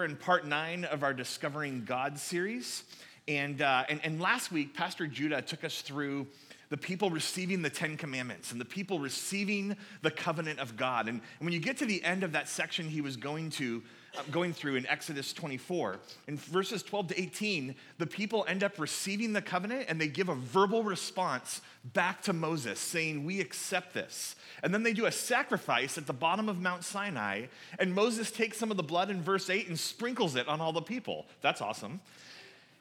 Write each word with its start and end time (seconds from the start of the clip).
We're 0.00 0.06
in 0.06 0.16
part 0.16 0.46
nine 0.46 0.86
of 0.86 1.02
our 1.02 1.12
Discovering 1.12 1.84
God 1.84 2.18
series. 2.18 2.84
And, 3.28 3.60
uh, 3.60 3.84
and, 3.90 4.00
and 4.02 4.18
last 4.18 4.50
week, 4.50 4.72
Pastor 4.72 5.06
Judah 5.06 5.42
took 5.42 5.62
us 5.62 5.82
through 5.82 6.26
the 6.70 6.78
people 6.78 7.10
receiving 7.10 7.60
the 7.60 7.68
Ten 7.68 7.98
Commandments 7.98 8.50
and 8.50 8.58
the 8.58 8.64
people 8.64 8.98
receiving 8.98 9.76
the 10.00 10.10
covenant 10.10 10.58
of 10.58 10.74
God. 10.74 11.06
And, 11.06 11.20
and 11.20 11.44
when 11.44 11.52
you 11.52 11.60
get 11.60 11.76
to 11.76 11.84
the 11.84 12.02
end 12.02 12.22
of 12.22 12.32
that 12.32 12.48
section 12.48 12.88
he 12.88 13.02
was 13.02 13.18
going 13.18 13.50
to, 13.50 13.82
going 14.30 14.52
through 14.52 14.76
in 14.76 14.86
Exodus 14.86 15.32
24, 15.32 15.98
in 16.26 16.36
verses 16.36 16.82
12 16.82 17.08
to 17.08 17.20
18, 17.20 17.74
the 17.98 18.06
people 18.06 18.44
end 18.48 18.64
up 18.64 18.78
receiving 18.78 19.32
the 19.32 19.42
covenant 19.42 19.86
and 19.88 20.00
they 20.00 20.08
give 20.08 20.28
a 20.28 20.34
verbal 20.34 20.82
response 20.82 21.60
back 21.92 22.22
to 22.22 22.32
Moses 22.32 22.78
saying, 22.78 23.24
We 23.24 23.40
accept 23.40 23.94
this. 23.94 24.36
And 24.62 24.74
then 24.74 24.82
they 24.82 24.92
do 24.92 25.06
a 25.06 25.12
sacrifice 25.12 25.96
at 25.96 26.06
the 26.06 26.12
bottom 26.12 26.48
of 26.48 26.60
Mount 26.60 26.84
Sinai, 26.84 27.46
and 27.78 27.94
Moses 27.94 28.30
takes 28.30 28.58
some 28.58 28.70
of 28.70 28.76
the 28.76 28.82
blood 28.82 29.10
in 29.10 29.22
verse 29.22 29.48
8 29.48 29.68
and 29.68 29.78
sprinkles 29.78 30.36
it 30.36 30.48
on 30.48 30.60
all 30.60 30.72
the 30.72 30.82
people. 30.82 31.26
That's 31.40 31.60
awesome. 31.60 32.00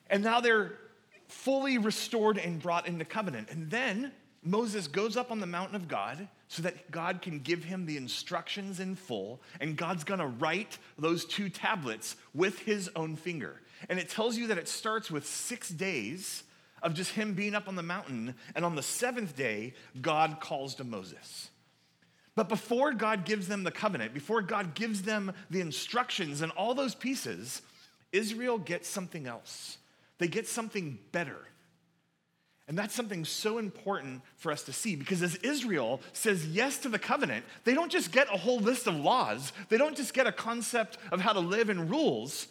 And 0.10 0.24
now 0.24 0.40
they're 0.40 0.74
fully 1.28 1.78
restored 1.78 2.38
and 2.38 2.62
brought 2.62 2.88
into 2.88 3.06
covenant. 3.06 3.50
And 3.52 3.70
then 3.70 4.12
Moses 4.44 4.88
goes 4.88 5.18
up 5.18 5.32
on 5.32 5.40
the 5.40 5.46
mountain 5.46 5.76
of 5.76 5.88
God 5.88 6.28
so 6.48 6.62
that 6.64 6.92
God 6.92 7.22
can 7.22 7.40
give 7.40 7.64
him 7.64 7.86
the 7.86 7.98
instructions 7.98 8.80
in 8.80 8.96
full, 8.96 9.42
and 9.60 9.76
God's 9.76 10.04
gonna 10.04 10.28
write 10.28 10.78
those 10.98 11.26
two 11.26 11.50
tablets 11.50 12.16
with 12.34 12.60
his 12.60 12.90
own 12.96 13.16
finger. 13.16 13.62
And 13.90 14.00
it 14.00 14.10
tells 14.10 14.38
you 14.38 14.48
that 14.48 14.58
it 14.58 14.68
starts 14.68 15.12
with 15.12 15.28
six 15.28 15.70
days 15.70 16.44
of 16.82 16.94
just 16.94 17.12
him 17.12 17.34
being 17.34 17.56
up 17.56 17.68
on 17.68 17.76
the 17.76 17.84
mountain, 17.84 18.36
and 18.56 18.64
on 18.64 18.76
the 18.76 18.82
seventh 18.82 19.36
day, 19.36 19.74
God 20.02 20.38
calls 20.40 20.76
to 20.76 20.84
Moses. 20.84 21.50
But 22.36 22.48
before 22.48 22.94
God 22.94 23.26
gives 23.26 23.50
them 23.50 23.64
the 23.64 23.72
covenant, 23.72 24.14
before 24.14 24.42
God 24.42 24.74
gives 24.74 25.02
them 25.02 25.34
the 25.50 25.60
instructions 25.60 26.42
and 26.42 26.54
all 26.54 26.74
those 26.74 26.96
pieces, 26.96 27.62
Israel 28.14 28.58
gets 28.58 28.88
something 28.88 29.28
else. 29.28 29.78
They 30.20 30.30
get 30.30 30.48
something 30.48 31.00
better. 31.12 31.49
And 32.70 32.78
that's 32.78 32.94
something 32.94 33.26
so 33.26 33.58
important 33.58 34.22
for 34.38 34.52
us 34.52 34.62
to 34.66 34.74
see 34.74 34.96
because 34.96 35.24
as 35.24 35.36
Israel 35.38 36.02
says 36.14 36.46
yes 36.46 36.78
to 36.78 36.90
the 36.90 37.00
covenant, 37.00 37.44
they 37.64 37.74
don't 37.74 37.92
just 37.92 38.12
get 38.12 38.32
a 38.32 38.38
whole 38.38 38.60
list 38.60 38.86
of 38.86 38.96
laws, 38.96 39.52
they 39.70 39.78
don't 39.78 39.98
just 39.98 40.14
get 40.14 40.28
a 40.28 40.32
concept 40.32 41.00
of 41.12 41.20
how 41.20 41.34
to 41.34 41.40
live 41.40 41.70
and 41.70 41.90
rules. 41.90 42.48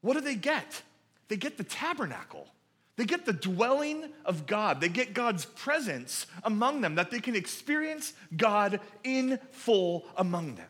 What 0.00 0.14
do 0.14 0.22
they 0.22 0.34
get? 0.34 0.82
They 1.28 1.36
get 1.36 1.58
the 1.58 1.64
tabernacle. 1.64 2.48
They 2.96 3.04
get 3.04 3.26
the 3.26 3.34
dwelling 3.34 4.08
of 4.24 4.46
God. 4.46 4.80
They 4.80 4.88
get 4.88 5.12
God's 5.12 5.44
presence 5.44 6.26
among 6.42 6.80
them, 6.80 6.94
that 6.94 7.10
they 7.10 7.20
can 7.20 7.36
experience 7.36 8.14
God 8.34 8.80
in 9.04 9.38
full 9.52 10.06
among 10.16 10.54
them. 10.54 10.68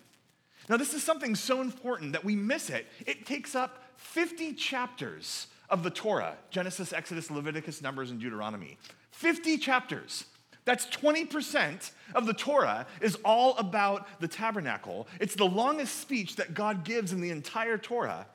Now, 0.68 0.76
this 0.76 0.94
is 0.94 1.02
something 1.02 1.36
so 1.36 1.60
important 1.60 2.12
that 2.12 2.24
we 2.24 2.34
miss 2.34 2.70
it. 2.70 2.86
It 3.06 3.24
takes 3.24 3.54
up 3.54 3.84
50 3.96 4.54
chapters 4.54 5.46
of 5.70 5.82
the 5.82 5.90
Torah 5.90 6.36
Genesis, 6.50 6.92
Exodus, 6.92 7.30
Leviticus, 7.30 7.80
Numbers, 7.82 8.10
and 8.10 8.20
Deuteronomy. 8.20 8.78
50 9.12 9.58
chapters. 9.58 10.24
That's 10.64 10.86
20% 10.86 11.90
of 12.14 12.26
the 12.26 12.34
Torah 12.34 12.86
is 13.00 13.16
all 13.24 13.56
about 13.56 14.06
the 14.20 14.28
tabernacle. 14.28 15.08
It's 15.18 15.34
the 15.34 15.46
longest 15.46 16.00
speech 16.00 16.36
that 16.36 16.54
God 16.54 16.84
gives 16.84 17.12
in 17.12 17.20
the 17.20 17.30
entire 17.30 17.78
Torah. 17.78 18.26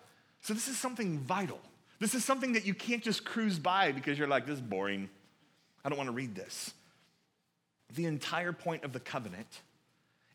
So, 0.42 0.54
this 0.54 0.68
is 0.68 0.78
something 0.78 1.20
vital. 1.20 1.60
This 2.00 2.14
is 2.14 2.26
something 2.26 2.54
that 2.54 2.66
you 2.66 2.74
can't 2.74 3.04
just 3.04 3.26
cruise 3.26 3.58
by 3.58 3.92
because 3.92 4.18
you're 4.18 4.28
like, 4.28 4.46
this 4.46 4.56
is 4.56 4.62
boring. 4.62 5.10
I 5.84 5.90
don't 5.90 5.98
want 5.98 6.08
to 6.08 6.14
read 6.14 6.36
this. 6.36 6.74
The 7.94 8.06
entire 8.06 8.52
point 8.52 8.84
of 8.84 8.92
the 8.92 9.00
covenant 9.00 9.62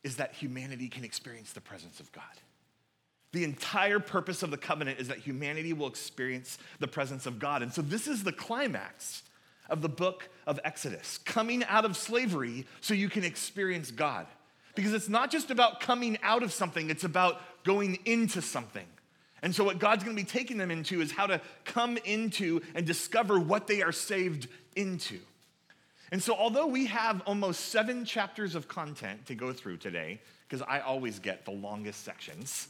is 0.03 0.17
that 0.17 0.33
humanity 0.33 0.89
can 0.89 1.05
experience 1.05 1.53
the 1.53 1.61
presence 1.61 2.01
of 2.01 2.11
God. 2.13 2.25
The 3.33 3.45
entire 3.45 4.01
purpose 4.01 4.43
of 4.43 4.51
the 4.51 4.57
covenant 4.57 4.99
is 4.99 5.09
that 5.09 5.19
humanity 5.19 5.73
will 5.73 5.87
experience 5.87 6.59
the 6.81 6.89
presence 6.89 7.27
of 7.27 7.39
God. 7.39 7.63
And 7.63 7.73
so 7.73 7.81
this 7.81 8.09
is 8.09 8.25
the 8.25 8.33
climax 8.33 9.23
of 9.69 9.83
the 9.83 9.89
book 9.89 10.29
of 10.47 10.59
Exodus 10.65 11.19
coming 11.19 11.65
out 11.65 11.85
of 11.85 11.97
slavery 11.97 12.67
so 12.81 12.93
you 12.93 13.09
can 13.09 13.25
experience 13.25 13.91
God. 13.91 14.27
Because 14.75 14.93
it's 14.93 15.09
not 15.09 15.31
just 15.31 15.51
about 15.51 15.81
coming 15.81 16.19
out 16.23 16.43
of 16.43 16.53
something, 16.53 16.91
it's 16.91 17.05
about 17.05 17.41
going 17.65 17.99
into 18.05 18.43
something. 18.43 18.87
And 19.43 19.55
so, 19.55 19.65
what 19.65 19.79
God's 19.79 20.05
gonna 20.05 20.17
be 20.17 20.25
taking 20.25 20.59
them 20.59 20.71
into 20.71 21.01
is 21.01 21.13
how 21.13 21.27
to 21.27 21.41
come 21.65 21.97
into 22.05 22.61
and 22.75 22.87
discover 22.87 23.39
what 23.39 23.67
they 23.67 23.83
are 23.83 23.93
saved 23.93 24.49
into. 24.77 25.19
And 26.13 26.23
so, 26.23 26.35
although 26.35 26.67
we 26.67 26.87
have 26.87 27.23
almost 27.27 27.67
seven 27.67 28.05
chapters 28.05 28.55
of 28.55 28.69
content 28.69 29.27
to 29.27 29.35
go 29.35 29.53
through 29.53 29.79
today, 29.79 30.21
because 30.49 30.63
I 30.69 30.81
always 30.81 31.19
get 31.19 31.45
the 31.45 31.53
longest 31.53 32.05
sections, 32.05 32.69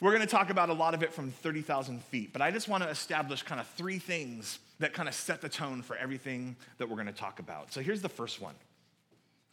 we're 0.00 0.12
gonna 0.12 0.26
talk 0.26 0.50
about 0.50 0.68
a 0.68 0.74
lot 0.74 0.94
of 0.94 1.02
it 1.02 1.12
from 1.12 1.30
30,000 1.30 2.02
feet. 2.04 2.32
But 2.32 2.42
I 2.42 2.50
just 2.50 2.68
wanna 2.68 2.86
establish 2.86 3.42
kind 3.42 3.60
of 3.60 3.66
three 3.68 3.98
things 3.98 4.58
that 4.80 4.92
kind 4.92 5.08
of 5.08 5.14
set 5.14 5.40
the 5.40 5.48
tone 5.48 5.82
for 5.82 5.96
everything 5.96 6.56
that 6.78 6.88
we're 6.88 6.96
gonna 6.96 7.12
talk 7.12 7.38
about. 7.38 7.72
So, 7.72 7.80
here's 7.80 8.02
the 8.02 8.08
first 8.08 8.40
one 8.40 8.54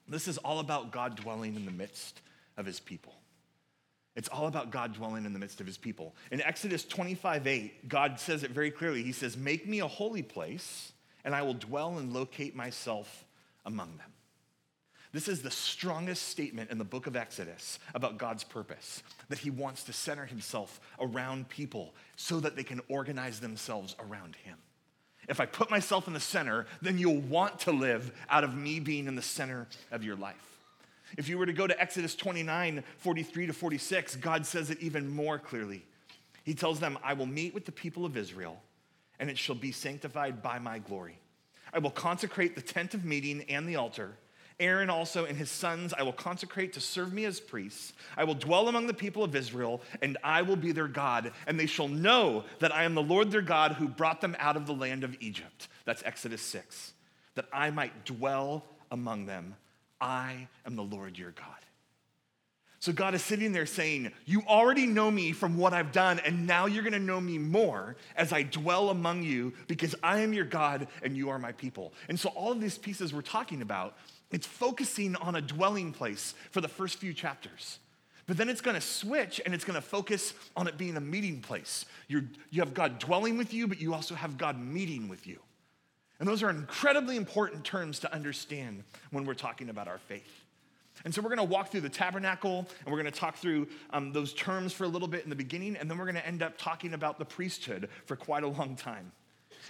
this 0.08 0.28
is 0.28 0.38
all 0.40 0.60
about 0.60 0.92
God 0.92 1.16
dwelling 1.16 1.56
in 1.56 1.66
the 1.66 1.72
midst 1.72 2.22
of 2.58 2.66
his 2.66 2.80
people. 2.80 3.14
It's 4.16 4.28
all 4.28 4.48
about 4.48 4.72
God 4.72 4.94
dwelling 4.94 5.26
in 5.26 5.32
the 5.32 5.40
midst 5.40 5.62
of 5.62 5.68
his 5.68 5.78
people. 5.78 6.14
In 6.32 6.42
Exodus 6.42 6.84
25 6.84 7.48
8, 7.48 7.88
God 7.88 8.20
says 8.20 8.44
it 8.44 8.52
very 8.52 8.72
clearly. 8.72 9.04
He 9.04 9.14
says, 9.14 9.38
Make 9.38 9.68
me 9.68 9.80
a 9.80 9.88
holy 9.88 10.22
place, 10.22 10.92
and 11.24 11.34
I 11.34 11.44
will 11.44 11.54
dwell 11.54 11.98
and 11.98 12.12
locate 12.12 12.56
myself 12.56 13.26
among 13.66 13.98
them. 13.98 14.11
This 15.14 15.28
is 15.28 15.42
the 15.42 15.52
strongest 15.52 16.30
statement 16.30 16.72
in 16.72 16.78
the 16.78 16.86
book 16.86 17.06
of 17.06 17.18
Exodus 17.18 17.80
about 17.94 18.18
God's 18.18 18.46
purpose 18.46 19.04
that 19.28 19.40
he 19.40 19.50
wants 19.50 19.84
to 19.84 19.94
center 19.94 20.26
himself 20.26 20.80
around 21.00 21.50
people 21.50 21.94
so 22.16 22.40
that 22.40 22.56
they 22.56 22.64
can 22.64 22.80
organize 22.88 23.40
themselves 23.40 23.96
around 24.00 24.38
him. 24.38 24.58
If 25.28 25.40
I 25.40 25.46
put 25.46 25.70
myself 25.70 26.08
in 26.08 26.14
the 26.14 26.20
center, 26.20 26.66
then 26.82 26.98
you'll 26.98 27.22
want 27.22 27.60
to 27.62 27.72
live 27.72 28.12
out 28.30 28.44
of 28.44 28.56
me 28.56 28.80
being 28.80 29.08
in 29.08 29.16
the 29.16 29.22
center 29.22 29.68
of 29.92 30.04
your 30.04 30.16
life. 30.16 30.60
If 31.18 31.28
you 31.28 31.38
were 31.38 31.46
to 31.46 31.54
go 31.54 31.68
to 31.68 31.80
Exodus 31.80 32.16
29, 32.16 32.84
43 32.98 33.48
to 33.48 33.54
46, 33.54 34.16
God 34.16 34.46
says 34.46 34.70
it 34.70 34.80
even 34.80 35.10
more 35.10 35.38
clearly. 35.38 35.84
He 36.44 36.54
tells 36.54 36.80
them, 36.80 36.98
I 37.04 37.14
will 37.14 37.26
meet 37.26 37.54
with 37.54 37.66
the 37.66 37.72
people 37.72 38.06
of 38.06 38.18
Israel, 38.18 38.62
and 39.20 39.30
it 39.30 39.38
shall 39.38 39.56
be 39.56 39.72
sanctified 39.72 40.42
by 40.42 40.58
my 40.58 40.80
glory. 40.80 41.20
I 41.74 41.80
will 41.80 41.92
consecrate 41.92 42.56
the 42.56 42.62
tent 42.62 42.94
of 42.94 43.06
meeting 43.06 43.44
and 43.50 43.68
the 43.68 43.76
altar. 43.76 44.18
Aaron 44.62 44.90
also 44.90 45.26
and 45.26 45.38
his 45.38 45.52
sons 45.52 45.94
I 45.94 46.04
will 46.04 46.14
consecrate 46.14 46.74
to 46.74 46.80
serve 46.80 47.12
me 47.12 47.26
as 47.26 47.40
priests. 47.40 47.92
I 48.16 48.24
will 48.24 48.36
dwell 48.36 48.70
among 48.70 48.88
the 48.88 48.94
people 48.94 49.24
of 49.24 49.36
Israel, 49.36 49.82
and 50.02 50.18
I 50.24 50.44
will 50.44 50.56
be 50.56 50.72
their 50.72 50.88
God, 50.88 51.34
and 51.48 51.60
they 51.60 51.66
shall 51.66 51.90
know 51.90 52.46
that 52.60 52.74
I 52.74 52.84
am 52.84 52.96
the 52.96 53.02
Lord 53.02 53.32
their 53.32 53.42
God 53.42 53.74
who 53.74 53.88
brought 53.88 54.22
them 54.22 54.38
out 54.40 54.56
of 54.56 54.68
the 54.68 54.74
land 54.74 55.04
of 55.04 55.18
Egypt. 55.20 55.68
That's 55.84 56.04
Exodus 56.06 56.42
6. 56.44 56.94
That 57.36 57.46
I 57.52 57.72
might 57.72 58.06
dwell 58.06 58.64
among 58.92 59.26
them 59.26 59.56
I 60.00 60.48
am 60.66 60.76
the 60.76 60.82
Lord 60.82 61.18
your 61.18 61.32
God. 61.32 61.46
So 62.80 62.92
God 62.92 63.14
is 63.14 63.22
sitting 63.22 63.52
there 63.52 63.68
saying, 63.68 64.12
You 64.26 64.42
already 64.48 64.88
know 64.88 65.12
me 65.12 65.34
from 65.34 65.56
what 65.56 65.72
I've 65.72 65.92
done, 65.92 66.20
and 66.26 66.48
now 66.48 66.66
you're 66.66 66.84
gonna 66.84 66.98
know 66.98 67.22
me 67.22 67.38
more 67.38 67.96
as 68.16 68.34
I 68.34 68.42
dwell 68.42 68.90
among 68.90 69.22
you 69.22 69.54
because 69.68 69.96
I 70.02 70.22
am 70.22 70.34
your 70.34 70.46
God 70.46 70.88
and 71.04 71.16
you 71.16 71.30
are 71.30 71.38
my 71.38 71.52
people. 71.52 71.94
And 72.10 72.20
so, 72.20 72.30
all 72.30 72.52
of 72.52 72.60
these 72.60 72.80
pieces 72.80 73.14
we're 73.14 73.22
talking 73.22 73.62
about, 73.62 73.98
it's 74.32 74.48
focusing 74.48 75.16
on 75.16 75.36
a 75.36 75.42
dwelling 75.42 75.92
place 75.94 76.34
for 76.52 76.62
the 76.62 76.68
first 76.68 77.00
few 77.00 77.14
chapters. 77.14 77.80
But 78.28 78.38
then 78.38 78.50
it's 78.50 78.62
gonna 78.62 78.82
switch 78.82 79.42
and 79.46 79.54
it's 79.54 79.66
gonna 79.66 79.82
focus 79.82 80.34
on 80.56 80.68
it 80.68 80.78
being 80.78 80.98
a 80.98 81.02
meeting 81.02 81.42
place. 81.42 81.86
You're, 82.08 82.24
you 82.50 82.62
have 82.62 82.74
God 82.74 83.00
dwelling 83.00 83.38
with 83.38 83.54
you, 83.54 83.68
but 83.68 83.82
you 83.82 83.94
also 83.94 84.16
have 84.16 84.38
God 84.38 84.60
meeting 84.60 85.10
with 85.10 85.28
you. 85.28 85.40
And 86.20 86.28
those 86.28 86.44
are 86.44 86.52
incredibly 86.52 87.18
important 87.18 87.66
terms 87.66 88.00
to 88.00 88.14
understand 88.14 88.84
when 89.10 89.26
we're 89.26 89.34
talking 89.34 89.70
about 89.70 89.88
our 89.88 89.98
faith. 89.98 90.42
And 91.04 91.14
so 91.14 91.22
we're 91.22 91.36
going 91.36 91.40
to 91.40 91.52
walk 91.52 91.72
through 91.72 91.82
the 91.82 91.90
tabernacle 91.90 92.68
and 92.86 92.94
we're 92.94 93.02
going 93.02 93.12
to 93.12 93.20
talk 93.20 93.38
through 93.38 93.68
um, 93.90 94.14
those 94.14 94.34
terms 94.34 94.72
for 94.72 94.84
a 94.84 94.88
little 94.88 95.08
bit 95.08 95.24
in 95.24 95.32
the 95.32 95.36
beginning, 95.36 95.76
and 95.76 95.90
then 95.90 95.98
we're 95.98 96.06
going 96.06 96.16
to 96.16 96.28
end 96.28 96.44
up 96.44 96.60
talking 96.60 96.94
about 96.94 97.18
the 97.18 97.26
priesthood 97.26 97.90
for 98.06 98.16
quite 98.16 98.44
a 98.44 98.48
long 98.48 98.76
time. 98.76 99.12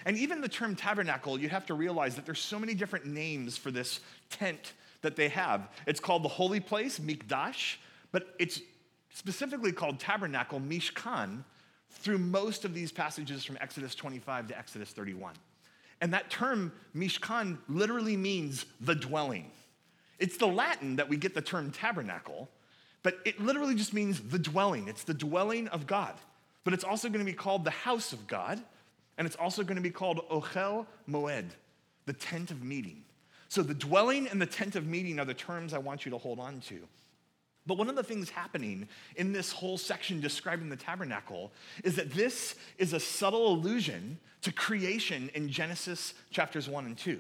And 0.06 0.18
even 0.18 0.42
the 0.42 0.50
term 0.50 0.75
tabernacle, 0.75 1.39
you 1.39 1.50
have 1.50 1.65
to 1.68 1.74
realize 1.74 2.15
that 2.15 2.25
there's 2.25 2.39
so 2.39 2.59
many 2.59 2.74
different 2.74 3.06
names 3.06 3.57
for 3.57 3.71
this 3.71 4.00
tent 4.30 4.74
that 5.01 5.15
they 5.15 5.30
have. 5.30 5.69
It's 5.88 6.00
called 6.00 6.24
the 6.24 6.30
holy 6.30 6.59
place, 6.59 7.00
mikdash, 7.00 7.75
but 8.12 8.36
it's 8.39 8.62
specifically 9.13 9.71
called 9.71 10.00
tabernacle, 10.00 10.59
mishkan, 10.59 11.44
through 11.89 12.18
most 12.18 12.65
of 12.65 12.74
these 12.74 12.92
passages 12.92 13.44
from 13.44 13.57
Exodus 13.59 13.95
25 13.95 14.48
to 14.48 14.57
Exodus 14.57 14.92
31. 14.92 15.33
And 16.00 16.13
that 16.13 16.30
term, 16.30 16.71
mishkan, 16.95 17.57
literally 17.68 18.18
means 18.18 18.65
the 18.80 18.95
dwelling. 18.95 19.51
It's 20.18 20.38
the 20.38 20.48
Latin 20.48 20.95
that 20.95 21.09
we 21.09 21.18
get 21.18 21.33
the 21.36 21.42
term 21.42 21.71
tabernacle, 21.71 22.50
but 23.03 23.19
it 23.25 23.39
literally 23.39 23.75
just 23.75 23.94
means 23.94 24.19
the 24.21 24.39
dwelling. 24.39 24.88
It's 24.88 25.03
the 25.03 25.13
dwelling 25.13 25.68
of 25.69 25.86
God. 25.88 26.13
But 26.63 26.74
it's 26.74 26.83
also 26.83 27.09
going 27.09 27.25
to 27.25 27.31
be 27.31 27.36
called 27.36 27.63
the 27.63 27.71
house 27.71 28.13
of 28.13 28.27
God, 28.27 28.62
and 29.17 29.27
it's 29.27 29.35
also 29.35 29.63
going 29.63 29.75
to 29.75 29.81
be 29.81 29.91
called 29.91 30.27
Ochel 30.29 30.85
Moed, 31.09 31.45
the 32.05 32.13
tent 32.13 32.51
of 32.51 32.63
meeting. 32.63 33.03
So 33.49 33.61
the 33.61 33.73
dwelling 33.73 34.27
and 34.27 34.41
the 34.41 34.45
tent 34.45 34.75
of 34.75 34.87
meeting 34.87 35.19
are 35.19 35.25
the 35.25 35.33
terms 35.33 35.73
I 35.73 35.77
want 35.77 36.05
you 36.05 36.11
to 36.11 36.17
hold 36.17 36.39
on 36.39 36.61
to. 36.61 36.79
But 37.67 37.77
one 37.77 37.89
of 37.89 37.95
the 37.95 38.03
things 38.03 38.29
happening 38.29 38.87
in 39.17 39.33
this 39.33 39.51
whole 39.51 39.77
section 39.77 40.19
describing 40.19 40.69
the 40.69 40.75
tabernacle 40.75 41.51
is 41.83 41.95
that 41.97 42.11
this 42.11 42.55
is 42.77 42.93
a 42.93 42.99
subtle 42.99 43.47
allusion 43.53 44.17
to 44.41 44.51
creation 44.51 45.29
in 45.35 45.49
Genesis 45.49 46.13
chapters 46.31 46.67
1 46.67 46.85
and 46.85 46.97
2. 46.97 47.19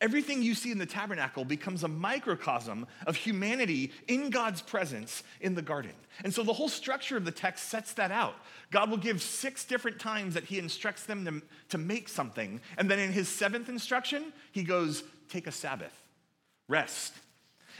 Everything 0.00 0.42
you 0.42 0.54
see 0.54 0.70
in 0.70 0.78
the 0.78 0.86
tabernacle 0.86 1.44
becomes 1.44 1.84
a 1.84 1.88
microcosm 1.88 2.86
of 3.06 3.16
humanity 3.16 3.92
in 4.08 4.30
God's 4.30 4.62
presence 4.62 5.22
in 5.42 5.54
the 5.54 5.62
garden. 5.62 5.92
And 6.24 6.32
so 6.32 6.42
the 6.42 6.54
whole 6.54 6.70
structure 6.70 7.18
of 7.18 7.26
the 7.26 7.30
text 7.30 7.68
sets 7.68 7.92
that 7.94 8.10
out. 8.10 8.34
God 8.70 8.88
will 8.88 8.96
give 8.96 9.20
six 9.20 9.64
different 9.64 9.98
times 9.98 10.34
that 10.34 10.44
he 10.44 10.58
instructs 10.58 11.04
them 11.04 11.24
to, 11.26 11.42
to 11.70 11.78
make 11.78 12.08
something. 12.08 12.60
And 12.78 12.90
then 12.90 12.98
in 12.98 13.12
his 13.12 13.28
seventh 13.28 13.68
instruction, 13.68 14.32
he 14.52 14.62
goes, 14.62 15.04
Take 15.28 15.46
a 15.46 15.52
Sabbath, 15.52 15.94
rest. 16.66 17.14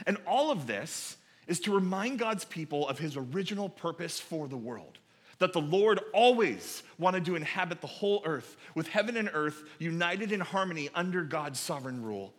And 0.05 0.17
all 0.27 0.51
of 0.51 0.67
this 0.67 1.17
is 1.47 1.59
to 1.61 1.73
remind 1.73 2.19
God's 2.19 2.45
people 2.45 2.87
of 2.87 2.99
his 2.99 3.17
original 3.17 3.67
purpose 3.67 4.19
for 4.19 4.47
the 4.47 4.57
world 4.57 4.99
that 5.41 5.53
the 5.53 5.61
Lord 5.61 5.99
always 6.13 6.83
wanted 6.99 7.25
to 7.25 7.35
inhabit 7.35 7.81
the 7.81 7.87
whole 7.87 8.21
earth, 8.25 8.57
with 8.75 8.87
heaven 8.87 9.17
and 9.17 9.29
earth 9.33 9.63
united 9.79 10.31
in 10.31 10.39
harmony 10.39 10.89
under 10.93 11.23
God's 11.23 11.59
sovereign 11.59 12.03
rule 12.03 12.33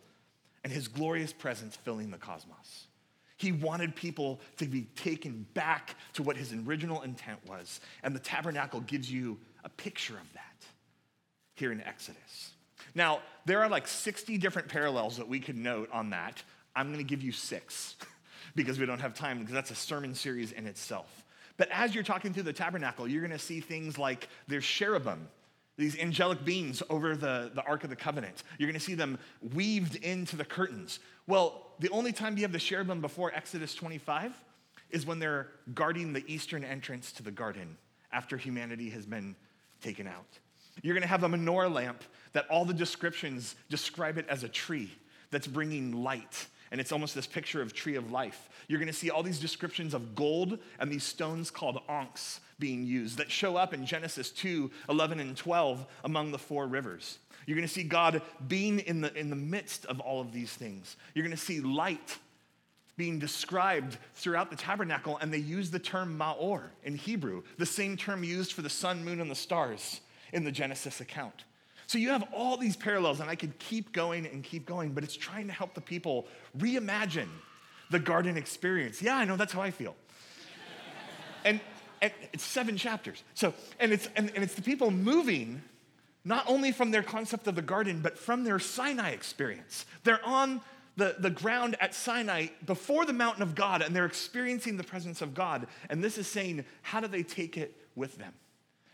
and 0.63 0.71
his 0.71 0.87
glorious 0.87 1.33
presence 1.33 1.75
filling 1.75 2.11
the 2.11 2.17
cosmos. 2.17 2.87
He 3.35 3.51
wanted 3.51 3.93
people 3.93 4.39
to 4.55 4.65
be 4.65 4.83
taken 4.95 5.45
back 5.53 5.95
to 6.13 6.23
what 6.23 6.37
his 6.37 6.53
original 6.53 7.01
intent 7.01 7.39
was. 7.45 7.81
And 8.03 8.15
the 8.15 8.19
tabernacle 8.19 8.79
gives 8.79 9.11
you 9.11 9.37
a 9.65 9.69
picture 9.69 10.13
of 10.13 10.33
that 10.33 10.65
here 11.55 11.73
in 11.73 11.81
Exodus. 11.81 12.51
Now, 12.95 13.19
there 13.45 13.61
are 13.61 13.69
like 13.69 13.85
60 13.85 14.37
different 14.37 14.69
parallels 14.69 15.17
that 15.17 15.27
we 15.27 15.41
could 15.41 15.57
note 15.57 15.89
on 15.91 16.11
that. 16.11 16.41
I'm 16.73 16.87
going 16.87 16.99
to 16.99 17.03
give 17.03 17.21
you 17.21 17.33
six 17.33 17.97
because 18.55 18.79
we 18.79 18.85
don't 18.85 19.01
have 19.01 19.13
time, 19.13 19.39
because 19.39 19.53
that's 19.53 19.71
a 19.71 19.75
sermon 19.75 20.15
series 20.15 20.53
in 20.53 20.65
itself. 20.65 21.22
But 21.57 21.69
as 21.71 21.93
you're 21.93 22.03
talking 22.03 22.33
through 22.33 22.43
the 22.43 22.53
tabernacle, 22.53 23.07
you're 23.07 23.21
going 23.21 23.31
to 23.31 23.39
see 23.39 23.59
things 23.59 23.97
like 23.97 24.27
there's 24.47 24.65
cherubim, 24.65 25.27
these 25.77 25.97
angelic 25.99 26.43
beings 26.43 26.81
over 26.89 27.15
the, 27.15 27.51
the 27.53 27.63
Ark 27.63 27.83
of 27.83 27.89
the 27.89 27.95
Covenant. 27.95 28.43
You're 28.57 28.67
going 28.67 28.79
to 28.79 28.85
see 28.85 28.95
them 28.95 29.19
weaved 29.53 29.95
into 29.97 30.35
the 30.35 30.45
curtains. 30.45 30.99
Well, 31.27 31.67
the 31.79 31.89
only 31.89 32.11
time 32.11 32.37
you 32.37 32.43
have 32.43 32.51
the 32.51 32.59
cherubim 32.59 33.01
before 33.01 33.31
Exodus 33.33 33.75
25 33.75 34.33
is 34.89 35.05
when 35.05 35.19
they're 35.19 35.47
guarding 35.73 36.13
the 36.13 36.23
eastern 36.31 36.63
entrance 36.63 37.11
to 37.13 37.23
the 37.23 37.31
garden 37.31 37.77
after 38.11 38.37
humanity 38.37 38.89
has 38.91 39.05
been 39.05 39.35
taken 39.81 40.07
out. 40.07 40.25
You're 40.81 40.93
going 40.93 41.03
to 41.03 41.07
have 41.07 41.23
a 41.23 41.29
menorah 41.29 41.71
lamp 41.71 42.03
that 42.33 42.47
all 42.49 42.65
the 42.65 42.73
descriptions 42.73 43.55
describe 43.69 44.17
it 44.17 44.25
as 44.27 44.43
a 44.43 44.49
tree 44.49 44.91
that's 45.29 45.47
bringing 45.47 46.03
light 46.03 46.47
and 46.73 46.81
it's 46.81 46.91
almost 46.91 47.13
this 47.13 47.27
picture 47.27 47.61
of 47.61 47.71
tree 47.71 47.95
of 47.95 48.11
life. 48.11 48.49
You're 48.67 48.79
going 48.79 48.87
to 48.87 48.93
see 48.93 49.11
all 49.11 49.21
these 49.21 49.39
descriptions 49.39 49.93
of 49.93 50.15
gold 50.15 50.57
and 50.79 50.91
these 50.91 51.03
stones 51.03 51.51
called 51.51 51.79
onyx 51.87 52.39
being 52.57 52.83
used 52.83 53.19
that 53.19 53.29
show 53.29 53.55
up 53.55 53.75
in 53.75 53.85
Genesis 53.85 54.31
2 54.31 54.71
11 54.89 55.19
and 55.19 55.37
12 55.37 55.85
among 56.03 56.31
the 56.31 56.39
four 56.39 56.65
rivers. 56.65 57.19
You're 57.45 57.57
going 57.57 57.67
to 57.67 57.73
see 57.73 57.83
God 57.83 58.23
being 58.47 58.79
in 58.79 59.01
the, 59.01 59.13
in 59.13 59.29
the 59.29 59.35
midst 59.35 59.85
of 59.85 59.99
all 59.99 60.19
of 60.19 60.33
these 60.33 60.51
things. 60.51 60.97
You're 61.13 61.23
going 61.23 61.37
to 61.37 61.41
see 61.41 61.61
light 61.61 62.17
being 62.97 63.19
described 63.19 63.97
throughout 64.15 64.49
the 64.49 64.55
tabernacle, 64.55 65.19
and 65.19 65.31
they 65.31 65.37
use 65.37 65.69
the 65.69 65.77
term 65.77 66.17
Maor 66.17 66.69
in 66.83 66.95
Hebrew, 66.95 67.43
the 67.59 67.67
same 67.67 67.95
term 67.97 68.23
used 68.23 68.51
for 68.51 68.63
the 68.63 68.69
sun, 68.69 69.05
moon, 69.05 69.21
and 69.21 69.29
the 69.29 69.35
stars 69.35 70.01
in 70.31 70.43
the 70.43 70.51
Genesis 70.51 71.01
account. 71.01 71.43
So 71.87 71.97
you 71.97 72.09
have 72.09 72.23
all 72.33 72.57
these 72.57 72.75
parallels, 72.75 73.19
and 73.19 73.29
I 73.29 73.35
could 73.35 73.57
keep 73.59 73.91
going 73.91 74.25
and 74.25 74.43
keep 74.43 74.65
going, 74.65 74.91
but 74.93 75.03
it's 75.03 75.15
trying 75.15 75.47
to 75.47 75.53
help 75.53 75.73
the 75.73 75.81
people 75.81 76.27
reimagine 76.57 77.29
the 77.89 77.99
garden 77.99 78.37
experience. 78.37 79.01
Yeah, 79.01 79.15
I 79.15 79.25
know 79.25 79.35
that's 79.35 79.53
how 79.53 79.61
I 79.61 79.71
feel. 79.71 79.95
and, 81.45 81.59
and 82.01 82.11
it's 82.31 82.43
seven 82.43 82.77
chapters. 82.77 83.23
So, 83.33 83.53
and 83.79 83.91
it's 83.91 84.07
and, 84.15 84.31
and 84.33 84.43
it's 84.43 84.55
the 84.55 84.61
people 84.61 84.91
moving 84.91 85.61
not 86.25 86.45
only 86.47 86.71
from 86.71 86.91
their 86.91 87.03
concept 87.03 87.47
of 87.47 87.55
the 87.55 87.61
garden, 87.61 88.01
but 88.01 88.17
from 88.17 88.43
their 88.43 88.59
Sinai 88.59 89.09
experience. 89.09 89.85
They're 90.03 90.25
on 90.25 90.61
the, 90.95 91.15
the 91.19 91.29
ground 91.29 91.75
at 91.81 91.93
Sinai 91.93 92.47
before 92.65 93.05
the 93.05 93.13
mountain 93.13 93.43
of 93.43 93.55
God, 93.55 93.81
and 93.81 93.95
they're 93.95 94.05
experiencing 94.05 94.77
the 94.77 94.83
presence 94.83 95.21
of 95.21 95.33
God. 95.33 95.67
And 95.89 96.03
this 96.03 96.17
is 96.17 96.27
saying, 96.27 96.65
how 96.81 96.99
do 96.99 97.07
they 97.07 97.23
take 97.23 97.57
it 97.57 97.75
with 97.95 98.17
them? 98.17 98.33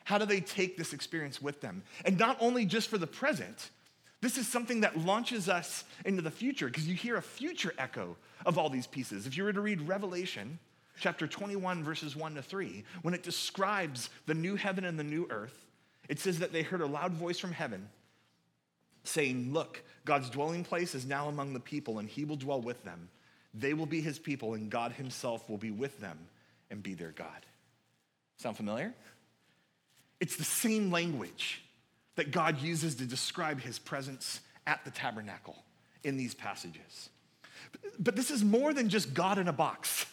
How 0.10 0.18
do 0.18 0.26
they 0.26 0.42
take 0.42 0.76
this 0.76 0.92
experience 0.92 1.40
with 1.40 1.62
them? 1.62 1.84
And 2.04 2.18
not 2.18 2.36
only 2.40 2.66
just 2.66 2.90
for 2.90 2.98
the 2.98 3.06
present, 3.06 3.70
this 4.22 4.40
is 4.40 4.48
something 4.48 4.82
that 4.82 4.98
launches 4.98 5.48
us 5.48 5.84
into 6.04 6.24
the 6.24 6.32
future 6.32 6.66
because 6.66 6.88
you 6.88 6.96
hear 6.96 7.18
a 7.18 7.22
future 7.22 7.76
echo 7.78 8.18
of 8.44 8.58
all 8.58 8.72
these 8.72 8.88
pieces. 8.88 9.28
If 9.28 9.38
you 9.38 9.44
were 9.44 9.54
to 9.54 9.62
read 9.62 9.88
Revelation 9.88 10.58
chapter 11.00 11.28
21, 11.28 11.84
verses 11.84 12.16
1 12.16 12.34
to 12.34 12.42
3, 12.42 12.84
when 13.04 13.14
it 13.14 13.22
describes 13.22 14.10
the 14.26 14.34
new 14.34 14.56
heaven 14.56 14.84
and 14.84 14.98
the 14.98 15.04
new 15.04 15.28
earth, 15.30 15.68
it 16.08 16.18
says 16.18 16.40
that 16.40 16.52
they 16.52 16.64
heard 16.64 16.82
a 16.82 16.88
loud 16.88 17.14
voice 17.14 17.38
from 17.38 17.52
heaven 17.52 17.88
saying, 19.04 19.54
Look, 19.54 19.84
God's 20.06 20.32
dwelling 20.32 20.64
place 20.64 20.96
is 20.96 21.06
now 21.06 21.28
among 21.28 21.54
the 21.54 21.60
people, 21.60 22.00
and 22.00 22.10
he 22.10 22.26
will 22.26 22.36
dwell 22.36 22.62
with 22.62 22.84
them. 22.84 23.10
They 23.54 23.76
will 23.76 23.86
be 23.86 24.02
his 24.02 24.18
people, 24.18 24.56
and 24.56 24.72
God 24.72 24.92
himself 24.92 25.48
will 25.48 25.60
be 25.60 25.70
with 25.70 26.00
them 26.00 26.18
and 26.72 26.82
be 26.82 26.96
their 26.96 27.12
God. 27.12 27.46
Sound 28.38 28.58
familiar? 28.58 28.96
It's 30.19 30.36
the 30.36 30.44
same 30.44 30.92
language 30.92 31.62
that 32.16 32.31
God 32.31 32.62
uses 32.62 32.95
to 32.95 33.06
describe 33.06 33.62
his 33.62 33.80
presence 33.80 34.42
at 34.68 34.83
the 34.83 34.92
tabernacle 34.92 35.56
in 36.04 36.18
these 36.18 36.33
passages. 36.33 37.10
But 37.98 38.16
this 38.16 38.31
is 38.31 38.44
more 38.44 38.74
than 38.74 38.89
just 38.89 39.13
God 39.13 39.38
in 39.38 39.48
a 39.48 39.54
box. 39.54 40.06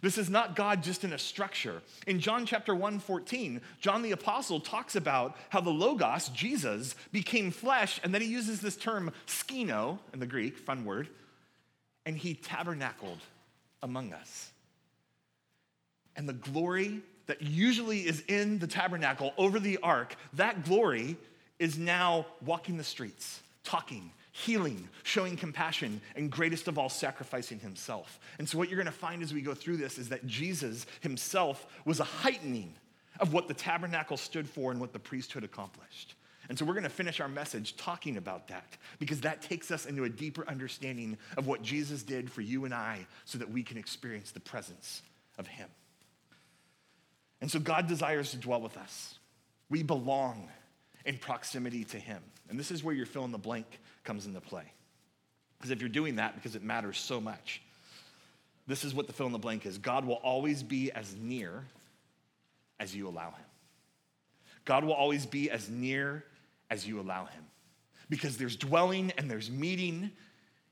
This 0.00 0.18
is 0.18 0.30
not 0.30 0.54
God 0.54 0.82
just 0.82 1.02
in 1.02 1.12
a 1.12 1.18
structure. 1.18 1.82
In 2.06 2.20
John 2.20 2.46
chapter 2.46 2.74
1, 2.74 3.00
14, 3.00 3.60
John 3.80 4.02
the 4.02 4.12
Apostle 4.12 4.60
talks 4.60 4.94
about 4.94 5.36
how 5.48 5.60
the 5.60 5.70
Logos, 5.70 6.28
Jesus, 6.28 6.94
became 7.10 7.50
flesh, 7.50 8.00
and 8.04 8.14
then 8.14 8.22
he 8.22 8.28
uses 8.28 8.60
this 8.60 8.76
term 8.76 9.10
skino 9.26 9.98
in 10.12 10.20
the 10.20 10.26
Greek, 10.26 10.56
fun 10.56 10.84
word, 10.84 11.08
and 12.06 12.16
he 12.16 12.34
tabernacled 12.34 13.18
among 13.82 14.12
us. 14.12 14.52
And 16.14 16.28
the 16.28 16.32
glory 16.32 17.02
that 17.28 17.40
usually 17.42 18.00
is 18.00 18.24
in 18.26 18.58
the 18.58 18.66
tabernacle 18.66 19.32
over 19.38 19.60
the 19.60 19.78
ark, 19.82 20.16
that 20.32 20.64
glory 20.64 21.16
is 21.58 21.78
now 21.78 22.26
walking 22.44 22.76
the 22.76 22.84
streets, 22.84 23.40
talking, 23.62 24.10
healing, 24.32 24.88
showing 25.02 25.36
compassion, 25.36 26.00
and 26.16 26.30
greatest 26.30 26.68
of 26.68 26.78
all, 26.78 26.88
sacrificing 26.88 27.60
himself. 27.60 28.18
And 28.38 28.48
so, 28.48 28.58
what 28.58 28.68
you're 28.68 28.82
going 28.82 28.86
to 28.86 28.92
find 28.92 29.22
as 29.22 29.32
we 29.32 29.42
go 29.42 29.54
through 29.54 29.76
this 29.76 29.98
is 29.98 30.08
that 30.08 30.26
Jesus 30.26 30.86
himself 31.00 31.66
was 31.84 32.00
a 32.00 32.04
heightening 32.04 32.74
of 33.20 33.32
what 33.32 33.46
the 33.46 33.54
tabernacle 33.54 34.16
stood 34.16 34.48
for 34.48 34.70
and 34.70 34.80
what 34.80 34.92
the 34.92 34.98
priesthood 34.98 35.44
accomplished. 35.44 36.14
And 36.48 36.58
so, 36.58 36.64
we're 36.64 36.74
going 36.74 36.84
to 36.84 36.88
finish 36.88 37.20
our 37.20 37.28
message 37.28 37.76
talking 37.76 38.16
about 38.16 38.48
that 38.48 38.76
because 38.98 39.20
that 39.20 39.42
takes 39.42 39.70
us 39.70 39.84
into 39.84 40.04
a 40.04 40.08
deeper 40.08 40.48
understanding 40.48 41.18
of 41.36 41.46
what 41.46 41.62
Jesus 41.62 42.02
did 42.02 42.30
for 42.30 42.40
you 42.40 42.64
and 42.64 42.72
I 42.72 43.06
so 43.26 43.38
that 43.38 43.50
we 43.50 43.62
can 43.62 43.76
experience 43.76 44.30
the 44.30 44.40
presence 44.40 45.02
of 45.36 45.46
him. 45.46 45.68
And 47.40 47.50
so 47.50 47.58
God 47.58 47.86
desires 47.86 48.32
to 48.32 48.36
dwell 48.36 48.60
with 48.60 48.76
us. 48.76 49.14
We 49.70 49.82
belong 49.82 50.48
in 51.04 51.18
proximity 51.18 51.84
to 51.84 51.98
Him. 51.98 52.22
And 52.48 52.58
this 52.58 52.70
is 52.70 52.82
where 52.82 52.94
your 52.94 53.06
fill 53.06 53.24
in 53.24 53.32
the 53.32 53.38
blank 53.38 53.80
comes 54.04 54.26
into 54.26 54.40
play. 54.40 54.72
Because 55.58 55.70
if 55.70 55.80
you're 55.80 55.88
doing 55.88 56.16
that, 56.16 56.34
because 56.34 56.56
it 56.56 56.62
matters 56.62 56.98
so 56.98 57.20
much, 57.20 57.62
this 58.66 58.84
is 58.84 58.94
what 58.94 59.06
the 59.06 59.12
fill 59.12 59.26
in 59.26 59.32
the 59.32 59.38
blank 59.38 59.66
is 59.66 59.78
God 59.78 60.04
will 60.04 60.14
always 60.14 60.62
be 60.62 60.90
as 60.92 61.14
near 61.16 61.64
as 62.80 62.94
you 62.94 63.08
allow 63.08 63.30
Him. 63.30 63.46
God 64.64 64.84
will 64.84 64.92
always 64.92 65.26
be 65.26 65.50
as 65.50 65.68
near 65.68 66.24
as 66.70 66.86
you 66.86 67.00
allow 67.00 67.24
Him. 67.26 67.44
Because 68.10 68.36
there's 68.36 68.56
dwelling 68.56 69.12
and 69.16 69.30
there's 69.30 69.50
meeting. 69.50 70.10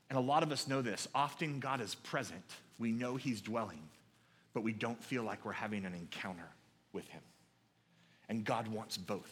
And 0.09 0.17
a 0.17 0.21
lot 0.21 0.43
of 0.43 0.51
us 0.51 0.67
know 0.67 0.81
this. 0.81 1.07
Often 1.13 1.59
God 1.59 1.81
is 1.81 1.95
present, 1.95 2.45
we 2.79 2.91
know 2.91 3.15
He's 3.15 3.41
dwelling, 3.41 3.81
but 4.53 4.63
we 4.63 4.73
don't 4.73 5.03
feel 5.03 5.23
like 5.23 5.45
we're 5.45 5.51
having 5.51 5.85
an 5.85 5.93
encounter 5.93 6.47
with 6.97 7.07
him. 7.09 7.21
And 8.27 8.43
God 8.43 8.67
wants 8.67 8.97
both. 8.97 9.31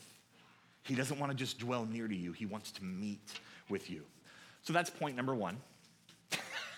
He 0.84 0.94
doesn't 0.94 1.20
want 1.20 1.32
to 1.32 1.36
just 1.38 1.58
dwell 1.58 1.84
near 1.86 2.08
to 2.08 2.16
you, 2.16 2.32
He 2.32 2.46
wants 2.46 2.72
to 2.74 2.84
meet 2.84 3.40
with 3.70 3.90
you. 3.90 4.04
So 4.62 4.72
that's 4.72 4.92
point 4.92 5.16
number 5.16 5.34
one. 5.34 5.58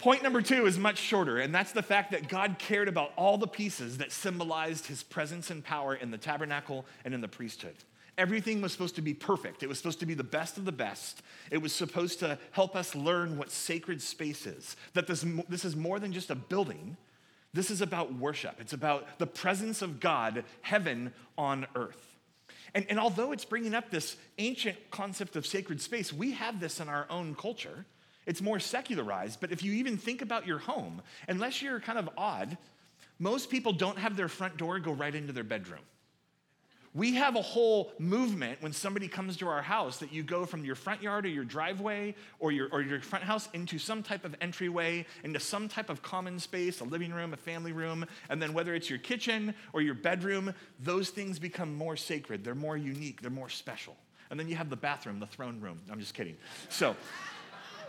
point 0.00 0.24
number 0.24 0.42
two 0.42 0.66
is 0.66 0.76
much 0.78 0.98
shorter, 0.98 1.38
and 1.38 1.54
that's 1.54 1.70
the 1.70 1.82
fact 1.82 2.10
that 2.10 2.28
God 2.28 2.56
cared 2.58 2.88
about 2.88 3.12
all 3.16 3.38
the 3.38 3.46
pieces 3.46 3.98
that 3.98 4.10
symbolized 4.10 4.88
His 4.88 5.04
presence 5.04 5.50
and 5.50 5.62
power 5.64 5.94
in 5.94 6.10
the 6.10 6.18
tabernacle 6.18 6.84
and 7.04 7.14
in 7.14 7.20
the 7.20 7.28
priesthood. 7.28 7.76
Everything 8.18 8.60
was 8.60 8.72
supposed 8.72 8.96
to 8.96 9.02
be 9.02 9.14
perfect. 9.14 9.62
It 9.62 9.68
was 9.68 9.78
supposed 9.78 10.00
to 10.00 10.06
be 10.06 10.14
the 10.14 10.24
best 10.24 10.58
of 10.58 10.64
the 10.64 10.72
best. 10.72 11.22
It 11.52 11.62
was 11.62 11.72
supposed 11.72 12.18
to 12.18 12.36
help 12.50 12.74
us 12.74 12.96
learn 12.96 13.38
what 13.38 13.52
sacred 13.52 14.02
space 14.02 14.44
is. 14.44 14.76
That 14.94 15.06
this, 15.06 15.24
this 15.48 15.64
is 15.64 15.76
more 15.76 16.00
than 16.00 16.12
just 16.12 16.30
a 16.30 16.34
building, 16.34 16.96
this 17.52 17.70
is 17.70 17.80
about 17.80 18.14
worship, 18.14 18.56
it's 18.58 18.72
about 18.72 19.18
the 19.18 19.26
presence 19.26 19.82
of 19.82 20.00
God, 20.00 20.44
heaven 20.62 21.12
on 21.36 21.66
earth. 21.74 22.16
And, 22.74 22.86
and 22.88 23.00
although 23.00 23.32
it's 23.32 23.44
bringing 23.44 23.74
up 23.74 23.90
this 23.90 24.16
ancient 24.38 24.76
concept 24.90 25.36
of 25.36 25.46
sacred 25.46 25.80
space, 25.80 26.12
we 26.12 26.32
have 26.32 26.60
this 26.60 26.78
in 26.80 26.88
our 26.88 27.06
own 27.10 27.34
culture. 27.34 27.84
It's 28.26 28.40
more 28.40 28.60
secularized. 28.60 29.40
But 29.40 29.50
if 29.50 29.62
you 29.62 29.72
even 29.72 29.96
think 29.96 30.22
about 30.22 30.46
your 30.46 30.58
home, 30.58 31.02
unless 31.26 31.62
you're 31.62 31.80
kind 31.80 31.98
of 31.98 32.08
odd, 32.16 32.56
most 33.18 33.50
people 33.50 33.72
don't 33.72 33.98
have 33.98 34.16
their 34.16 34.28
front 34.28 34.56
door 34.56 34.78
go 34.78 34.92
right 34.92 35.14
into 35.14 35.32
their 35.32 35.44
bedroom. 35.44 35.80
We 36.92 37.14
have 37.14 37.36
a 37.36 37.42
whole 37.42 37.92
movement 38.00 38.60
when 38.62 38.72
somebody 38.72 39.06
comes 39.06 39.36
to 39.36 39.48
our 39.48 39.62
house 39.62 39.98
that 39.98 40.12
you 40.12 40.24
go 40.24 40.44
from 40.44 40.64
your 40.64 40.74
front 40.74 41.00
yard 41.02 41.24
or 41.24 41.28
your 41.28 41.44
driveway 41.44 42.16
or 42.40 42.50
your, 42.50 42.68
or 42.72 42.82
your 42.82 43.00
front 43.00 43.24
house 43.24 43.48
into 43.52 43.78
some 43.78 44.02
type 44.02 44.24
of 44.24 44.34
entryway, 44.40 45.06
into 45.22 45.38
some 45.38 45.68
type 45.68 45.88
of 45.88 46.02
common 46.02 46.40
space, 46.40 46.80
a 46.80 46.84
living 46.84 47.12
room, 47.12 47.32
a 47.32 47.36
family 47.36 47.70
room, 47.70 48.04
and 48.28 48.42
then 48.42 48.52
whether 48.52 48.74
it's 48.74 48.90
your 48.90 48.98
kitchen 48.98 49.54
or 49.72 49.82
your 49.82 49.94
bedroom, 49.94 50.52
those 50.80 51.10
things 51.10 51.38
become 51.38 51.72
more 51.76 51.96
sacred. 51.96 52.42
They're 52.42 52.56
more 52.56 52.76
unique, 52.76 53.22
they're 53.22 53.30
more 53.30 53.50
special. 53.50 53.96
And 54.30 54.38
then 54.38 54.48
you 54.48 54.56
have 54.56 54.68
the 54.68 54.76
bathroom, 54.76 55.20
the 55.20 55.26
throne 55.26 55.60
room. 55.60 55.80
I'm 55.92 56.00
just 56.00 56.14
kidding. 56.14 56.36
So, 56.70 56.96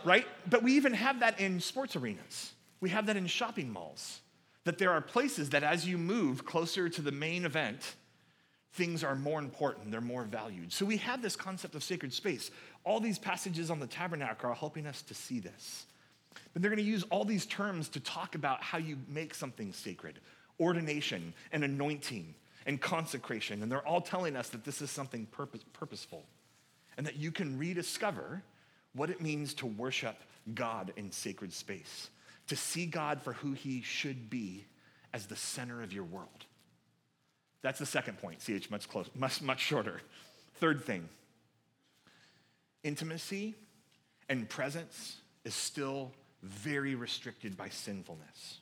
right? 0.04 0.26
But 0.48 0.62
we 0.62 0.74
even 0.74 0.94
have 0.94 1.20
that 1.20 1.40
in 1.40 1.58
sports 1.58 1.96
arenas, 1.96 2.52
we 2.80 2.90
have 2.90 3.06
that 3.06 3.16
in 3.16 3.26
shopping 3.26 3.72
malls. 3.72 4.20
That 4.64 4.78
there 4.78 4.92
are 4.92 5.00
places 5.00 5.50
that 5.50 5.64
as 5.64 5.88
you 5.88 5.98
move 5.98 6.44
closer 6.44 6.88
to 6.88 7.02
the 7.02 7.10
main 7.10 7.44
event, 7.44 7.96
things 8.74 9.04
are 9.04 9.14
more 9.14 9.38
important, 9.38 9.90
they're 9.90 10.00
more 10.00 10.24
valued. 10.24 10.72
So 10.72 10.84
we 10.84 10.96
have 10.98 11.22
this 11.22 11.36
concept 11.36 11.74
of 11.74 11.82
sacred 11.82 12.12
space. 12.12 12.50
All 12.84 13.00
these 13.00 13.18
passages 13.18 13.70
on 13.70 13.80
the 13.80 13.86
tabernacle 13.86 14.50
are 14.50 14.54
helping 14.54 14.86
us 14.86 15.02
to 15.02 15.14
see 15.14 15.40
this. 15.40 15.86
But 16.52 16.62
they're 16.62 16.70
going 16.70 16.82
to 16.82 16.90
use 16.90 17.04
all 17.10 17.24
these 17.24 17.46
terms 17.46 17.88
to 17.90 18.00
talk 18.00 18.34
about 18.34 18.62
how 18.62 18.78
you 18.78 18.98
make 19.08 19.34
something 19.34 19.72
sacred 19.72 20.18
ordination 20.60 21.32
and 21.50 21.64
anointing 21.64 22.34
and 22.66 22.80
consecration. 22.80 23.62
And 23.62 23.72
they're 23.72 23.86
all 23.86 24.00
telling 24.00 24.36
us 24.36 24.50
that 24.50 24.64
this 24.64 24.80
is 24.80 24.90
something 24.90 25.26
purpose, 25.26 25.64
purposeful 25.72 26.24
and 26.96 27.06
that 27.06 27.16
you 27.16 27.32
can 27.32 27.58
rediscover 27.58 28.42
what 28.94 29.10
it 29.10 29.20
means 29.20 29.54
to 29.54 29.66
worship 29.66 30.16
God 30.54 30.92
in 30.96 31.10
sacred 31.10 31.52
space, 31.52 32.10
to 32.48 32.56
see 32.56 32.86
God 32.86 33.22
for 33.22 33.32
who 33.32 33.52
he 33.52 33.82
should 33.82 34.28
be 34.28 34.66
as 35.12 35.26
the 35.26 35.36
center 35.36 35.82
of 35.82 35.92
your 35.92 36.04
world. 36.04 36.46
That's 37.62 37.78
the 37.78 37.86
second 37.86 38.18
point. 38.18 38.40
CH 38.40 38.70
much 38.70 38.88
close, 38.88 39.08
much, 39.14 39.40
much 39.40 39.60
shorter. 39.60 40.00
Third 40.54 40.84
thing 40.84 41.08
intimacy 42.84 43.54
and 44.28 44.48
presence 44.48 45.18
is 45.44 45.54
still 45.54 46.10
very 46.42 46.94
restricted 46.94 47.56
by 47.56 47.68
sinfulness. 47.68 48.58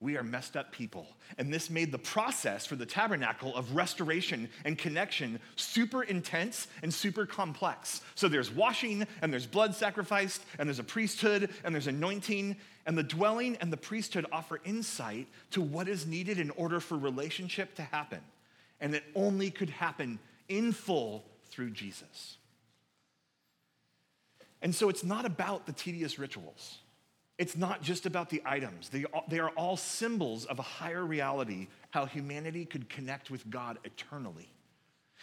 We 0.00 0.16
are 0.16 0.22
messed 0.22 0.56
up 0.56 0.70
people. 0.70 1.08
And 1.38 1.52
this 1.52 1.70
made 1.70 1.90
the 1.90 1.98
process 1.98 2.64
for 2.64 2.76
the 2.76 2.86
tabernacle 2.86 3.56
of 3.56 3.74
restoration 3.74 4.48
and 4.64 4.78
connection 4.78 5.40
super 5.56 6.04
intense 6.04 6.68
and 6.82 6.94
super 6.94 7.26
complex. 7.26 8.00
So 8.14 8.28
there's 8.28 8.50
washing, 8.50 9.04
and 9.22 9.32
there's 9.32 9.46
blood 9.46 9.74
sacrificed, 9.74 10.44
and 10.58 10.68
there's 10.68 10.78
a 10.78 10.84
priesthood, 10.84 11.50
and 11.64 11.74
there's 11.74 11.88
anointing. 11.88 12.56
And 12.88 12.96
the 12.96 13.02
dwelling 13.02 13.56
and 13.60 13.70
the 13.70 13.76
priesthood 13.76 14.24
offer 14.32 14.60
insight 14.64 15.28
to 15.50 15.60
what 15.60 15.88
is 15.88 16.06
needed 16.06 16.38
in 16.38 16.48
order 16.50 16.80
for 16.80 16.96
relationship 16.96 17.74
to 17.74 17.82
happen. 17.82 18.20
And 18.80 18.94
it 18.94 19.04
only 19.14 19.50
could 19.50 19.68
happen 19.68 20.18
in 20.48 20.72
full 20.72 21.26
through 21.50 21.72
Jesus. 21.72 22.38
And 24.62 24.74
so 24.74 24.88
it's 24.88 25.04
not 25.04 25.26
about 25.26 25.66
the 25.66 25.72
tedious 25.72 26.18
rituals. 26.18 26.78
It's 27.36 27.58
not 27.58 27.82
just 27.82 28.06
about 28.06 28.30
the 28.30 28.40
items, 28.46 28.88
they, 28.88 29.04
they 29.28 29.38
are 29.38 29.50
all 29.50 29.76
symbols 29.76 30.46
of 30.46 30.58
a 30.58 30.62
higher 30.62 31.04
reality, 31.04 31.68
how 31.90 32.06
humanity 32.06 32.64
could 32.64 32.88
connect 32.88 33.30
with 33.30 33.48
God 33.50 33.78
eternally. 33.84 34.48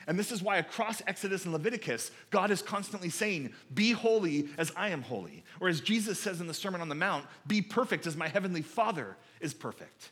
And 0.07 0.19
this 0.19 0.31
is 0.31 0.43
why 0.43 0.57
across 0.57 1.01
Exodus 1.07 1.45
and 1.45 1.53
Leviticus, 1.53 2.11
God 2.29 2.51
is 2.51 2.61
constantly 2.61 3.09
saying, 3.09 3.53
Be 3.73 3.91
holy 3.91 4.49
as 4.57 4.71
I 4.75 4.89
am 4.89 5.01
holy. 5.01 5.43
Or 5.59 5.67
as 5.67 5.81
Jesus 5.81 6.19
says 6.19 6.41
in 6.41 6.47
the 6.47 6.53
Sermon 6.53 6.81
on 6.81 6.89
the 6.89 6.95
Mount, 6.95 7.25
Be 7.47 7.61
perfect 7.61 8.05
as 8.05 8.15
my 8.15 8.27
heavenly 8.27 8.61
Father 8.61 9.17
is 9.39 9.53
perfect. 9.53 10.11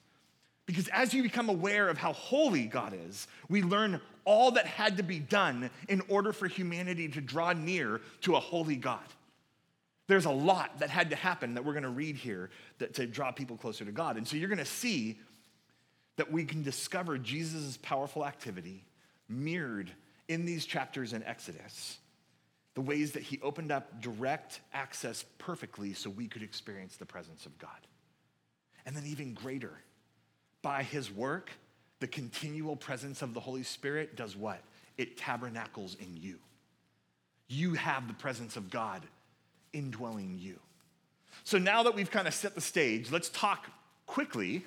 Because 0.66 0.88
as 0.90 1.14
you 1.14 1.22
become 1.22 1.50
aware 1.50 1.90
of 1.90 1.98
how 1.98 2.14
holy 2.14 2.66
God 2.66 2.98
is, 3.08 3.28
we 3.50 3.62
learn 3.62 4.00
all 4.26 4.52
that 4.52 4.66
had 4.66 4.98
to 4.98 5.04
be 5.04 5.20
done 5.20 5.70
in 5.90 6.02
order 6.08 6.32
for 6.32 6.48
humanity 6.48 7.10
to 7.10 7.22
draw 7.22 7.52
near 7.52 8.00
to 8.22 8.36
a 8.36 8.40
holy 8.40 8.78
God. 8.78 9.04
There's 10.08 10.26
a 10.26 10.32
lot 10.32 10.80
that 10.80 10.90
had 10.90 11.10
to 11.10 11.16
happen 11.16 11.54
that 11.54 11.66
we're 11.66 11.74
going 11.74 11.84
to 11.84 11.90
read 11.90 12.16
here 12.16 12.50
that, 12.80 12.94
to 12.96 13.06
draw 13.06 13.32
people 13.32 13.58
closer 13.58 13.84
to 13.84 13.92
God. 13.92 14.16
And 14.16 14.28
so 14.28 14.38
you're 14.38 14.50
going 14.50 14.58
to 14.58 14.66
see 14.66 15.18
that 16.16 16.32
we 16.32 16.46
can 16.46 16.64
discover 16.64 17.18
Jesus' 17.18 17.78
powerful 17.82 18.26
activity 18.26 18.86
mirrored 19.30 19.92
in 20.28 20.46
these 20.46 20.66
chapters 20.66 21.14
in 21.14 21.24
Exodus. 21.24 21.98
The 22.76 22.82
ways 22.82 23.12
that 23.12 23.24
he 23.24 23.40
opened 23.42 23.72
up 23.72 24.02
direct 24.02 24.62
access 24.74 25.26
perfectly 25.38 25.94
so 25.94 26.10
we 26.10 26.28
could 26.28 26.42
experience 26.42 26.98
the 26.98 27.06
presence 27.06 27.46
of 27.46 27.58
God. 27.60 27.70
And 28.86 28.96
then, 28.96 29.06
even 29.06 29.34
greater, 29.34 29.80
by 30.62 30.84
his 30.84 31.12
work, 31.12 31.52
the 32.00 32.08
continual 32.08 32.76
presence 32.76 33.22
of 33.22 33.34
the 33.34 33.40
Holy 33.40 33.64
Spirit 33.64 34.16
does 34.16 34.36
what? 34.36 34.62
It 34.98 35.18
tabernacles 35.18 35.96
in 36.00 36.18
you. 36.18 36.38
You 37.48 37.76
have 37.76 38.08
the 38.08 38.14
presence 38.14 38.58
of 38.58 38.70
God 38.70 39.04
indwelling 39.72 40.38
you. 40.40 40.60
So 41.44 41.58
now 41.58 41.84
that 41.84 41.96
we've 41.96 42.12
kind 42.12 42.28
of 42.28 42.34
set 42.34 42.56
the 42.56 42.62
stage, 42.62 43.12
let's 43.12 43.30
talk 43.30 43.68
quickly, 44.06 44.66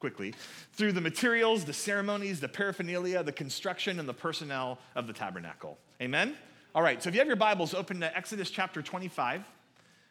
quickly, 0.00 0.34
through 0.72 0.92
the 0.92 1.00
materials, 1.00 1.64
the 1.64 1.72
ceremonies, 1.72 2.40
the 2.40 2.48
paraphernalia, 2.48 3.22
the 3.22 3.32
construction, 3.32 3.98
and 3.98 4.08
the 4.08 4.14
personnel 4.14 4.78
of 4.94 5.06
the 5.06 5.12
tabernacle. 5.12 5.78
Amen? 6.00 6.36
All 6.74 6.82
right, 6.82 7.02
so 7.02 7.08
if 7.08 7.14
you 7.14 7.20
have 7.20 7.28
your 7.28 7.36
Bibles, 7.36 7.72
open 7.72 8.00
to 8.00 8.16
Exodus 8.16 8.50
chapter 8.50 8.82
25, 8.82 9.44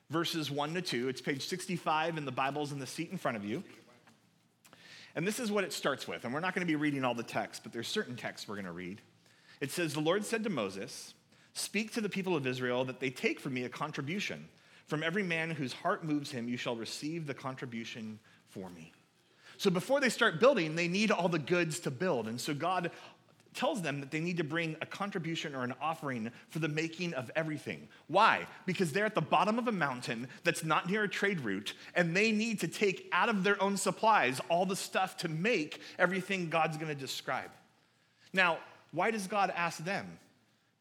verses 0.10 0.50
1 0.50 0.74
to 0.76 0.82
2. 0.82 1.10
It's 1.10 1.22
page 1.22 1.46
65 1.46 2.18
in 2.18 2.26
the 2.26 2.32
Bibles 2.32 2.72
in 2.72 2.80
the 2.80 2.88
seat 2.88 3.12
in 3.12 3.18
front 3.18 3.38
of 3.38 3.44
you. 3.44 3.64
And 5.16 5.28
this 5.28 5.40
is 5.40 5.52
what 5.52 5.64
it 5.64 5.74
starts 5.74 6.08
with. 6.08 6.26
And 6.26 6.34
we're 6.34 6.40
not 6.40 6.56
going 6.56 6.66
to 6.66 6.72
be 6.72 6.76
reading 6.76 7.04
all 7.04 7.14
the 7.14 7.22
text, 7.22 7.64
but 7.64 7.72
there's 7.72 7.88
certain 7.88 8.16
texts 8.16 8.48
we're 8.48 8.56
going 8.56 8.66
to 8.66 8.72
read. 8.72 9.02
It 9.62 9.72
says, 9.72 9.94
The 9.94 10.00
Lord 10.00 10.26
said 10.26 10.44
to 10.44 10.50
Moses, 10.50 11.14
Speak 11.54 11.94
to 11.94 12.02
the 12.02 12.10
people 12.10 12.36
of 12.36 12.48
Israel 12.48 12.84
that 12.86 13.00
they 13.00 13.12
take 13.12 13.40
from 13.40 13.54
me 13.54 13.66
a 13.66 13.70
contribution. 13.70 14.48
From 14.88 15.04
every 15.04 15.24
man 15.24 15.52
whose 15.52 15.72
heart 15.72 16.04
moves 16.04 16.32
him, 16.32 16.48
you 16.48 16.58
shall 16.58 16.76
receive 16.76 17.28
the 17.28 17.34
contribution 17.34 18.20
for 18.50 18.70
me. 18.70 18.92
So 19.58 19.70
before 19.70 20.00
they 20.00 20.10
start 20.10 20.40
building, 20.40 20.76
they 20.76 20.88
need 20.88 21.12
all 21.12 21.30
the 21.30 21.40
goods 21.40 21.80
to 21.82 21.92
build. 21.92 22.28
And 22.28 22.40
so 22.40 22.54
God 22.54 22.92
tells 23.54 23.82
them 23.82 24.00
that 24.00 24.12
they 24.12 24.20
need 24.20 24.38
to 24.38 24.44
bring 24.44 24.76
a 24.82 24.86
contribution 24.86 25.56
or 25.56 25.64
an 25.64 25.74
offering 25.82 26.32
for 26.50 26.60
the 26.60 26.68
making 26.68 27.14
of 27.14 27.30
everything. 27.36 27.88
Why? 28.08 28.48
Because 28.66 28.92
they're 28.92 29.06
at 29.06 29.16
the 29.16 29.22
bottom 29.22 29.60
of 29.60 29.68
a 29.68 29.72
mountain 29.72 30.28
that's 30.44 30.64
not 30.64 30.90
near 30.90 31.04
a 31.04 31.10
trade 31.10 31.40
route, 31.42 31.74
and 31.96 32.16
they 32.16 32.32
need 32.32 32.60
to 32.62 32.68
take 32.68 33.10
out 33.12 33.30
of 33.30 33.44
their 33.44 33.62
own 33.62 33.78
supplies 33.78 34.42
all 34.50 34.66
the 34.66 34.76
stuff 34.76 35.18
to 35.18 35.30
make 35.30 35.82
everything 36.00 36.50
God's 36.50 36.78
gonna 36.78 36.96
describe. 36.96 37.52
Now, 38.34 38.58
why 38.92 39.12
does 39.12 39.28
God 39.28 39.54
ask 39.56 39.84
them? 39.84 40.20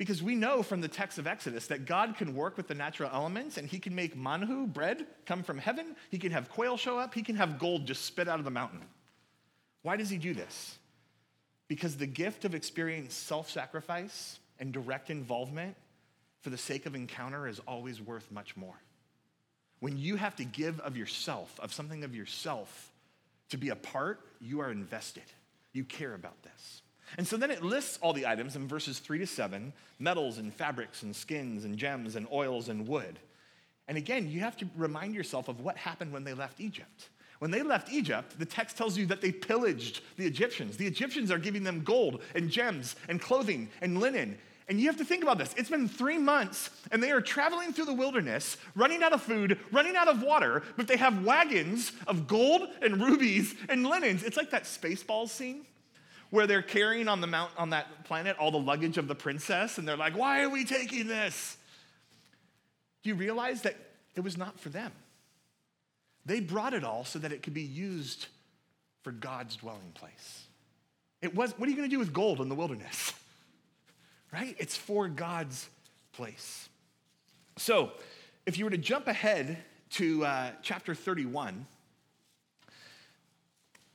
Because 0.03 0.21
we 0.21 0.35
know 0.35 0.65
from 0.65 0.81
the 0.81 0.89
text 0.89 1.19
of 1.19 1.29
Exodus 1.29 1.69
that 1.69 1.85
God 1.85 2.17
can 2.17 2.35
work 2.35 2.57
with 2.57 2.67
the 2.67 2.75
natural 2.75 3.09
elements 3.15 3.57
and 3.57 3.69
he 3.69 3.79
can 3.79 3.95
make 3.95 4.17
manhu, 4.17 4.67
bread, 4.67 5.07
come 5.27 5.45
from 5.45 5.59
heaven. 5.59 5.95
He 6.11 6.19
can 6.19 6.33
have 6.33 6.51
quail 6.51 6.77
show 6.77 6.99
up. 6.99 7.15
He 7.15 7.23
can 7.23 7.37
have 7.37 7.57
gold 7.57 7.87
just 7.87 8.05
spit 8.05 8.27
out 8.27 8.41
of 8.41 8.45
the 8.45 8.51
mountain. 8.51 8.81
Why 9.83 9.97
does 9.97 10.11
he 10.11 10.19
do 10.19 10.35
this? 10.35 10.77
Because 11.69 11.97
the 11.97 12.09
gift 12.09 12.45
of 12.45 12.53
experiencing 12.53 13.11
self 13.11 13.49
sacrifice 13.49 14.41
and 14.59 14.73
direct 14.73 15.09
involvement 15.09 15.77
for 16.41 16.51
the 16.51 16.59
sake 16.59 16.85
of 16.87 16.97
encounter 16.97 17.47
is 17.47 17.61
always 17.61 18.03
worth 18.03 18.29
much 18.33 18.57
more. 18.57 18.75
When 19.79 19.97
you 19.99 20.17
have 20.17 20.35
to 20.35 20.45
give 20.45 20.81
of 20.81 20.97
yourself, 20.97 21.61
of 21.61 21.73
something 21.73 22.03
of 22.03 22.13
yourself, 22.13 22.91
to 23.51 23.57
be 23.57 23.69
a 23.69 23.77
part, 23.77 24.19
you 24.41 24.63
are 24.63 24.73
invested. 24.73 25.23
You 25.73 25.85
care 25.85 26.15
about 26.15 26.43
this. 26.43 26.82
And 27.19 27.26
so 27.26 27.37
then 27.37 27.50
it 27.50 27.62
lists 27.62 27.99
all 28.00 28.12
the 28.12 28.26
items 28.26 28.57
in 28.57 28.66
verses 28.66 28.99
three 28.99 29.19
to 29.19 29.26
seven 29.26 29.73
metals 29.99 30.38
and 30.38 30.52
fabrics 30.52 31.02
and 31.02 31.14
skins 31.14 31.64
and 31.64 31.76
gems 31.76 32.16
and 32.16 32.26
oils 32.33 32.69
and 32.69 32.88
wood. 32.88 33.19
And 33.88 33.99
again, 33.99 34.31
you 34.31 34.40
have 34.40 34.57
to 34.59 34.66
remind 34.76 35.14
yourself 35.14 35.49
of 35.49 35.61
what 35.61 35.76
happened 35.76 36.12
when 36.12 36.25
they 36.25 36.35
left 36.35 36.61
Egypt. 36.61 37.11
When 37.40 37.50
they 37.50 37.62
left 37.62 37.90
Egypt, 37.90 38.38
the 38.38 38.47
text 38.47 38.76
tells 38.76 38.97
you 38.97 39.07
that 39.07 39.21
they 39.21 39.33
pillaged 39.33 40.00
the 40.16 40.25
Egyptians. 40.25 40.76
The 40.76 40.87
Egyptians 40.87 41.31
are 41.31 41.38
giving 41.38 41.64
them 41.64 41.83
gold 41.83 42.23
and 42.35 42.49
gems 42.49 42.95
and 43.09 43.21
clothing 43.21 43.69
and 43.81 44.00
linen. 44.00 44.38
And 44.69 44.81
you 44.81 44.87
have 44.87 44.99
to 44.99 45.04
think 45.04 45.25
about 45.25 45.38
this. 45.38 45.52
It's 45.59 45.69
been 45.69 45.88
three 45.88 46.19
months, 46.19 46.71
and 46.92 47.02
they 47.02 47.11
are 47.11 47.21
traveling 47.21 47.73
through 47.73 47.87
the 47.87 47.92
wilderness, 47.92 48.57
running 48.76 49.02
out 49.02 49.12
of 49.12 49.21
food, 49.21 49.59
running 49.73 49.97
out 49.97 50.07
of 50.07 50.23
water, 50.23 50.62
but 50.76 50.87
they 50.87 50.97
have 50.97 51.25
wagons 51.25 51.92
of 52.07 52.28
gold 52.28 52.69
and 52.81 53.02
rubies 53.02 53.57
and 53.69 53.85
linens. 53.85 54.23
It's 54.23 54.37
like 54.37 54.50
that 54.50 54.64
Spaceballs 54.64 55.31
scene 55.31 55.66
where 56.33 56.47
they're 56.47 56.62
carrying 56.62 57.09
on 57.09 57.21
the 57.21 57.27
mount 57.27 57.51
on 57.59 57.71
that 57.71 58.05
planet 58.05 58.39
all 58.39 58.51
the 58.51 58.59
luggage 58.59 58.97
of 58.97 59.07
the 59.07 59.15
princess, 59.15 59.77
and 59.77 59.87
they're 59.87 59.99
like, 59.99 60.17
why 60.17 60.43
are 60.43 60.49
we 60.49 60.65
taking 60.65 61.07
this? 61.07 61.59
Do 63.03 63.11
you 63.11 63.15
realize 63.15 63.61
that 63.62 63.77
it 64.17 64.23
was 64.23 64.39
not 64.39 64.59
for 64.59 64.71
them? 64.71 64.93
They 66.25 66.41
brought 66.41 66.73
it 66.73 66.85
all 66.85 67.05
so 67.05 67.19
that 67.19 67.33
it 67.33 67.43
could 67.43 67.53
be 67.53 67.61
used 67.61 68.29
for 69.03 69.12
God's 69.12 69.57
dwelling 69.57 69.93
place. 69.93 70.45
It 71.21 71.35
was, 71.35 71.53
what 71.59 71.67
are 71.67 71.71
you 71.71 71.77
going 71.77 71.91
to 71.91 71.95
do 71.95 71.99
with 71.99 72.15
gold 72.15 72.41
in 72.41 72.49
the 72.49 72.55
wilderness? 72.55 73.12
right? 74.33 74.57
It's 74.59 74.75
for 74.77 75.09
God's 75.09 75.69
place. 76.15 76.71
So, 77.59 77.91
if 78.47 78.57
you 78.57 78.65
were 78.65 78.71
to 78.71 78.79
jump 78.79 79.07
ahead 79.07 79.59
to 79.91 80.25
uh, 80.25 80.51
chapter 80.62 80.95
31, 80.95 81.67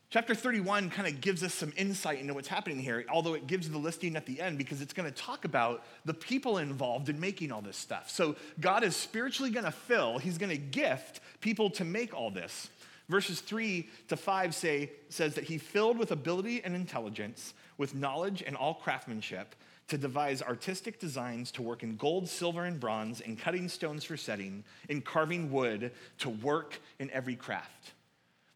Chapter 0.09 0.33
31 0.33 0.89
kind 0.89 1.05
of 1.05 1.19
gives 1.19 1.43
us 1.43 1.53
some 1.53 1.73
insight 1.75 2.21
into 2.21 2.33
what's 2.33 2.47
happening 2.47 2.79
here, 2.79 3.03
although 3.09 3.33
it 3.33 3.45
gives 3.45 3.69
the 3.69 3.77
listing 3.77 4.15
at 4.15 4.25
the 4.25 4.39
end 4.39 4.57
because 4.57 4.81
it's 4.81 4.93
going 4.93 5.11
to 5.11 5.15
talk 5.15 5.43
about 5.43 5.83
the 6.05 6.13
people 6.13 6.59
involved 6.59 7.09
in 7.09 7.19
making 7.19 7.51
all 7.51 7.61
this 7.61 7.75
stuff. 7.75 8.09
So 8.09 8.37
God 8.61 8.85
is 8.85 8.95
spiritually 8.95 9.51
going 9.51 9.65
to 9.65 9.71
fill, 9.71 10.17
He's 10.17 10.37
going 10.37 10.49
to 10.49 10.57
gift 10.57 11.19
people 11.41 11.69
to 11.71 11.83
make 11.83 12.13
all 12.13 12.31
this. 12.31 12.69
Verses 13.09 13.41
3 13.41 13.89
to 14.07 14.15
5 14.15 14.55
say, 14.55 14.91
says 15.09 15.35
that 15.35 15.43
He 15.43 15.57
filled 15.57 15.97
with 15.97 16.13
ability 16.13 16.63
and 16.63 16.73
intelligence, 16.73 17.53
with 17.77 17.93
knowledge 17.93 18.41
and 18.47 18.55
all 18.55 18.75
craftsmanship, 18.75 19.55
to 19.89 19.97
devise 19.97 20.41
artistic 20.41 20.99
designs 20.99 21.51
to 21.51 21.61
work 21.61 21.83
in 21.83 21.97
gold, 21.97 22.29
silver, 22.29 22.63
and 22.63 22.79
bronze, 22.79 23.19
in 23.19 23.35
cutting 23.35 23.67
stones 23.67 24.05
for 24.05 24.15
setting, 24.15 24.63
in 24.87 25.01
carving 25.01 25.51
wood, 25.51 25.91
to 26.19 26.29
work 26.29 26.79
in 26.97 27.11
every 27.11 27.35
craft 27.35 27.91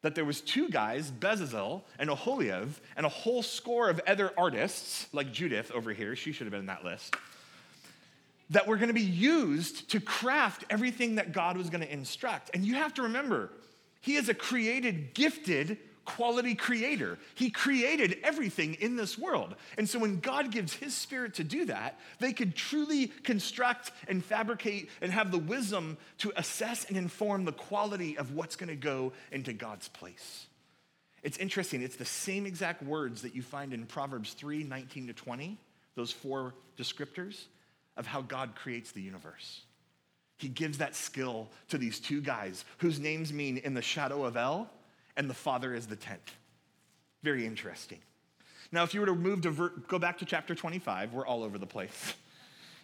that 0.01 0.15
there 0.15 0.25
was 0.25 0.41
two 0.41 0.69
guys, 0.69 1.11
Bezalel 1.11 1.83
and 1.99 2.09
Oholiab, 2.09 2.69
and 2.97 3.05
a 3.05 3.09
whole 3.09 3.43
score 3.43 3.89
of 3.89 4.01
other 4.07 4.31
artists, 4.37 5.07
like 5.13 5.31
Judith 5.31 5.71
over 5.71 5.93
here, 5.93 6.15
she 6.15 6.31
should 6.31 6.45
have 6.45 6.51
been 6.51 6.61
in 6.61 6.65
that 6.67 6.83
list, 6.83 7.15
that 8.49 8.67
were 8.67 8.77
going 8.77 8.87
to 8.87 8.93
be 8.93 9.01
used 9.01 9.89
to 9.91 9.99
craft 9.99 10.65
everything 10.69 11.15
that 11.15 11.31
God 11.31 11.55
was 11.55 11.69
going 11.69 11.81
to 11.81 11.93
instruct. 11.93 12.49
And 12.53 12.65
you 12.65 12.75
have 12.75 12.93
to 12.95 13.03
remember, 13.03 13.51
he 14.01 14.15
is 14.15 14.27
a 14.27 14.33
created, 14.33 15.13
gifted 15.13 15.77
quality 16.05 16.55
creator. 16.55 17.17
He 17.35 17.49
created 17.49 18.17
everything 18.23 18.75
in 18.75 18.95
this 18.95 19.17
world. 19.17 19.55
And 19.77 19.87
so 19.87 19.99
when 19.99 20.19
God 20.19 20.51
gives 20.51 20.73
his 20.73 20.95
spirit 20.95 21.35
to 21.35 21.43
do 21.43 21.65
that, 21.65 21.99
they 22.19 22.33
could 22.33 22.55
truly 22.55 23.07
construct 23.07 23.91
and 24.07 24.23
fabricate 24.23 24.89
and 25.01 25.11
have 25.11 25.31
the 25.31 25.37
wisdom 25.37 25.97
to 26.19 26.33
assess 26.35 26.85
and 26.85 26.97
inform 26.97 27.45
the 27.45 27.51
quality 27.51 28.17
of 28.17 28.33
what's 28.33 28.55
going 28.55 28.69
to 28.69 28.75
go 28.75 29.13
into 29.31 29.53
God's 29.53 29.87
place. 29.87 30.47
It's 31.23 31.37
interesting, 31.37 31.83
it's 31.83 31.97
the 31.97 32.05
same 32.05 32.45
exact 32.45 32.81
words 32.81 33.21
that 33.21 33.35
you 33.35 33.43
find 33.43 33.73
in 33.73 33.85
Proverbs 33.85 34.33
3 34.33 34.63
19 34.63 35.07
to 35.07 35.13
20, 35.13 35.57
those 35.95 36.11
four 36.11 36.55
descriptors 36.77 37.45
of 37.95 38.07
how 38.07 38.21
God 38.21 38.55
creates 38.55 38.91
the 38.91 39.01
universe. 39.01 39.61
He 40.37 40.47
gives 40.47 40.79
that 40.79 40.95
skill 40.95 41.49
to 41.69 41.77
these 41.77 41.99
two 41.99 42.19
guys 42.19 42.65
whose 42.79 42.99
names 42.99 43.31
mean 43.31 43.57
in 43.57 43.75
the 43.75 43.81
shadow 43.81 44.25
of 44.25 44.35
El 44.35 44.67
and 45.21 45.29
the 45.29 45.35
Father 45.35 45.75
is 45.75 45.85
the 45.85 45.95
tent. 45.95 46.19
Very 47.21 47.45
interesting. 47.45 47.99
Now, 48.71 48.81
if 48.81 48.95
you 48.95 49.01
were 49.01 49.05
to 49.05 49.13
move 49.13 49.41
to 49.41 49.51
ver- 49.51 49.73
go 49.87 49.99
back 49.99 50.17
to 50.17 50.25
chapter 50.25 50.55
25, 50.55 51.13
we're 51.13 51.27
all 51.27 51.43
over 51.43 51.57
the 51.57 51.67
place. 51.67 52.15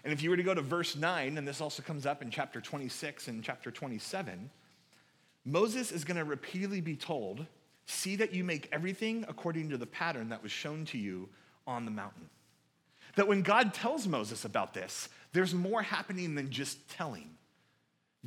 And 0.04 0.14
if 0.14 0.22
you 0.22 0.30
were 0.30 0.38
to 0.38 0.44
go 0.44 0.54
to 0.54 0.62
verse 0.62 0.96
9, 0.96 1.38
and 1.38 1.46
this 1.46 1.60
also 1.60 1.82
comes 1.82 2.06
up 2.06 2.22
in 2.22 2.30
chapter 2.30 2.62
26 2.62 3.28
and 3.28 3.44
chapter 3.44 3.72
27, 3.72 4.50
Moses 5.44 5.92
is 5.92 6.06
going 6.06 6.16
to 6.16 6.24
repeatedly 6.24 6.80
be 6.80 6.96
told, 6.96 7.46
See 7.88 8.16
that 8.18 8.34
you 8.34 8.46
make 8.46 8.70
everything 8.72 9.26
according 9.28 9.70
to 9.72 9.78
the 9.78 9.88
pattern 9.88 10.30
that 10.30 10.44
was 10.44 10.52
shown 10.52 10.86
to 10.86 10.98
you 10.98 11.28
on 11.66 11.84
the 11.84 11.92
mountain. 11.92 12.30
That 13.16 13.28
when 13.28 13.42
God 13.42 13.74
tells 13.74 14.08
Moses 14.08 14.46
about 14.46 14.74
this, 14.74 15.10
there's 15.34 15.54
more 15.54 15.82
happening 15.82 16.36
than 16.36 16.52
just 16.52 16.88
telling. 16.90 17.37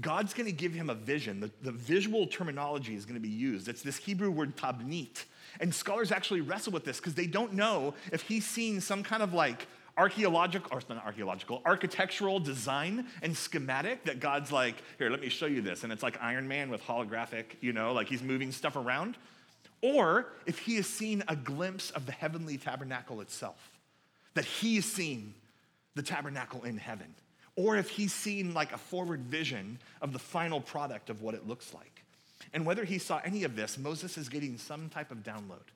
God's 0.01 0.35
going 0.35 0.47
to 0.47 0.53
give 0.53 0.73
him 0.73 0.89
a 0.89 0.95
vision. 0.95 1.41
The, 1.41 1.51
the 1.63 1.73
visual 1.73 2.27
terminology 2.27 2.95
is 2.95 3.05
going 3.05 3.21
to 3.21 3.21
be 3.21 3.29
used. 3.29 3.69
It's 3.69 3.83
this 3.83 3.97
Hebrew 3.97 4.31
word 4.31 4.57
tabnit. 4.57 5.25
And 5.59 5.75
scholars 5.75 6.13
actually 6.13 6.43
wrestle 6.43 6.73
with 6.73 6.85
this 6.85 6.99
because 6.99 7.15
they 7.15 7.27
don't 7.27 7.55
know 7.55 7.95
if 8.13 8.23
he's 8.23 8.47
seen 8.47 8.81
some 8.81 9.03
kind 9.03 9.23
of 9.23 9.35
like 9.35 9.67
archaeological, 9.97 10.71
or 10.73 10.81
not 10.89 11.05
archaeological, 11.05 11.61
architectural 11.67 12.39
design 12.39 13.07
and 13.23 13.37
schematic 13.37 14.05
that 14.05 14.21
God's 14.21 14.53
like, 14.53 14.77
here, 14.99 15.11
let 15.11 15.21
me 15.21 15.29
show 15.29 15.47
you 15.47 15.61
this. 15.61 15.83
And 15.83 15.93
it's 15.93 16.03
like 16.03 16.17
Iron 16.23 16.47
Man 16.47 16.71
with 16.71 16.83
holographic, 16.83 17.57
you 17.61 17.73
know, 17.73 17.93
like 17.93 18.09
he's 18.09 18.23
moving 18.23 18.53
stuff 18.53 18.77
around. 18.77 19.17
Or 19.83 20.29
if 20.47 20.59
he 20.59 20.77
has 20.77 20.87
seen 20.87 21.25
a 21.29 21.35
glimpse 21.35 21.91
of 21.91 22.07
the 22.07 22.13
heavenly 22.13 22.59
tabernacle 22.59 23.21
itself, 23.21 23.71
that 24.35 24.45
he 24.45 24.77
has 24.77 24.85
seen 24.85 25.35
the 25.95 26.03
tabernacle 26.03 26.63
in 26.63 26.79
heaven 26.79 27.15
or 27.61 27.77
if 27.77 27.91
he's 27.91 28.15
seen 28.15 28.55
like 28.55 28.73
a 28.73 28.79
forward 28.79 29.21
vision 29.21 29.79
of 30.01 30.15
the 30.15 30.19
final 30.19 30.63
product 30.63 31.11
of 31.11 31.21
what 31.21 31.35
it 31.35 31.47
looks 31.47 31.75
like. 31.75 32.05
And 32.55 32.65
whether 32.65 32.85
he 32.85 32.97
saw 32.97 33.21
any 33.23 33.45
of 33.45 33.55
this, 33.55 33.77
Moses 33.77 34.17
is 34.17 34.31
getting 34.31 34.57
some 34.57 34.89
type 34.89 35.11
of 35.11 35.19
download. 35.19 35.69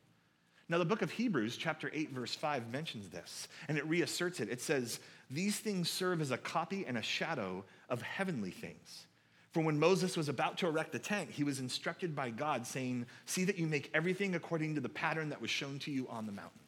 Now, 0.70 0.78
the 0.78 0.86
book 0.86 1.02
of 1.02 1.10
Hebrews, 1.10 1.58
chapter 1.58 1.90
8, 1.92 2.10
verse 2.10 2.34
5, 2.34 2.72
mentions 2.72 3.10
this, 3.10 3.48
and 3.68 3.76
it 3.76 3.86
reasserts 3.86 4.40
it. 4.40 4.48
It 4.48 4.62
says, 4.62 4.98
These 5.30 5.58
things 5.58 5.90
serve 5.90 6.22
as 6.22 6.30
a 6.30 6.38
copy 6.38 6.86
and 6.86 6.96
a 6.96 7.02
shadow 7.02 7.64
of 7.90 8.00
heavenly 8.00 8.50
things. 8.50 9.06
For 9.52 9.62
when 9.62 9.78
Moses 9.78 10.16
was 10.16 10.30
about 10.30 10.56
to 10.58 10.66
erect 10.66 10.92
the 10.92 10.98
tent, 10.98 11.30
he 11.30 11.44
was 11.44 11.60
instructed 11.60 12.16
by 12.16 12.30
God, 12.30 12.66
saying, 12.66 13.04
See 13.26 13.44
that 13.44 13.58
you 13.58 13.66
make 13.66 13.90
everything 13.92 14.34
according 14.34 14.74
to 14.76 14.80
the 14.80 14.88
pattern 14.88 15.28
that 15.28 15.42
was 15.42 15.50
shown 15.50 15.78
to 15.80 15.90
you 15.90 16.08
on 16.08 16.24
the 16.24 16.32
mountain. 16.32 16.63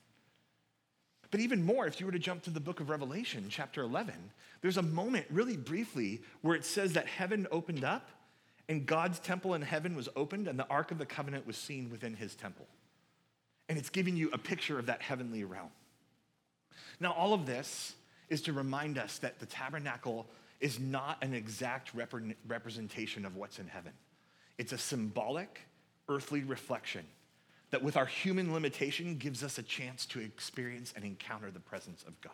But 1.31 1.41
even 1.41 1.65
more, 1.65 1.87
if 1.87 2.01
you 2.01 2.07
were 2.07 2.13
to 2.13 2.19
jump 2.19 2.43
to 2.45 2.51
the 2.51 2.61
book 2.61 2.81
of 2.81 2.89
Revelation, 2.89 3.47
chapter 3.49 3.83
11, 3.83 4.15
there's 4.61 4.77
a 4.77 4.83
moment, 4.83 5.27
really 5.31 5.57
briefly, 5.57 6.23
where 6.41 6.55
it 6.55 6.65
says 6.65 6.93
that 6.93 7.07
heaven 7.07 7.47
opened 7.51 7.85
up 7.85 8.11
and 8.69 8.87
God's 8.87 9.19
temple 9.19 9.55
in 9.55 9.63
heaven 9.63 9.95
was 9.95 10.09
opened 10.17 10.49
and 10.49 10.59
the 10.59 10.67
Ark 10.69 10.91
of 10.91 10.99
the 10.99 11.07
Covenant 11.07 11.47
was 11.47 11.57
seen 11.57 11.91
within 11.91 12.15
his 12.15 12.35
temple. 12.35 12.67
And 13.69 13.79
it's 13.79 13.91
giving 13.91 14.17
you 14.17 14.31
a 14.33 14.39
picture 14.39 14.79
of 14.79 14.87
that 14.87 15.03
heavenly 15.03 15.45
realm. 15.45 15.71
Now, 17.01 17.13
all 17.13 17.33
of 17.33 17.47
this 17.47 17.95
is 18.29 18.43
to 18.43 18.53
remind 18.53 18.99
us 18.99 19.19
that 19.19 19.39
the 19.39 19.47
tabernacle 19.47 20.27
is 20.61 20.81
not 20.81 21.23
an 21.23 21.35
exact 21.35 21.95
rep- 21.95 22.15
representation 22.47 23.25
of 23.25 23.37
what's 23.37 23.59
in 23.59 23.67
heaven, 23.67 23.93
it's 24.59 24.73
a 24.73 24.79
symbolic, 24.79 25.61
earthly 26.09 26.43
reflection 26.43 27.05
that 27.71 27.83
with 27.83 27.97
our 27.97 28.07
human 28.07 28.53
limitation 28.53 29.17
gives 29.17 29.43
us 29.43 29.59
a 29.59 29.63
chance 29.63 30.07
to 30.07 30.21
experience 30.21 30.93
and 30.95 31.05
encounter 31.05 31.51
the 31.51 31.61
presence 31.61 32.05
of 32.07 32.21
God. 32.21 32.33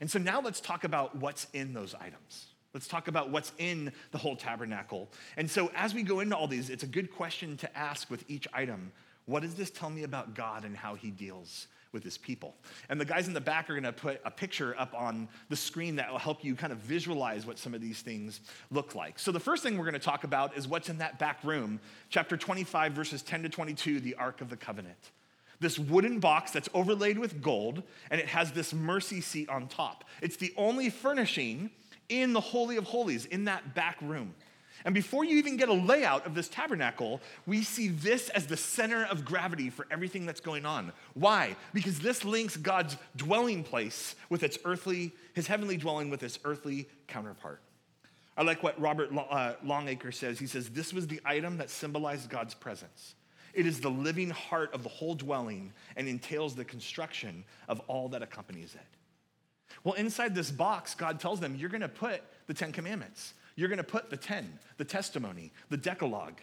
And 0.00 0.10
so 0.10 0.18
now 0.18 0.40
let's 0.40 0.60
talk 0.60 0.84
about 0.84 1.16
what's 1.16 1.46
in 1.52 1.74
those 1.74 1.94
items. 1.94 2.46
Let's 2.74 2.88
talk 2.88 3.06
about 3.06 3.30
what's 3.30 3.52
in 3.58 3.92
the 4.10 4.18
whole 4.18 4.34
tabernacle. 4.34 5.10
And 5.36 5.50
so 5.50 5.70
as 5.76 5.94
we 5.94 6.02
go 6.02 6.20
into 6.20 6.36
all 6.36 6.48
these, 6.48 6.70
it's 6.70 6.82
a 6.82 6.88
good 6.88 7.12
question 7.12 7.56
to 7.58 7.76
ask 7.76 8.10
with 8.10 8.24
each 8.28 8.48
item 8.52 8.92
what 9.26 9.42
does 9.42 9.54
this 9.54 9.70
tell 9.70 9.90
me 9.90 10.02
about 10.02 10.34
God 10.34 10.64
and 10.64 10.76
how 10.76 10.94
he 10.94 11.10
deals 11.10 11.68
with 11.92 12.02
his 12.02 12.18
people. 12.18 12.54
And 12.88 13.00
the 13.00 13.04
guys 13.04 13.28
in 13.28 13.34
the 13.34 13.40
back 13.40 13.68
are 13.68 13.74
going 13.74 13.82
to 13.84 13.92
put 13.92 14.20
a 14.24 14.30
picture 14.30 14.74
up 14.78 14.94
on 14.94 15.28
the 15.48 15.56
screen 15.56 15.96
that 15.96 16.10
will 16.10 16.18
help 16.18 16.44
you 16.44 16.54
kind 16.54 16.72
of 16.72 16.78
visualize 16.78 17.46
what 17.46 17.58
some 17.58 17.74
of 17.74 17.80
these 17.80 18.00
things 18.00 18.40
look 18.70 18.94
like. 18.94 19.18
So 19.18 19.32
the 19.32 19.40
first 19.40 19.62
thing 19.62 19.76
we're 19.76 19.84
going 19.84 19.94
to 19.94 19.98
talk 20.00 20.24
about 20.24 20.56
is 20.56 20.66
what's 20.66 20.88
in 20.88 20.98
that 20.98 21.18
back 21.18 21.42
room, 21.44 21.80
chapter 22.08 22.36
25, 22.36 22.92
verses 22.92 23.22
10 23.22 23.42
to 23.44 23.48
22, 23.48 24.00
the 24.00 24.14
Ark 24.14 24.40
of 24.40 24.48
the 24.48 24.56
Covenant. 24.56 25.10
This 25.60 25.78
wooden 25.78 26.18
box 26.18 26.50
that's 26.50 26.68
overlaid 26.74 27.18
with 27.18 27.40
gold, 27.40 27.82
and 28.10 28.20
it 28.20 28.26
has 28.26 28.52
this 28.52 28.74
mercy 28.74 29.20
seat 29.20 29.48
on 29.48 29.68
top. 29.68 30.04
It's 30.20 30.36
the 30.36 30.52
only 30.56 30.90
furnishing 30.90 31.70
in 32.08 32.32
the 32.32 32.40
Holy 32.40 32.76
of 32.76 32.84
Holies, 32.84 33.26
in 33.26 33.44
that 33.44 33.74
back 33.74 33.96
room. 34.02 34.34
And 34.84 34.94
before 34.94 35.24
you 35.24 35.38
even 35.38 35.56
get 35.56 35.68
a 35.68 35.74
layout 35.74 36.26
of 36.26 36.34
this 36.34 36.48
tabernacle, 36.48 37.20
we 37.46 37.62
see 37.62 37.88
this 37.88 38.28
as 38.30 38.46
the 38.46 38.56
center 38.56 39.04
of 39.04 39.24
gravity 39.24 39.70
for 39.70 39.86
everything 39.90 40.26
that's 40.26 40.40
going 40.40 40.66
on. 40.66 40.92
Why? 41.14 41.56
Because 41.72 42.00
this 42.00 42.24
links 42.24 42.56
God's 42.56 42.96
dwelling 43.16 43.62
place 43.62 44.16
with 44.28 44.42
its 44.42 44.58
earthly, 44.64 45.12
his 45.34 45.46
heavenly 45.46 45.76
dwelling 45.76 46.10
with 46.10 46.22
its 46.22 46.38
earthly 46.44 46.88
counterpart. 47.06 47.60
I 48.36 48.42
like 48.42 48.62
what 48.62 48.80
Robert 48.80 49.10
uh, 49.14 49.54
Longacre 49.62 50.12
says. 50.12 50.38
He 50.38 50.46
says, 50.46 50.70
This 50.70 50.92
was 50.92 51.06
the 51.06 51.20
item 51.24 51.58
that 51.58 51.70
symbolized 51.70 52.30
God's 52.30 52.54
presence. 52.54 53.14
It 53.52 53.66
is 53.66 53.80
the 53.80 53.90
living 53.90 54.30
heart 54.30 54.72
of 54.72 54.82
the 54.82 54.88
whole 54.88 55.14
dwelling 55.14 55.72
and 55.96 56.08
entails 56.08 56.54
the 56.54 56.64
construction 56.64 57.44
of 57.68 57.80
all 57.80 58.08
that 58.10 58.22
accompanies 58.22 58.74
it. 58.74 58.80
Well, 59.84 59.94
inside 59.94 60.34
this 60.34 60.50
box, 60.50 60.94
God 60.94 61.20
tells 61.20 61.40
them, 61.40 61.54
You're 61.56 61.68
going 61.68 61.82
to 61.82 61.88
put 61.88 62.22
the 62.46 62.54
Ten 62.54 62.72
Commandments. 62.72 63.34
You're 63.56 63.68
going 63.68 63.78
to 63.78 63.84
put 63.84 64.10
the 64.10 64.16
10, 64.16 64.58
the 64.76 64.84
testimony, 64.84 65.52
the 65.68 65.76
Decalogue. 65.76 66.40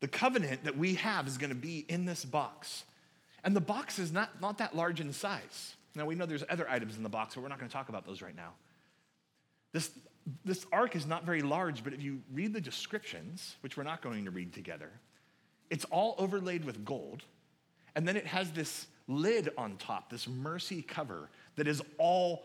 The 0.00 0.08
covenant 0.08 0.64
that 0.64 0.76
we 0.76 0.94
have 0.96 1.26
is 1.26 1.38
going 1.38 1.50
to 1.50 1.56
be 1.56 1.84
in 1.88 2.04
this 2.04 2.24
box. 2.24 2.84
And 3.42 3.54
the 3.54 3.60
box 3.60 3.98
is 3.98 4.12
not, 4.12 4.40
not 4.40 4.58
that 4.58 4.76
large 4.76 5.00
in 5.00 5.12
size. 5.12 5.74
Now, 5.94 6.06
we 6.06 6.14
know 6.14 6.26
there's 6.26 6.44
other 6.48 6.68
items 6.68 6.96
in 6.96 7.02
the 7.02 7.08
box, 7.08 7.34
but 7.34 7.42
we're 7.42 7.48
not 7.48 7.58
going 7.58 7.68
to 7.68 7.72
talk 7.72 7.88
about 7.88 8.04
those 8.04 8.20
right 8.20 8.36
now. 8.36 8.52
This, 9.72 9.90
this 10.44 10.66
ark 10.72 10.96
is 10.96 11.06
not 11.06 11.24
very 11.24 11.42
large, 11.42 11.84
but 11.84 11.92
if 11.92 12.02
you 12.02 12.22
read 12.32 12.52
the 12.52 12.60
descriptions, 12.60 13.56
which 13.60 13.76
we're 13.76 13.84
not 13.84 14.02
going 14.02 14.24
to 14.24 14.30
read 14.30 14.52
together, 14.52 14.90
it's 15.70 15.84
all 15.86 16.14
overlaid 16.18 16.64
with 16.64 16.84
gold. 16.84 17.22
And 17.94 18.06
then 18.06 18.16
it 18.16 18.26
has 18.26 18.50
this 18.52 18.86
lid 19.08 19.50
on 19.56 19.76
top, 19.76 20.10
this 20.10 20.26
mercy 20.26 20.82
cover 20.82 21.28
that 21.56 21.68
is 21.68 21.82
all 21.98 22.44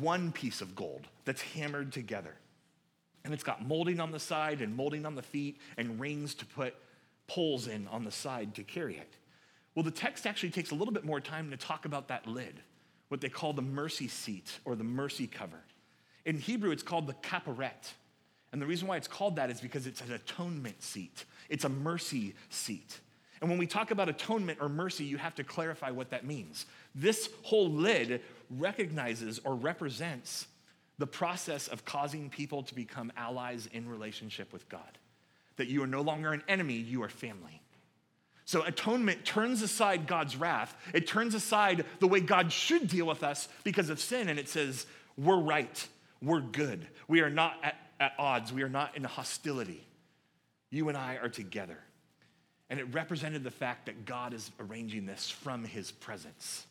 one 0.00 0.32
piece 0.32 0.60
of 0.60 0.74
gold 0.74 1.06
that's 1.24 1.40
hammered 1.40 1.92
together. 1.92 2.34
And 3.24 3.34
it's 3.34 3.42
got 3.42 3.66
molding 3.66 4.00
on 4.00 4.10
the 4.10 4.20
side 4.20 4.60
and 4.60 4.74
molding 4.74 5.04
on 5.04 5.14
the 5.14 5.22
feet 5.22 5.60
and 5.76 6.00
rings 6.00 6.34
to 6.34 6.46
put 6.46 6.74
poles 7.26 7.66
in 7.66 7.86
on 7.88 8.04
the 8.04 8.10
side 8.10 8.54
to 8.54 8.62
carry 8.62 8.96
it. 8.96 9.14
Well, 9.74 9.84
the 9.84 9.90
text 9.90 10.26
actually 10.26 10.50
takes 10.50 10.70
a 10.70 10.74
little 10.74 10.94
bit 10.94 11.04
more 11.04 11.20
time 11.20 11.50
to 11.50 11.56
talk 11.56 11.84
about 11.84 12.08
that 12.08 12.26
lid, 12.26 12.60
what 13.08 13.20
they 13.20 13.28
call 13.28 13.52
the 13.52 13.62
mercy 13.62 14.08
seat 14.08 14.58
or 14.64 14.74
the 14.74 14.84
mercy 14.84 15.26
cover. 15.26 15.60
In 16.24 16.38
Hebrew, 16.38 16.70
it's 16.70 16.82
called 16.82 17.06
the 17.06 17.14
kaparet. 17.14 17.92
And 18.52 18.62
the 18.62 18.66
reason 18.66 18.88
why 18.88 18.96
it's 18.96 19.08
called 19.08 19.36
that 19.36 19.50
is 19.50 19.60
because 19.60 19.86
it's 19.86 20.00
an 20.00 20.12
atonement 20.12 20.82
seat, 20.82 21.24
it's 21.48 21.64
a 21.64 21.68
mercy 21.68 22.34
seat. 22.48 22.98
And 23.40 23.48
when 23.48 23.58
we 23.58 23.66
talk 23.66 23.92
about 23.92 24.08
atonement 24.08 24.58
or 24.60 24.68
mercy, 24.68 25.04
you 25.04 25.16
have 25.16 25.34
to 25.36 25.44
clarify 25.44 25.90
what 25.90 26.10
that 26.10 26.26
means. 26.26 26.66
This 26.94 27.28
whole 27.42 27.70
lid 27.70 28.20
recognizes 28.50 29.40
or 29.44 29.54
represents 29.54 30.48
the 30.98 31.06
process 31.06 31.68
of 31.68 31.84
causing 31.84 32.28
people 32.28 32.62
to 32.64 32.74
become 32.74 33.12
allies 33.16 33.68
in 33.72 33.88
relationship 33.88 34.52
with 34.52 34.68
God. 34.68 34.98
That 35.56 35.68
you 35.68 35.82
are 35.82 35.88
no 35.88 36.02
longer 36.02 36.32
an 36.32 36.42
enemy, 36.48 36.74
you 36.74 37.02
are 37.02 37.08
family. 37.08 37.62
So 38.44 38.62
atonement 38.62 39.24
turns 39.24 39.60
aside 39.60 40.06
God's 40.06 40.34
wrath. 40.36 40.74
It 40.94 41.06
turns 41.06 41.34
aside 41.34 41.84
the 42.00 42.08
way 42.08 42.20
God 42.20 42.50
should 42.50 42.88
deal 42.88 43.06
with 43.06 43.22
us 43.22 43.46
because 43.62 43.90
of 43.90 44.00
sin. 44.00 44.28
And 44.28 44.38
it 44.38 44.48
says, 44.48 44.86
we're 45.18 45.40
right. 45.40 45.86
We're 46.22 46.40
good. 46.40 46.86
We 47.08 47.20
are 47.20 47.28
not 47.28 47.56
at, 47.62 47.76
at 48.00 48.12
odds. 48.18 48.52
We 48.52 48.62
are 48.62 48.68
not 48.68 48.96
in 48.96 49.04
hostility. 49.04 49.86
You 50.70 50.88
and 50.88 50.96
I 50.96 51.16
are 51.16 51.28
together. 51.28 51.78
And 52.70 52.80
it 52.80 52.94
represented 52.94 53.44
the 53.44 53.50
fact 53.50 53.86
that 53.86 54.04
God 54.04 54.32
is 54.32 54.50
arranging 54.58 55.06
this 55.06 55.28
from 55.28 55.64
his 55.64 55.90
presence 55.90 56.66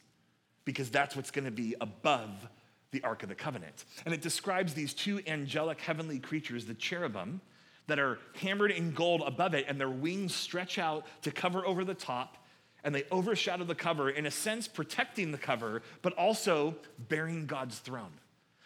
because 0.66 0.90
that's 0.90 1.16
what's 1.16 1.32
going 1.32 1.46
to 1.46 1.52
be 1.52 1.76
above 1.80 2.48
the 2.92 3.04
Ark 3.04 3.24
of 3.24 3.30
the 3.30 3.36
Covenant. 3.36 3.86
And 4.06 4.14
it 4.14 4.22
describes 4.22 4.74
these 4.74 4.94
two 4.94 5.22
angelic 5.28 5.82
heavenly 5.82 6.20
creatures, 6.20 6.66
the 6.66 6.74
cherubim, 6.74 7.42
that 7.88 8.00
are 8.00 8.20
hammered 8.36 8.72
in 8.72 8.92
gold 8.92 9.24
above 9.26 9.54
it, 9.54 9.66
and 9.68 9.80
their 9.80 9.90
wings 9.90 10.36
stretch 10.36 10.78
out 10.78 11.06
to 11.24 11.32
cover 11.32 11.66
over 11.66 11.84
the 11.84 11.94
top, 11.94 12.38
and 12.84 12.94
they 12.94 13.06
overshadow 13.12 13.64
the 13.64 13.76
cover, 13.76 14.10
in 14.10 14.26
a 14.26 14.32
sense, 14.32 14.68
protecting 14.68 15.32
the 15.32 15.38
cover, 15.38 15.82
but 16.02 16.14
also 16.14 16.76
bearing 17.10 17.46
God's 17.46 17.80
throne. 17.80 18.12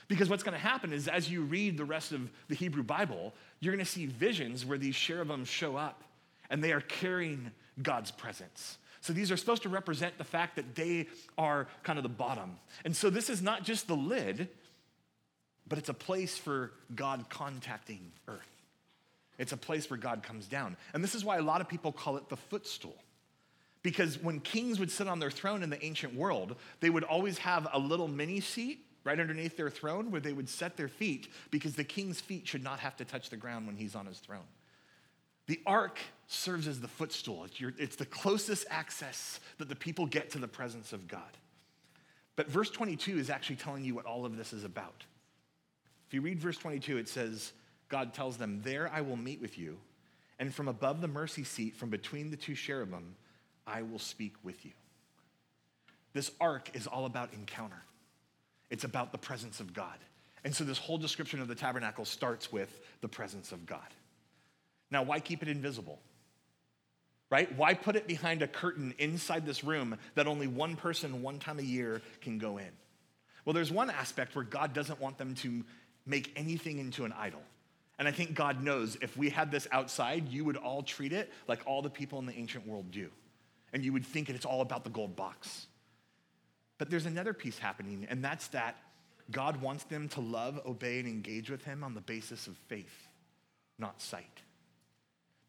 Because 0.07 0.29
what's 0.29 0.43
going 0.43 0.53
to 0.53 0.60
happen 0.60 0.91
is 0.91 1.07
as 1.07 1.31
you 1.31 1.43
read 1.43 1.77
the 1.77 1.86
rest 1.86 2.12
of 2.12 2.29
the 2.49 2.55
Hebrew 2.55 2.84
Bible, 2.84 3.34
you're 3.62 3.73
going 3.73 3.86
to 3.86 3.89
see 3.89 4.07
visions 4.07 4.65
where 4.65 4.77
these 4.77 4.95
cherubim 4.95 5.45
show 5.45 5.77
up 5.77 6.03
and 6.49 6.62
they 6.62 6.73
are 6.73 6.81
carrying 6.81 7.49
God's 7.81 8.12
presence. 8.12 8.77
So 9.01 9.13
these 9.13 9.31
are 9.31 9.37
supposed 9.37 9.63
to 9.63 9.69
represent 9.69 10.17
the 10.17 10.23
fact 10.23 10.55
that 10.55 10.75
they 10.75 11.07
are 11.37 11.67
kind 11.83 11.97
of 11.97 12.03
the 12.03 12.09
bottom. 12.09 12.57
And 12.85 12.95
so 12.95 13.09
this 13.09 13.29
is 13.29 13.41
not 13.41 13.63
just 13.63 13.87
the 13.87 13.95
lid, 13.95 14.47
but 15.67 15.79
it's 15.79 15.89
a 15.89 15.93
place 15.93 16.37
for 16.37 16.71
God 16.95 17.25
contacting 17.29 18.11
earth. 18.27 18.39
It's 19.39 19.53
a 19.53 19.57
place 19.57 19.89
where 19.89 19.97
God 19.97 20.21
comes 20.21 20.45
down. 20.45 20.77
And 20.93 21.03
this 21.03 21.15
is 21.15 21.25
why 21.25 21.37
a 21.37 21.41
lot 21.41 21.61
of 21.61 21.67
people 21.67 21.91
call 21.91 22.17
it 22.17 22.29
the 22.29 22.37
footstool. 22.37 22.95
Because 23.81 24.21
when 24.21 24.39
kings 24.39 24.79
would 24.79 24.91
sit 24.91 25.07
on 25.07 25.19
their 25.19 25.31
throne 25.31 25.63
in 25.63 25.71
the 25.71 25.83
ancient 25.83 26.13
world, 26.13 26.55
they 26.79 26.91
would 26.91 27.03
always 27.03 27.39
have 27.39 27.67
a 27.73 27.79
little 27.79 28.07
mini 28.07 28.39
seat 28.39 28.85
right 29.03 29.19
underneath 29.19 29.57
their 29.57 29.71
throne 29.71 30.11
where 30.11 30.21
they 30.21 30.33
would 30.33 30.47
set 30.47 30.77
their 30.77 30.87
feet 30.87 31.27
because 31.49 31.73
the 31.75 31.83
king's 31.83 32.21
feet 32.21 32.47
should 32.47 32.63
not 32.63 32.79
have 32.79 32.95
to 32.97 33.05
touch 33.05 33.31
the 33.31 33.37
ground 33.37 33.65
when 33.65 33.75
he's 33.75 33.95
on 33.95 34.05
his 34.05 34.19
throne. 34.19 34.45
The 35.51 35.59
ark 35.65 35.99
serves 36.27 36.65
as 36.65 36.79
the 36.79 36.87
footstool, 36.87 37.43
it's, 37.43 37.59
your, 37.59 37.73
it's 37.77 37.97
the 37.97 38.05
closest 38.05 38.65
access 38.69 39.41
that 39.57 39.67
the 39.67 39.75
people 39.75 40.05
get 40.05 40.29
to 40.29 40.39
the 40.39 40.47
presence 40.47 40.93
of 40.93 41.09
God. 41.09 41.37
But 42.37 42.47
verse 42.47 42.69
22 42.69 43.17
is 43.17 43.29
actually 43.29 43.57
telling 43.57 43.83
you 43.83 43.93
what 43.93 44.05
all 44.05 44.25
of 44.25 44.37
this 44.37 44.53
is 44.53 44.63
about. 44.63 45.03
If 46.07 46.13
you 46.13 46.21
read 46.21 46.39
verse 46.39 46.55
22, 46.55 46.99
it 46.99 47.09
says, 47.09 47.51
God 47.89 48.13
tells 48.13 48.37
them, 48.37 48.61
There 48.63 48.89
I 48.93 49.01
will 49.01 49.17
meet 49.17 49.41
with 49.41 49.59
you, 49.59 49.77
and 50.39 50.55
from 50.55 50.69
above 50.69 51.01
the 51.01 51.09
mercy 51.09 51.43
seat, 51.43 51.75
from 51.75 51.89
between 51.89 52.31
the 52.31 52.37
two 52.37 52.55
cherubim, 52.55 53.17
I 53.67 53.81
will 53.81 53.99
speak 53.99 54.35
with 54.43 54.63
you. 54.63 54.71
This 56.13 56.31
ark 56.39 56.69
is 56.73 56.87
all 56.87 57.03
about 57.03 57.33
encounter, 57.33 57.83
it's 58.69 58.85
about 58.85 59.11
the 59.11 59.17
presence 59.17 59.59
of 59.59 59.73
God. 59.73 59.97
And 60.45 60.55
so, 60.55 60.63
this 60.63 60.77
whole 60.77 60.97
description 60.97 61.41
of 61.41 61.49
the 61.49 61.55
tabernacle 61.55 62.05
starts 62.05 62.53
with 62.53 62.79
the 63.01 63.09
presence 63.09 63.51
of 63.51 63.65
God. 63.65 63.81
Now, 64.91 65.04
why 65.04 65.19
keep 65.19 65.41
it 65.41 65.47
invisible? 65.47 65.99
Right? 67.30 67.56
Why 67.58 67.73
put 67.73 67.95
it 67.95 68.08
behind 68.08 68.41
a 68.41 68.47
curtain 68.47 68.93
inside 68.99 69.45
this 69.45 69.63
room 69.63 69.97
that 70.15 70.27
only 70.27 70.47
one 70.47 70.75
person 70.75 71.21
one 71.21 71.39
time 71.39 71.60
a 71.60 71.63
year 71.63 72.01
can 72.19 72.38
go 72.38 72.58
in? 72.58 72.71
Well, 73.45 73.54
there's 73.54 73.71
one 73.71 73.89
aspect 73.89 74.36
where 74.36 74.43
God 74.43 74.73
doesn't 74.73 74.99
want 74.99 75.17
them 75.17 75.34
to 75.36 75.63
make 76.06 76.34
anything 76.36 76.80
into 76.80 77.06
an 77.06 77.13
idol. 77.13 77.41
And 77.97 78.08
I 78.08 78.12
think 78.12 78.34
God 78.34 78.63
knows 78.63 78.97
if 79.01 79.15
we 79.15 79.30
had 79.30 79.51
this 79.51 79.67
outside, 79.71 80.27
you 80.27 80.43
would 80.43 80.58
all 80.58 80.84
treat 80.84 81.13
it 81.13 81.32
like 81.47 81.62
all 81.65 81.82
the 81.82 81.89
people 81.89 82.19
in 82.19 82.25
the 82.25 82.34
ancient 82.34 82.67
world 82.67 82.91
do. 82.91 83.10
And 83.73 83.86
you 83.86 83.93
would 83.93 84.06
think 84.06 84.30
it's 84.30 84.45
all 84.45 84.62
about 84.62 84.84
the 84.84 84.89
gold 84.89 85.15
box. 85.15 85.67
But 86.77 86.89
there's 86.89 87.06
another 87.06 87.34
piece 87.34 87.60
happening, 87.60 88.08
and 88.10 88.23
that's 88.23 88.47
that 88.49 88.75
God 89.30 89.62
wants 89.62 89.84
them 89.86 90.10
to 90.10 90.19
love, 90.19 90.60
obey, 90.65 90.99
and 90.99 91.08
engage 91.08 91.49
with 91.49 91.63
Him 91.63 91.84
on 91.84 91.93
the 91.93 92.01
basis 92.01 92.47
of 92.47 92.58
faith, 92.67 93.08
not 93.77 94.01
sight. 94.01 94.41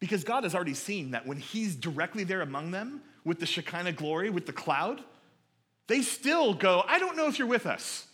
Because 0.03 0.25
God 0.25 0.43
has 0.43 0.53
already 0.53 0.73
seen 0.73 1.11
that 1.11 1.25
when 1.25 1.37
He's 1.37 1.77
directly 1.77 2.25
there 2.25 2.41
among 2.41 2.71
them 2.71 2.99
with 3.23 3.39
the 3.39 3.45
Shekinah 3.45 3.93
glory, 3.93 4.29
with 4.29 4.45
the 4.45 4.51
cloud, 4.51 5.01
they 5.87 6.01
still 6.01 6.53
go, 6.53 6.83
I 6.85 6.99
don't 6.99 7.15
know 7.15 7.29
if 7.29 7.39
you're 7.39 7.47
with 7.47 7.65
us. 7.65 8.05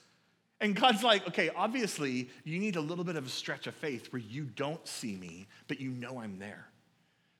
And 0.62 0.75
God's 0.75 1.02
like, 1.02 1.28
okay, 1.30 1.49
obviously, 1.49 2.30
you 2.43 2.60
need 2.60 2.75
a 2.75 2.80
little 2.80 3.04
bit 3.04 3.15
of 3.15 3.25
a 3.25 3.30
stretch 3.30 3.65
of 3.65 3.73
faith 3.73 4.13
where 4.13 4.21
you 4.21 4.43
don't 4.43 4.88
see 4.88 5.15
me, 5.15 5.47
but 5.67 5.82
you 5.82 5.89
know 5.89 6.19
I'm 6.19 6.38
there, 6.38 6.67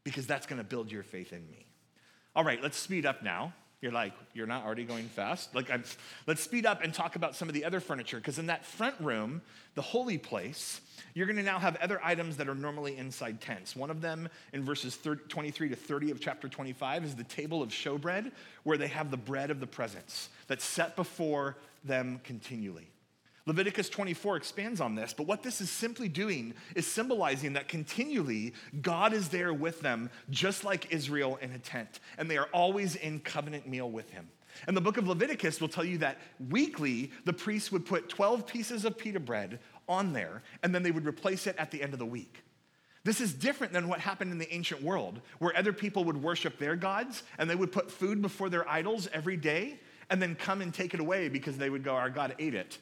because 0.04 0.26
that's 0.26 0.48
gonna 0.48 0.64
build 0.64 0.92
your 0.92 1.04
faith 1.04 1.32
in 1.32 1.48
me. 1.52 1.68
All 2.36 2.44
right, 2.44 2.60
let's 2.60 2.76
speed 2.76 3.06
up 3.06 3.22
now. 3.22 3.54
You're 3.82 3.94
like, 3.94 4.14
you're 4.34 4.48
not 4.48 4.66
already 4.66 4.84
going 4.84 5.06
fast? 5.06 5.56
Like, 5.56 5.72
I'm, 5.72 5.86
let's 6.28 6.42
speed 6.42 6.66
up 6.66 6.84
and 6.84 6.94
talk 6.94 7.16
about 7.16 7.36
some 7.36 7.48
of 7.48 7.54
the 7.54 7.64
other 7.64 7.80
furniture, 7.80 8.18
because 8.18 8.38
in 8.38 8.48
that 8.48 8.66
front 8.66 8.96
room, 9.00 9.42
the 9.76 9.82
holy 9.82 10.18
place, 10.18 10.82
you're 11.14 11.28
going 11.28 11.38
to 11.38 11.44
now 11.44 11.60
have 11.60 11.78
other 11.78 12.00
items 12.04 12.36
that 12.38 12.50
are 12.50 12.56
normally 12.56 12.98
inside 12.98 13.40
tents. 13.40 13.78
One 13.78 13.90
of 13.90 14.02
them 14.02 14.28
in 14.52 14.66
verses 14.66 14.98
30, 14.98 15.24
23 15.30 15.70
to 15.70 15.76
30 15.78 16.12
of 16.12 16.20
chapter 16.20 16.50
25 16.50 17.06
is 17.06 17.16
the 17.16 17.24
table 17.24 17.64
of 17.64 17.70
showbread, 17.70 18.34
where 18.64 18.78
they 18.78 18.88
have 18.88 19.12
the 19.12 19.18
bread 19.18 19.50
of 19.50 19.62
the 19.62 19.68
presence 19.68 20.28
that's 20.48 20.66
set 20.66 20.98
before 20.98 21.56
them 21.86 22.20
continually. 22.26 22.90
Leviticus 23.50 23.90
24 23.90 24.38
expands 24.38 24.80
on 24.80 24.94
this, 24.94 25.12
but 25.12 25.26
what 25.26 25.42
this 25.42 25.60
is 25.60 25.72
simply 25.72 26.08
doing 26.08 26.54
is 26.76 26.86
symbolizing 26.86 27.54
that 27.54 27.68
continually 27.68 28.54
God 28.84 29.12
is 29.12 29.30
there 29.30 29.52
with 29.52 29.82
them, 29.82 30.12
just 30.30 30.64
like 30.64 30.94
Israel 30.94 31.40
in 31.42 31.52
a 31.54 31.58
tent, 31.58 32.00
and 32.20 32.30
they 32.30 32.38
are 32.38 32.48
always 32.54 32.96
in 32.96 33.20
covenant 33.20 33.68
meal 33.68 33.90
with 33.90 34.08
him. 34.12 34.30
And 34.68 34.78
the 34.78 34.82
book 34.82 34.98
of 34.98 35.08
Leviticus 35.08 35.60
will 35.60 35.68
tell 35.68 35.84
you 35.84 35.98
that 35.98 36.20
weekly 36.52 37.12
the 37.26 37.34
priests 37.34 37.72
would 37.72 37.88
put 37.88 38.08
12 38.08 38.46
pieces 38.46 38.86
of 38.86 39.00
pita 39.00 39.20
bread 39.20 39.58
on 39.88 40.14
there, 40.14 40.44
and 40.62 40.76
then 40.76 40.84
they 40.84 40.92
would 40.92 41.08
replace 41.08 41.48
it 41.48 41.56
at 41.58 41.72
the 41.72 41.82
end 41.82 41.94
of 41.94 42.00
the 42.00 42.06
week. 42.06 42.44
This 43.04 43.20
is 43.20 43.34
different 43.34 43.74
than 43.74 43.88
what 43.88 44.00
happened 44.00 44.32
in 44.32 44.38
the 44.38 44.54
ancient 44.54 44.84
world, 44.84 45.22
where 45.40 45.58
other 45.58 45.74
people 45.74 46.04
would 46.04 46.22
worship 46.22 46.60
their 46.60 46.76
gods 46.76 47.24
and 47.40 47.50
they 47.50 47.56
would 47.56 47.72
put 47.72 47.90
food 47.90 48.22
before 48.22 48.50
their 48.50 48.70
idols 48.70 49.10
every 49.12 49.38
day 49.38 49.80
and 50.12 50.22
then 50.22 50.36
come 50.36 50.62
and 50.62 50.72
take 50.72 50.94
it 50.94 51.00
away 51.00 51.30
because 51.30 51.58
they 51.58 51.72
would 51.72 51.84
go, 51.84 51.96
Our 51.96 52.12
God 52.12 52.36
ate 52.38 52.54
it. 52.54 52.78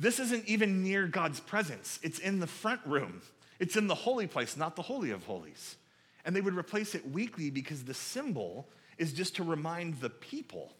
This 0.00 0.18
isn't 0.18 0.46
even 0.46 0.82
near 0.82 1.06
God's 1.06 1.40
presence, 1.40 2.00
it's 2.02 2.18
in 2.18 2.40
the 2.40 2.46
front 2.46 2.80
room. 2.86 3.22
It's 3.60 3.76
in 3.76 3.88
the 3.88 3.94
holy 3.94 4.26
place, 4.26 4.56
not 4.56 4.74
the 4.74 4.80
Holy 4.80 5.10
of 5.10 5.22
Holies. 5.24 5.76
And 6.24 6.34
they 6.34 6.40
would 6.40 6.56
replace 6.56 6.94
it 6.94 7.06
weekly 7.10 7.50
because 7.50 7.84
the 7.84 7.92
symbol 7.92 8.70
is 8.96 9.12
just 9.12 9.36
to 9.36 9.44
remind 9.44 10.00
the 10.00 10.08
people 10.08 10.72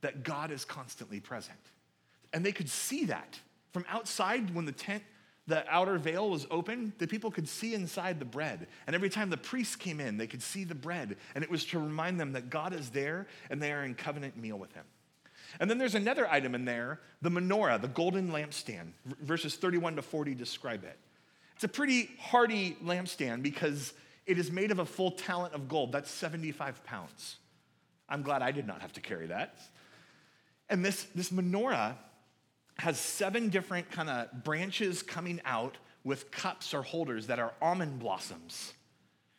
that 0.00 0.22
God 0.22 0.50
is 0.50 0.64
constantly 0.64 1.20
present. 1.20 1.58
And 2.32 2.44
they 2.44 2.52
could 2.52 2.70
see 2.70 3.04
that 3.04 3.38
from 3.72 3.84
outside 3.90 4.54
when 4.54 4.64
the 4.64 4.72
tent, 4.72 5.02
the 5.46 5.62
outer 5.70 5.98
veil 5.98 6.30
was 6.30 6.46
open, 6.50 6.94
the 6.96 7.06
people 7.06 7.30
could 7.30 7.46
see 7.46 7.74
inside 7.74 8.18
the 8.18 8.24
bread. 8.24 8.66
And 8.86 8.96
every 8.96 9.10
time 9.10 9.28
the 9.28 9.36
priests 9.36 9.76
came 9.76 10.00
in, 10.00 10.16
they 10.16 10.26
could 10.26 10.42
see 10.42 10.64
the 10.64 10.74
bread. 10.74 11.18
And 11.34 11.44
it 11.44 11.50
was 11.50 11.66
to 11.66 11.78
remind 11.78 12.18
them 12.18 12.32
that 12.32 12.48
God 12.48 12.72
is 12.72 12.88
there 12.88 13.26
and 13.50 13.62
they 13.62 13.72
are 13.72 13.84
in 13.84 13.94
covenant 13.94 14.38
meal 14.38 14.58
with 14.58 14.72
him. 14.72 14.84
And 15.60 15.70
then 15.70 15.78
there's 15.78 15.94
another 15.94 16.28
item 16.28 16.54
in 16.54 16.64
there, 16.64 17.00
the 17.22 17.30
menorah, 17.30 17.80
the 17.80 17.88
golden 17.88 18.30
lampstand. 18.30 18.92
Verses 19.20 19.56
31 19.56 19.96
to 19.96 20.02
40 20.02 20.34
describe 20.34 20.84
it. 20.84 20.98
It's 21.54 21.64
a 21.64 21.68
pretty 21.68 22.10
hardy 22.18 22.76
lampstand 22.84 23.42
because 23.42 23.94
it 24.26 24.38
is 24.38 24.50
made 24.50 24.70
of 24.70 24.78
a 24.78 24.86
full 24.86 25.12
talent 25.12 25.54
of 25.54 25.68
gold. 25.68 25.92
That's 25.92 26.10
75 26.10 26.84
pounds. 26.84 27.36
I'm 28.08 28.22
glad 28.22 28.42
I 28.42 28.52
did 28.52 28.66
not 28.66 28.82
have 28.82 28.92
to 28.94 29.00
carry 29.00 29.26
that. 29.28 29.58
And 30.68 30.84
this, 30.84 31.04
this 31.14 31.30
menorah 31.30 31.94
has 32.78 33.00
seven 33.00 33.48
different 33.48 33.90
kind 33.90 34.10
of 34.10 34.44
branches 34.44 35.02
coming 35.02 35.40
out 35.44 35.78
with 36.04 36.30
cups 36.30 36.74
or 36.74 36.82
holders 36.82 37.28
that 37.28 37.38
are 37.38 37.52
almond 37.62 37.98
blossoms 37.98 38.74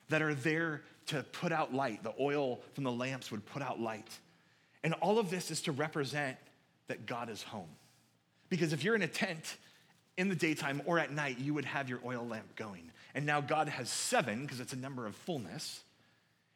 that 0.10 0.21
are 0.21 0.34
there 0.34 0.82
to 1.08 1.23
put 1.23 1.51
out 1.51 1.73
light. 1.73 2.03
The 2.03 2.13
oil 2.19 2.62
from 2.73 2.84
the 2.84 2.91
lamps 2.91 3.32
would 3.32 3.45
put 3.45 3.62
out 3.62 3.80
light. 3.80 4.10
And 4.84 4.94
all 4.96 5.20
of 5.20 5.30
this 5.30 5.52
is 5.52 5.62
to 5.63 5.72
represent 5.72 6.38
that 6.88 7.06
God 7.06 7.30
is 7.30 7.44
home. 7.44 7.70
Because 8.50 8.74
if 8.74 8.84
you're 8.84 8.96
in 8.96 9.02
a 9.02 9.08
tent 9.08 9.58
in 10.18 10.30
the 10.30 10.36
daytime 10.36 10.82
or 10.86 11.00
at 11.00 11.12
night, 11.12 11.40
you 11.40 11.54
would 11.54 11.66
have 11.66 11.90
your 11.90 12.00
oil 12.06 12.26
lamp 12.26 12.56
going. 12.56 12.92
And 13.13 13.26
now 13.26 13.42
God 13.42 13.68
has 13.68 13.90
seven, 13.90 14.44
because 14.44 14.60
it's 14.60 14.74
a 14.74 14.78
number 14.78 15.06
of 15.06 15.16
fullness. 15.16 15.84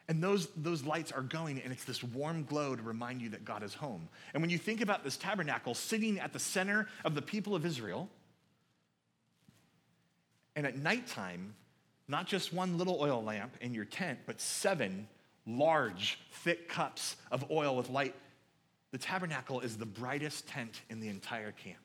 And 0.07 0.21
those, 0.23 0.47
those 0.55 0.83
lights 0.83 1.11
are 1.11 1.21
going, 1.21 1.61
and 1.61 1.71
it's 1.71 1.85
this 1.85 2.03
warm 2.03 2.43
glow 2.43 2.75
to 2.75 2.81
remind 2.81 3.21
you 3.21 3.29
that 3.29 3.45
God 3.45 3.63
is 3.63 3.73
home. 3.73 4.09
And 4.33 4.41
when 4.41 4.49
you 4.49 4.57
think 4.57 4.81
about 4.81 5.03
this 5.03 5.17
tabernacle 5.17 5.73
sitting 5.73 6.19
at 6.19 6.33
the 6.33 6.39
center 6.39 6.87
of 7.05 7.15
the 7.15 7.21
people 7.21 7.55
of 7.55 7.65
Israel, 7.65 8.09
And 10.55 10.65
at 10.65 10.77
nighttime, 10.77 11.55
not 12.07 12.27
just 12.27 12.53
one 12.53 12.77
little 12.77 12.99
oil 12.99 13.23
lamp 13.23 13.55
in 13.61 13.73
your 13.73 13.85
tent, 13.85 14.19
but 14.25 14.41
seven 14.41 15.07
large, 15.45 16.19
thick 16.31 16.69
cups 16.69 17.15
of 17.31 17.49
oil 17.51 17.75
with 17.75 17.89
light. 17.89 18.15
The 18.91 18.97
tabernacle 18.97 19.61
is 19.61 19.77
the 19.77 19.85
brightest 19.85 20.47
tent 20.47 20.81
in 20.89 20.99
the 20.99 21.07
entire 21.07 21.51
camp. 21.51 21.77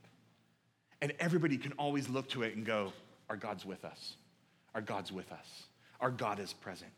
And 1.01 1.13
everybody 1.21 1.57
can 1.59 1.73
always 1.73 2.09
look 2.09 2.29
to 2.31 2.43
it 2.43 2.57
and 2.57 2.65
go, 2.65 2.93
Our 3.29 3.37
God's 3.37 3.65
with 3.65 3.85
us. 3.85 4.17
Our 4.75 4.81
God's 4.81 5.13
with 5.13 5.31
us. 5.33 5.65
Our 6.01 6.11
God 6.11 6.39
is 6.39 6.53
present. 6.53 6.93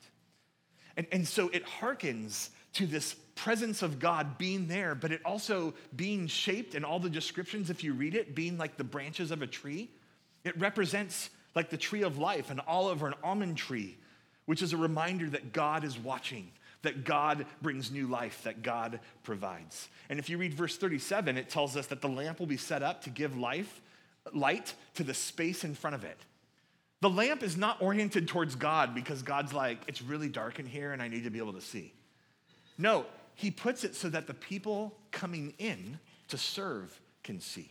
And, 0.97 1.07
and 1.13 1.29
so 1.29 1.49
it 1.51 1.65
hearkens 1.65 2.51
to 2.75 2.87
this 2.87 3.15
presence 3.35 3.83
of 3.83 3.99
God 3.99 4.37
being 4.37 4.67
there, 4.67 4.95
but 4.95 5.13
it 5.13 5.21
also 5.25 5.75
being 5.95 6.27
shaped 6.27 6.75
in 6.75 6.85
all 6.85 6.99
the 6.99 7.09
descriptions, 7.09 7.71
if 7.71 7.85
you 7.85 7.93
read 7.93 8.15
it, 8.15 8.35
being 8.35 8.59
like 8.59 8.77
the 8.77 8.85
branches 8.85 9.31
of 9.31 9.43
a 9.43 9.47
tree. 9.47 9.91
It 10.45 10.59
represents 10.59 11.31
like 11.55 11.71
the 11.71 11.77
tree 11.77 12.03
of 12.03 12.19
life, 12.19 12.51
an 12.51 12.61
olive 12.67 13.03
or 13.03 13.09
an 13.09 13.15
almond 13.23 13.57
tree, 13.57 13.97
which 14.49 14.63
is 14.63 14.73
a 14.73 14.79
reminder 14.79 15.29
that 15.29 15.53
God 15.53 15.85
is 15.85 15.99
watching, 15.99 16.51
that 16.81 17.05
God 17.05 17.45
brings 17.61 17.91
new 17.91 18.07
life, 18.07 18.45
that 18.45 18.63
God 18.63 18.99
provides. 19.23 19.91
And 20.09 20.19
if 20.19 20.31
you 20.31 20.39
read 20.39 20.55
verse 20.55 20.79
37, 20.79 21.37
it 21.37 21.51
tells 21.51 21.77
us 21.77 21.89
that 21.89 22.01
the 22.01 22.09
lamp 22.09 22.41
will 22.41 22.47
be 22.47 22.57
set 22.57 22.83
up 22.83 23.05
to 23.05 23.11
give 23.11 23.37
life, 23.37 23.83
light 24.33 24.73
to 24.95 25.05
the 25.05 25.13
space 25.13 25.65
in 25.65 25.75
front 25.75 25.97
of 25.97 26.03
it. 26.03 26.17
The 27.03 27.11
lamp 27.11 27.43
is 27.43 27.59
not 27.59 27.83
oriented 27.83 28.27
towards 28.27 28.55
God 28.55 28.95
because 28.95 29.21
God's 29.21 29.53
like, 29.53 29.83
it's 29.87 30.01
really 30.01 30.31
dark 30.31 30.59
in 30.59 30.65
here 30.65 30.93
and 30.93 31.03
I 31.03 31.09
need 31.09 31.25
to 31.25 31.31
be 31.31 31.41
able 31.41 31.53
to 31.53 31.61
see. 31.61 31.93
No, 32.79 33.05
he 33.35 33.51
puts 33.51 33.85
it 33.85 33.95
so 33.95 34.09
that 34.09 34.27
the 34.27 34.33
people 34.33 34.97
coming 35.11 35.53
in 35.59 35.99
to 36.29 36.39
serve 36.39 36.99
can 37.23 37.39
see. 37.39 37.71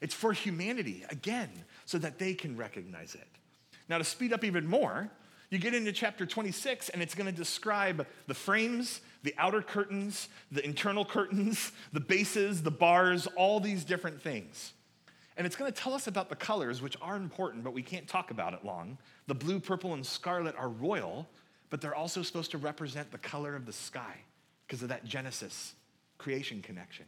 It's 0.00 0.14
for 0.14 0.32
humanity, 0.32 1.04
again, 1.10 1.50
so 1.84 1.96
that 1.98 2.18
they 2.18 2.34
can 2.34 2.56
recognize 2.56 3.14
it. 3.14 3.28
Now, 3.88 3.98
to 3.98 4.04
speed 4.04 4.32
up 4.32 4.42
even 4.42 4.66
more, 4.66 5.12
you 5.50 5.58
get 5.58 5.74
into 5.74 5.92
chapter 5.92 6.26
26, 6.26 6.90
and 6.90 7.02
it's 7.02 7.14
going 7.14 7.30
to 7.30 7.36
describe 7.36 8.06
the 8.26 8.34
frames, 8.34 9.00
the 9.22 9.34
outer 9.38 9.62
curtains, 9.62 10.28
the 10.52 10.64
internal 10.64 11.04
curtains, 11.04 11.72
the 11.92 12.00
bases, 12.00 12.62
the 12.62 12.70
bars, 12.70 13.26
all 13.36 13.58
these 13.58 13.84
different 13.84 14.20
things. 14.20 14.72
And 15.36 15.46
it's 15.46 15.56
going 15.56 15.72
to 15.72 15.80
tell 15.80 15.94
us 15.94 16.06
about 16.06 16.28
the 16.28 16.36
colors, 16.36 16.82
which 16.82 16.96
are 17.00 17.16
important, 17.16 17.64
but 17.64 17.72
we 17.72 17.82
can't 17.82 18.06
talk 18.06 18.30
about 18.30 18.54
it 18.54 18.64
long. 18.64 18.98
The 19.26 19.34
blue, 19.34 19.60
purple, 19.60 19.94
and 19.94 20.04
scarlet 20.04 20.54
are 20.56 20.68
royal, 20.68 21.28
but 21.70 21.80
they're 21.80 21.94
also 21.94 22.22
supposed 22.22 22.50
to 22.50 22.58
represent 22.58 23.10
the 23.10 23.18
color 23.18 23.54
of 23.54 23.64
the 23.64 23.72
sky 23.72 24.16
because 24.66 24.82
of 24.82 24.88
that 24.88 25.04
Genesis 25.04 25.74
creation 26.18 26.60
connection. 26.60 27.06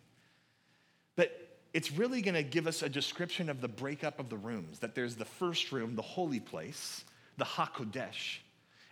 But 1.16 1.58
it's 1.74 1.92
really 1.92 2.22
going 2.22 2.34
to 2.34 2.42
give 2.42 2.66
us 2.66 2.82
a 2.82 2.88
description 2.88 3.50
of 3.50 3.60
the 3.60 3.68
breakup 3.68 4.18
of 4.18 4.28
the 4.28 4.36
rooms 4.36 4.78
that 4.78 4.94
there's 4.94 5.16
the 5.16 5.24
first 5.24 5.72
room, 5.72 5.96
the 5.96 6.02
holy 6.02 6.40
place, 6.40 7.04
the 7.40 7.44
HaKodesh, 7.44 8.38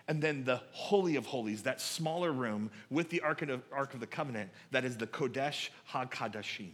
and 0.08 0.20
then 0.20 0.42
the 0.42 0.61
Holy 0.72 1.14
of 1.14 1.26
Holies, 1.26 1.62
that 1.62 1.80
smaller 1.80 2.32
room 2.32 2.70
with 2.90 3.11
the 3.11 3.20
Ark 3.20 3.42
of, 3.42 3.62
Ark 3.70 3.94
of 3.94 4.00
the 4.00 4.06
Covenant, 4.06 4.50
that 4.72 4.84
is 4.84 4.96
the 4.96 5.06
Kodesh 5.06 5.68
HaKodashim. 5.92 6.70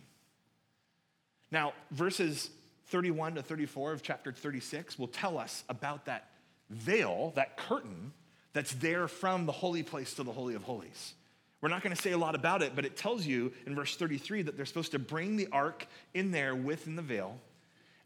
Now, 1.51 1.75
verses 1.91 2.49
31 2.87 3.35
to 3.35 3.43
34 3.43 3.93
of 3.93 4.03
chapter 4.03 4.33
36 4.33 4.99
will 4.99 5.09
tell 5.09 5.37
us 5.37 5.65
about 5.69 6.07
that 6.07 6.31
veil, 6.71 7.33
that 7.35 7.57
curtain 7.57 8.13
that's 8.53 8.73
there 8.75 9.09
from 9.09 9.47
the 9.47 9.53
holy 9.53 9.83
place 9.83 10.15
to 10.15 10.23
the 10.23 10.33
Holy 10.33 10.55
of 10.55 10.63
Holies. 10.63 11.15
We're 11.61 11.71
not 11.71 11.83
going 11.83 11.95
to 11.95 12.01
say 12.01 12.13
a 12.13 12.19
lot 12.19 12.35
about 12.35 12.63
it, 12.63 12.77
but 12.77 12.85
it 12.85 12.97
tells 12.97 13.27
you 13.27 13.53
in 13.67 13.75
verse 13.75 13.97
33 13.97 14.43
that 14.43 14.57
they're 14.57 14.67
supposed 14.67 14.93
to 14.93 14.99
bring 14.99 15.37
the 15.37 15.49
ark 15.51 15.87
in 16.13 16.31
there 16.31 16.55
within 16.55 16.95
the 16.95 17.03
veil, 17.03 17.41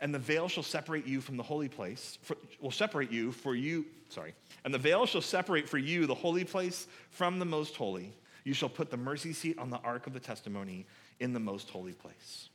and 0.01 0.15
the 0.15 0.19
veil 0.19 0.49
shall 0.49 0.63
separate 0.63 1.07
you 1.07 1.21
from 1.21 1.37
the 1.37 1.43
holy 1.43 1.69
place, 1.69 2.19
for, 2.23 2.37
will 2.61 2.71
separate 2.71 3.11
you 3.11 3.33
for 3.33 3.55
you, 3.55 3.85
sorry, 4.09 4.35
and 4.65 4.73
the 4.73 4.79
veil 4.79 5.07
shall 5.07 5.21
separate 5.21 5.69
for 5.69 5.79
you 5.79 6.07
the 6.07 6.15
holy 6.15 6.45
place 6.45 6.87
from 7.11 7.39
the 7.39 7.45
most 7.45 7.77
holy. 7.77 8.13
You 8.45 8.55
shall 8.55 8.69
put 8.69 8.91
the 8.91 8.97
mercy 8.97 9.33
seat 9.33 9.59
on 9.59 9.71
the 9.71 9.79
ark 9.79 10.07
of 10.07 10.15
the 10.15 10.21
testimony 10.21 10.87
in 11.21 11.33
the 11.33 11.41
most 11.41 11.69
holy 11.69 11.93
place. 11.93 12.49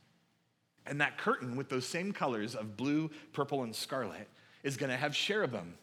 And 0.86 1.00
that 1.00 1.18
curtain 1.18 1.56
with 1.56 1.68
those 1.68 1.86
same 1.86 2.12
colors 2.12 2.54
of 2.54 2.76
blue, 2.76 3.10
purple, 3.32 3.62
and 3.62 3.74
scarlet 3.74 4.28
is 4.62 4.76
going 4.76 4.90
to 4.90 4.96
have 4.96 5.14
cherubim 5.14 5.74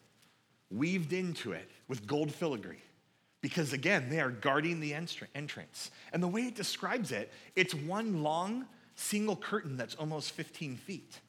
weaved 0.70 1.14
into 1.14 1.52
it 1.52 1.70
with 1.88 2.08
gold 2.08 2.34
filigree 2.34 2.82
because 3.42 3.74
again, 3.74 4.08
they 4.10 4.20
are 4.20 4.30
guarding 4.30 4.80
the 4.80 4.94
entrance. 4.94 5.92
And 6.14 6.22
the 6.22 6.28
way 6.28 6.42
it 6.42 6.56
describes 6.56 7.12
it, 7.12 7.32
it's 7.56 7.74
one 7.74 8.22
long 8.24 8.66
single 8.96 9.36
curtain 9.36 9.78
that's 9.78 9.96
almost 9.96 10.32
15 10.32 10.78
feet. 10.78 11.20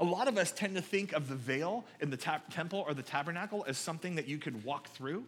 A 0.00 0.04
lot 0.04 0.28
of 0.28 0.38
us 0.38 0.52
tend 0.52 0.76
to 0.76 0.82
think 0.82 1.12
of 1.12 1.28
the 1.28 1.34
veil 1.34 1.84
in 2.00 2.10
the 2.10 2.16
ta- 2.16 2.42
temple 2.50 2.84
or 2.86 2.94
the 2.94 3.02
tabernacle 3.02 3.64
as 3.66 3.76
something 3.78 4.14
that 4.14 4.28
you 4.28 4.38
could 4.38 4.64
walk 4.64 4.88
through. 4.88 5.24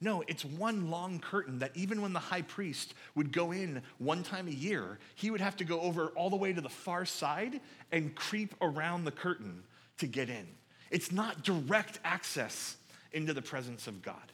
No, 0.00 0.24
it's 0.26 0.44
one 0.44 0.90
long 0.90 1.20
curtain 1.20 1.60
that 1.60 1.70
even 1.76 2.02
when 2.02 2.12
the 2.12 2.18
high 2.18 2.42
priest 2.42 2.94
would 3.14 3.32
go 3.32 3.52
in 3.52 3.82
one 3.98 4.24
time 4.24 4.48
a 4.48 4.52
year, 4.52 4.98
he 5.14 5.30
would 5.30 5.40
have 5.40 5.56
to 5.58 5.64
go 5.64 5.80
over 5.80 6.08
all 6.16 6.28
the 6.28 6.36
way 6.36 6.52
to 6.52 6.60
the 6.60 6.68
far 6.68 7.04
side 7.04 7.60
and 7.92 8.12
creep 8.16 8.56
around 8.60 9.04
the 9.04 9.12
curtain 9.12 9.62
to 9.98 10.08
get 10.08 10.28
in. 10.28 10.48
It's 10.90 11.12
not 11.12 11.44
direct 11.44 12.00
access 12.04 12.76
into 13.12 13.32
the 13.32 13.42
presence 13.42 13.86
of 13.86 14.02
God. 14.02 14.32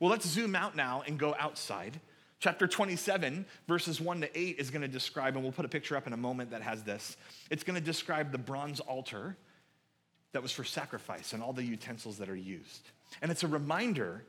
Well, 0.00 0.10
let's 0.10 0.26
zoom 0.26 0.56
out 0.56 0.74
now 0.74 1.04
and 1.06 1.18
go 1.18 1.36
outside. 1.38 2.00
Chapter 2.38 2.66
27, 2.66 3.46
verses 3.66 4.00
1 4.00 4.20
to 4.20 4.38
8, 4.38 4.56
is 4.58 4.70
going 4.70 4.82
to 4.82 4.88
describe, 4.88 5.34
and 5.34 5.42
we'll 5.42 5.52
put 5.52 5.64
a 5.64 5.68
picture 5.68 5.96
up 5.96 6.06
in 6.06 6.12
a 6.12 6.18
moment 6.18 6.50
that 6.50 6.62
has 6.62 6.82
this. 6.82 7.16
It's 7.50 7.64
going 7.64 7.78
to 7.78 7.84
describe 7.84 8.30
the 8.30 8.38
bronze 8.38 8.80
altar 8.80 9.36
that 10.32 10.42
was 10.42 10.52
for 10.52 10.64
sacrifice 10.64 11.32
and 11.32 11.42
all 11.42 11.54
the 11.54 11.64
utensils 11.64 12.18
that 12.18 12.28
are 12.28 12.36
used. 12.36 12.90
And 13.22 13.30
it's 13.30 13.42
a 13.42 13.48
reminder 13.48 14.22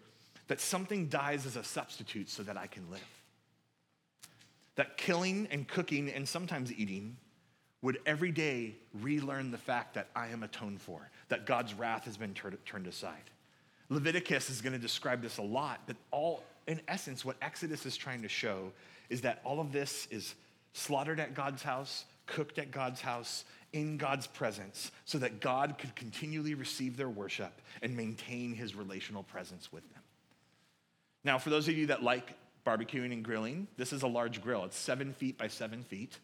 that 0.47 0.61
something 0.61 1.07
dies 1.07 1.45
as 1.45 1.57
a 1.57 1.63
substitute 1.63 2.29
so 2.29 2.43
that 2.43 2.55
I 2.55 2.67
can 2.67 2.89
live. 2.89 3.01
That 4.75 4.95
killing 4.95 5.47
and 5.51 5.67
cooking 5.67 6.09
and 6.09 6.27
sometimes 6.27 6.71
eating 6.71 7.17
would 7.81 7.99
every 8.05 8.31
day 8.31 8.75
relearn 9.01 9.51
the 9.51 9.57
fact 9.57 9.95
that 9.95 10.07
I 10.15 10.27
am 10.27 10.43
atoned 10.43 10.81
for, 10.81 11.09
that 11.29 11.45
God's 11.45 11.73
wrath 11.73 12.05
has 12.05 12.17
been 12.17 12.33
turned 12.33 12.87
aside. 12.87 13.29
Leviticus 13.89 14.49
is 14.49 14.61
going 14.61 14.73
to 14.73 14.79
describe 14.79 15.21
this 15.21 15.37
a 15.37 15.43
lot, 15.43 15.81
but 15.87 15.95
all, 16.11 16.43
in 16.67 16.81
essence, 16.87 17.23
what 17.23 17.37
Exodus 17.41 17.85
is 17.85 17.95
trying 17.95 18.21
to 18.21 18.29
show 18.29 18.71
is 19.09 19.21
that 19.21 19.41
all 19.43 19.59
of 19.59 19.71
this 19.71 20.07
is 20.11 20.35
slaughtered 20.73 21.19
at 21.19 21.33
God's 21.33 21.63
house, 21.63 22.05
cooked 22.25 22.59
at 22.59 22.71
God's 22.71 23.01
house, 23.01 23.45
in 23.73 23.97
God's 23.97 24.27
presence, 24.27 24.91
so 25.05 25.17
that 25.17 25.39
God 25.39 25.77
could 25.77 25.95
continually 25.95 26.53
receive 26.53 26.97
their 26.97 27.09
worship 27.09 27.61
and 27.81 27.95
maintain 27.95 28.53
his 28.53 28.75
relational 28.75 29.23
presence 29.23 29.71
with 29.71 29.89
them. 29.93 30.03
Now, 31.23 31.37
for 31.37 31.49
those 31.49 31.67
of 31.67 31.77
you 31.77 31.87
that 31.87 32.03
like 32.03 32.33
barbecuing 32.65 33.11
and 33.11 33.23
grilling, 33.23 33.67
this 33.77 33.93
is 33.93 34.03
a 34.03 34.07
large 34.07 34.41
grill. 34.41 34.65
It's 34.65 34.77
seven 34.77 35.13
feet 35.13 35.37
by 35.37 35.47
seven 35.47 35.83
feet. 35.83 36.17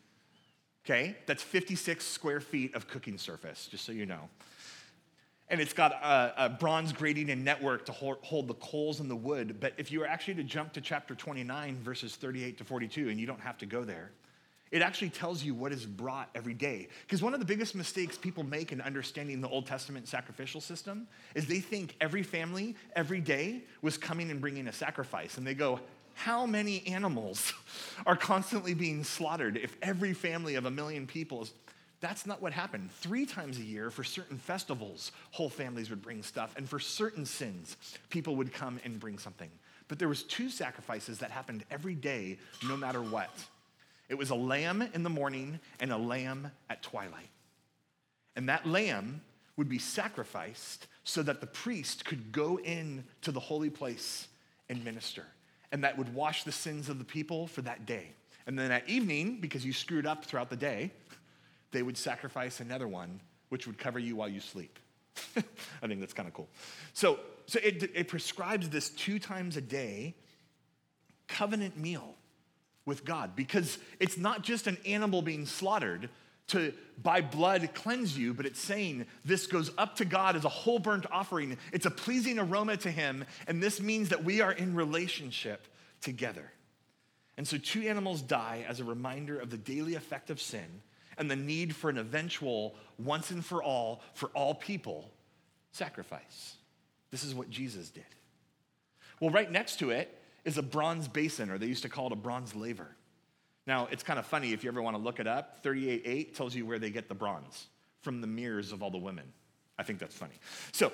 Okay? 0.86 1.16
That's 1.26 1.44
56 1.44 2.06
square 2.06 2.42
feet 2.42 2.76
of 2.76 2.88
cooking 2.88 3.18
surface, 3.18 3.68
just 3.72 3.86
so 3.86 3.92
you 3.92 4.06
know 4.06 4.30
and 5.50 5.60
it's 5.60 5.74
got 5.74 5.92
a, 5.92 6.46
a, 6.46 6.50
bronze 6.50 6.94
grating 6.94 7.30
and 7.30 7.44
network 7.44 7.86
to 7.86 7.92
hold, 7.92 8.18
hold, 8.22 8.48
the 8.48 8.54
coals 8.56 9.00
and 9.00 9.10
the 9.10 9.16
wood. 9.16 9.60
But 9.60 9.74
if 9.78 9.92
you 9.92 10.00
were 10.00 10.08
actually 10.08 10.36
to 10.36 10.44
jump 10.44 10.74
to 10.74 10.82
chapter 10.82 11.16
29, 11.16 11.78
verses 11.84 12.16
38 12.16 12.58
to 12.58 12.64
42, 12.64 13.10
and 13.10 13.20
you 13.20 13.28
don't 13.28 13.42
have 13.42 13.58
to 13.60 13.66
go 13.66 13.84
there, 13.84 14.12
it 14.72 14.82
actually 14.82 15.10
tells 15.10 15.44
you 15.44 15.54
what 15.54 15.72
is 15.72 15.86
brought 15.86 16.30
every 16.34 16.56
day. 16.56 16.88
Because 17.02 17.22
one 17.22 17.36
of 17.36 17.40
the 17.40 17.46
biggest 17.46 17.76
mistakes 17.76 18.18
people 18.18 18.44
make 18.44 18.72
in 18.72 18.82
understanding 18.82 19.40
the 19.40 19.48
Old 19.48 19.68
Testament 19.68 20.08
sacrificial 20.08 20.60
system 20.60 21.08
is 21.36 21.46
they 21.46 21.60
think 21.60 21.96
every 22.02 22.24
family, 22.24 22.76
every 22.96 23.22
day, 23.22 23.62
was 23.84 24.00
coming 24.00 24.32
and 24.32 24.42
bringing 24.42 24.68
a 24.68 24.74
sacrifice. 24.74 25.38
And 25.38 25.46
they 25.46 25.54
go, 25.54 25.80
how 26.16 26.48
many 26.48 26.86
animals 26.88 27.54
are 28.06 28.16
constantly 28.16 28.74
being 28.74 29.04
slaughtered 29.04 29.58
if 29.58 29.78
every 29.82 30.14
family 30.14 30.56
of 30.56 30.66
a 30.66 30.72
million 30.72 31.06
people 31.06 31.44
is 31.44 31.54
that's 32.04 32.26
not 32.26 32.42
what 32.42 32.52
happened. 32.52 32.92
Three 32.92 33.26
times 33.26 33.58
a 33.60 33.64
year, 33.64 33.90
for 33.90 34.04
certain 34.04 34.38
festivals, 34.38 35.14
whole 35.32 35.50
families 35.50 35.90
would 35.90 36.02
bring 36.02 36.22
stuff, 36.22 36.54
and 36.58 36.68
for 36.68 36.78
certain 36.78 37.26
sins, 37.26 37.78
people 38.10 38.36
would 38.36 38.52
come 38.52 38.78
and 38.84 39.00
bring 39.00 39.18
something. 39.18 39.50
But 39.88 40.00
there 40.00 40.10
was 40.10 40.24
two 40.24 40.50
sacrifices 40.50 41.20
that 41.20 41.32
happened 41.32 41.64
every 41.72 41.96
day, 41.96 42.40
no 42.68 42.76
matter 42.76 43.02
what. 43.02 43.30
It 44.10 44.16
was 44.16 44.32
a 44.32 44.36
lamb 44.36 44.82
in 44.94 45.04
the 45.04 45.10
morning 45.10 45.62
and 45.80 45.94
a 45.94 45.98
lamb 45.98 46.52
at 46.70 46.84
twilight. 46.84 47.30
And 48.36 48.50
that 48.50 48.68
lamb 48.68 49.22
would 49.56 49.70
be 49.70 49.80
sacrificed 49.80 50.88
so 51.06 51.24
that 51.24 51.40
the 51.40 51.48
priest 51.48 52.04
could 52.04 52.34
go 52.34 52.60
in 52.60 53.06
to 53.22 53.32
the 53.32 53.40
holy 53.40 53.70
place 53.70 54.28
and 54.68 54.84
minister. 54.84 55.24
And 55.72 55.86
that 55.86 55.98
would 55.98 56.14
wash 56.14 56.44
the 56.44 56.52
sins 56.52 56.90
of 56.90 57.00
the 57.00 57.06
people 57.06 57.48
for 57.48 57.62
that 57.62 57.86
day. 57.86 58.12
And 58.46 58.60
then 58.60 58.72
at 58.72 58.88
evening, 58.90 59.38
because 59.40 59.66
you 59.66 59.72
screwed 59.72 60.06
up 60.06 60.26
throughout 60.26 60.50
the 60.50 60.58
day, 60.58 60.92
they 61.74 61.84
would 61.84 61.98
sacrifice 61.98 62.60
another 62.60 62.88
one, 62.88 63.20
which 63.50 63.68
would 63.68 63.78
cover 63.78 64.00
you 64.00 64.16
while 64.16 64.30
you 64.30 64.40
sleep. 64.40 64.80
I 65.36 65.88
think 65.88 66.00
that's 66.00 66.14
kind 66.14 66.28
of 66.28 66.34
cool. 66.34 66.50
So, 66.94 67.20
so 67.46 67.60
it, 67.62 67.92
it 67.94 68.08
prescribes 68.08 68.70
this 68.70 68.90
two 68.90 69.20
times 69.20 69.58
a 69.58 69.62
day 69.62 70.16
covenant 71.28 71.78
meal 71.78 72.16
with 72.86 73.06
God 73.06 73.36
because 73.36 73.78
it's 74.00 74.18
not 74.18 74.44
just 74.44 74.68
an 74.68 74.78
animal 74.86 75.22
being 75.22 75.46
slaughtered. 75.46 76.10
to 76.48 76.74
by 77.02 77.22
blood 77.22 77.70
cleanse 77.74 78.18
you, 78.18 78.34
but 78.34 78.46
it's 78.46 78.60
saying 78.60 79.06
this 79.26 79.48
goes 79.48 79.72
up 79.78 79.96
to 79.96 80.06
God 80.06 80.36
as 80.36 80.46
a 80.46 80.50
whole 80.50 80.80
burnt 80.80 81.06
offering. 81.12 81.58
It's 81.72 81.86
a 81.86 81.92
pleasing 81.92 82.38
aroma 82.38 82.78
to 82.78 82.92
Him, 82.92 83.26
and 83.48 83.64
this 83.64 83.82
means 83.82 84.10
that 84.10 84.24
we 84.24 84.42
are 84.42 84.52
in 84.52 84.76
relationship 84.76 85.68
together. 86.02 86.52
And 87.36 87.48
so, 87.48 87.58
two 87.58 87.82
animals 87.82 88.22
die 88.22 88.66
as 88.68 88.80
a 88.80 88.84
reminder 88.84 89.40
of 89.40 89.50
the 89.50 89.58
daily 89.58 89.96
effect 89.96 90.30
of 90.30 90.40
sin 90.40 90.82
and 91.18 91.30
the 91.30 91.36
need 91.36 91.76
for 91.76 91.90
an 91.90 91.98
eventual, 91.98 92.76
once 92.98 93.32
and 93.32 93.44
for 93.44 93.62
all, 93.64 94.02
for 94.14 94.30
all 94.30 94.56
people, 94.56 95.12
sacrifice. 95.72 96.56
This 97.12 97.24
is 97.24 97.36
what 97.36 97.50
Jesus 97.50 97.90
did. 97.90 98.06
Well, 99.20 99.30
right 99.30 99.52
next 99.52 99.80
to 99.80 99.92
it 99.92 100.18
is 100.46 100.58
a 100.58 100.64
bronze 100.64 101.08
basin, 101.08 101.50
or 101.50 101.58
they 101.58 101.68
used 101.68 101.84
to 101.84 101.90
call 101.90 102.08
it 102.08 102.14
a 102.14 102.18
bronze 102.18 102.56
laver. 102.56 102.96
Now, 103.66 103.88
it's 103.92 104.04
kind 104.04 104.20
of 104.20 104.26
funny 104.26 104.52
if 104.52 104.64
you 104.64 104.70
ever 104.70 104.82
want 104.82 104.98
to 104.98 105.02
look 105.02 105.20
it 105.20 105.28
up. 105.28 105.64
38.8 105.64 106.36
tells 106.36 106.54
you 106.54 106.66
where 106.66 106.80
they 106.80 106.90
get 106.90 107.08
the 107.08 107.16
bronze 107.16 107.68
from 108.02 108.20
the 108.20 108.28
mirrors 108.28 108.72
of 108.72 108.84
all 108.84 108.92
the 108.92 108.98
women. 108.98 109.32
I 109.78 109.84
think 109.84 110.00
that's 110.00 110.16
funny. 110.16 110.36
So, 110.72 110.92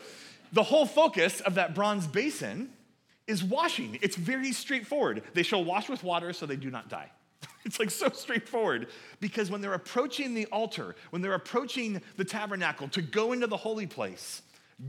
the 0.52 0.64
whole 0.64 0.86
focus 0.86 1.42
of 1.42 1.56
that 1.56 1.76
bronze 1.76 2.08
basin 2.08 2.72
is 3.28 3.44
washing. 3.44 4.00
It's 4.02 4.16
very 4.16 4.52
straightforward. 4.52 5.24
They 5.34 5.44
shall 5.44 5.64
wash 5.64 5.90
with 5.90 6.04
water 6.04 6.34
so 6.34 6.46
they 6.46 6.56
do 6.56 6.72
not 6.72 6.90
die. 6.90 7.12
It's 7.66 7.80
like 7.80 7.92
so 7.92 8.10
straightforward 8.10 8.88
because 9.20 9.52
when 9.52 9.62
they're 9.62 9.74
approaching 9.74 10.34
the 10.34 10.46
altar, 10.48 10.96
when 11.12 11.22
they're 11.22 11.36
approaching 11.36 12.02
the 12.18 12.26
tabernacle 12.26 12.88
to 12.90 13.02
go 13.02 13.32
into 13.32 13.48
the 13.48 13.58
holy 13.58 13.86
place, 13.86 14.42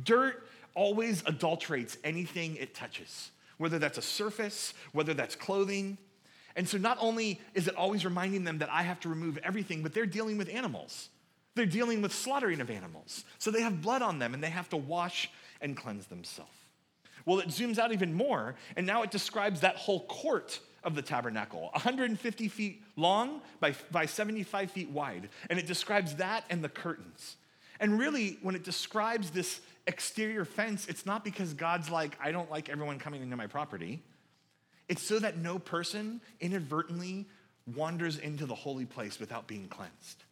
dirt 0.05 0.47
always 0.75 1.23
adulterates 1.27 1.99
anything 2.05 2.57
it 2.57 2.75
touches, 2.75 3.33
whether 3.59 3.79
that's 3.79 3.99
a 3.99 4.03
surface, 4.03 4.73
whether 4.93 5.13
that's 5.15 5.37
clothing. 5.37 5.99
And 6.57 6.67
so 6.67 6.79
not 6.79 6.97
only 7.01 7.41
is 7.55 7.69
it 7.69 7.75
always 7.75 8.05
reminding 8.05 8.45
them 8.45 8.59
that 8.59 8.71
I 8.71 8.83
have 8.83 9.01
to 9.01 9.09
remove 9.09 9.39
everything, 9.39 9.83
but 9.83 9.93
they're 9.93 10.07
dealing 10.07 10.39
with 10.39 10.49
animals. 10.49 11.11
They're 11.57 11.67
dealing 11.67 12.01
with 12.01 12.15
slaughtering 12.15 12.61
of 12.61 12.71
animals. 12.71 13.25
So 13.39 13.51
they 13.51 13.63
have 13.63 13.83
blood 13.83 14.01
on 14.01 14.19
them 14.19 14.33
and 14.33 14.43
they 14.43 14.51
have 14.51 14.69
to 14.71 14.77
wash 14.77 15.31
and 15.61 15.77
cleanse 15.77 16.07
themselves. 16.07 16.51
Well, 17.27 17.41
it 17.41 17.49
zooms 17.49 17.79
out 17.79 17.93
even 17.93 18.15
more, 18.15 18.55
and 18.77 18.87
now 18.87 19.03
it 19.03 19.11
describes 19.11 19.61
that 19.61 19.77
whole 19.77 20.07
court 20.07 20.59
of 20.85 20.95
the 20.95 21.03
tabernacle 21.03 21.69
150 21.73 22.49
feet 22.49 22.83
long 22.97 23.41
by, 23.61 23.75
by 23.91 24.07
75 24.07 24.71
feet 24.71 24.91
wide. 24.91 25.29
And 25.49 25.59
it 25.59 25.67
describes 25.67 26.17
that 26.17 26.45
and 26.51 26.65
the 26.65 26.69
curtains. 26.69 27.37
And 27.79 27.99
really, 27.99 28.39
when 28.43 28.55
it 28.55 28.65
describes 28.65 29.31
this 29.31 29.61
exterior 29.87 30.45
fence, 30.45 30.87
it's 30.89 31.07
not 31.07 31.25
because 31.25 31.55
God's 31.55 31.91
like, 31.91 32.17
I 32.23 32.33
don't 32.33 32.51
like 32.51 32.69
everyone 32.69 32.99
coming 32.99 33.23
into 33.23 33.37
my 33.37 33.47
property. 33.47 34.03
It's 34.89 35.03
so 35.03 35.19
that 35.19 35.39
no 35.39 35.59
person 35.59 36.21
inadvertently 36.41 37.27
wanders 37.75 38.19
into 38.19 38.47
the 38.47 38.55
holy 38.55 38.85
place 38.87 39.19
without 39.19 39.47
being 39.47 39.69
cleansed. 39.69 40.25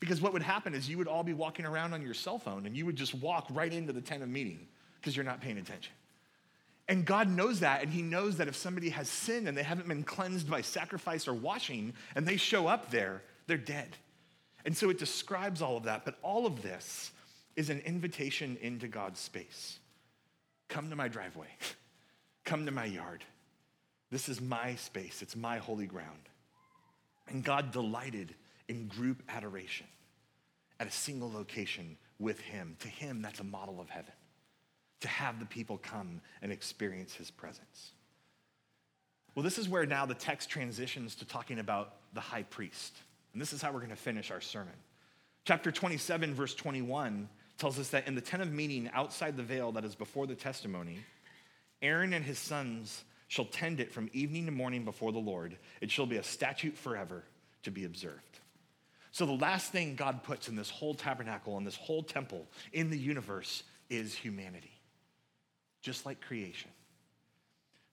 Because 0.00 0.20
what 0.20 0.32
would 0.32 0.42
happen 0.42 0.74
is 0.74 0.88
you 0.88 0.98
would 0.98 1.08
all 1.08 1.22
be 1.22 1.32
walking 1.32 1.64
around 1.64 1.94
on 1.94 2.02
your 2.02 2.14
cell 2.14 2.38
phone 2.38 2.66
and 2.66 2.76
you 2.76 2.86
would 2.86 2.96
just 2.96 3.14
walk 3.14 3.46
right 3.50 3.72
into 3.72 3.92
the 3.92 4.00
tent 4.00 4.22
of 4.22 4.28
meeting 4.28 4.66
because 5.00 5.16
you're 5.16 5.24
not 5.24 5.40
paying 5.40 5.58
attention. 5.58 5.92
And 6.88 7.06
God 7.06 7.28
knows 7.28 7.60
that, 7.60 7.82
and 7.82 7.90
He 7.90 8.02
knows 8.02 8.36
that 8.36 8.48
if 8.48 8.56
somebody 8.56 8.90
has 8.90 9.08
sinned 9.08 9.48
and 9.48 9.56
they 9.56 9.62
haven't 9.62 9.88
been 9.88 10.04
cleansed 10.04 10.50
by 10.50 10.60
sacrifice 10.60 11.26
or 11.26 11.34
washing, 11.34 11.94
and 12.14 12.26
they 12.26 12.36
show 12.36 12.66
up 12.66 12.90
there, 12.90 13.22
they're 13.46 13.56
dead. 13.56 13.96
And 14.64 14.76
so 14.76 14.90
it 14.90 14.98
describes 14.98 15.62
all 15.62 15.76
of 15.76 15.84
that, 15.84 16.04
but 16.04 16.18
all 16.22 16.46
of 16.46 16.62
this 16.62 17.12
is 17.56 17.70
an 17.70 17.80
invitation 17.80 18.58
into 18.60 18.88
God's 18.88 19.20
space. 19.20 19.78
Come 20.68 20.90
to 20.90 20.96
my 20.96 21.08
driveway, 21.08 21.48
come 22.44 22.66
to 22.66 22.72
my 22.72 22.86
yard. 22.86 23.24
This 24.10 24.28
is 24.28 24.40
my 24.40 24.74
space, 24.76 25.22
it's 25.22 25.36
my 25.36 25.58
holy 25.58 25.86
ground. 25.86 26.28
And 27.28 27.42
God 27.42 27.72
delighted 27.72 28.34
in 28.68 28.86
group 28.86 29.22
adoration 29.28 29.86
at 30.78 30.86
a 30.86 30.90
single 30.90 31.30
location 31.32 31.96
with 32.18 32.40
Him. 32.40 32.76
To 32.80 32.88
Him, 32.88 33.22
that's 33.22 33.40
a 33.40 33.44
model 33.44 33.80
of 33.80 33.88
heaven, 33.88 34.12
to 35.04 35.08
have 35.08 35.38
the 35.38 35.46
people 35.46 35.76
come 35.78 36.22
and 36.40 36.50
experience 36.50 37.14
His 37.14 37.30
presence. 37.30 37.92
Well, 39.34 39.42
this 39.42 39.58
is 39.58 39.68
where 39.68 39.84
now 39.84 40.06
the 40.06 40.14
text 40.14 40.48
transitions 40.48 41.14
to 41.16 41.26
talking 41.26 41.58
about 41.58 41.94
the 42.14 42.20
high 42.20 42.44
priest. 42.44 42.96
And 43.34 43.42
this 43.42 43.52
is 43.52 43.60
how 43.60 43.70
we're 43.70 43.80
going 43.80 43.90
to 43.90 43.96
finish 43.96 44.30
our 44.30 44.40
sermon. 44.40 44.72
Chapter 45.44 45.70
27, 45.70 46.34
verse 46.34 46.54
21 46.54 47.28
tells 47.58 47.78
us 47.78 47.88
that 47.88 48.08
in 48.08 48.14
the 48.14 48.22
tent 48.22 48.42
of 48.42 48.50
meeting 48.50 48.88
outside 48.94 49.36
the 49.36 49.42
veil 49.42 49.72
that 49.72 49.84
is 49.84 49.94
before 49.94 50.26
the 50.26 50.34
testimony, 50.34 51.00
Aaron 51.82 52.14
and 52.14 52.24
his 52.24 52.38
sons 52.38 53.04
shall 53.28 53.44
tend 53.44 53.80
it 53.80 53.92
from 53.92 54.08
evening 54.14 54.46
to 54.46 54.52
morning 54.52 54.86
before 54.86 55.12
the 55.12 55.18
Lord. 55.18 55.58
It 55.82 55.90
shall 55.90 56.06
be 56.06 56.16
a 56.16 56.22
statute 56.22 56.78
forever 56.78 57.24
to 57.64 57.70
be 57.70 57.84
observed. 57.84 58.40
So, 59.12 59.26
the 59.26 59.32
last 59.32 59.70
thing 59.70 59.96
God 59.96 60.22
puts 60.22 60.48
in 60.48 60.56
this 60.56 60.70
whole 60.70 60.94
tabernacle 60.94 61.58
and 61.58 61.66
this 61.66 61.76
whole 61.76 62.02
temple 62.02 62.46
in 62.72 62.90
the 62.90 62.98
universe 62.98 63.62
is 63.90 64.14
humanity, 64.14 64.73
just 65.84 66.06
like 66.06 66.20
creation. 66.20 66.70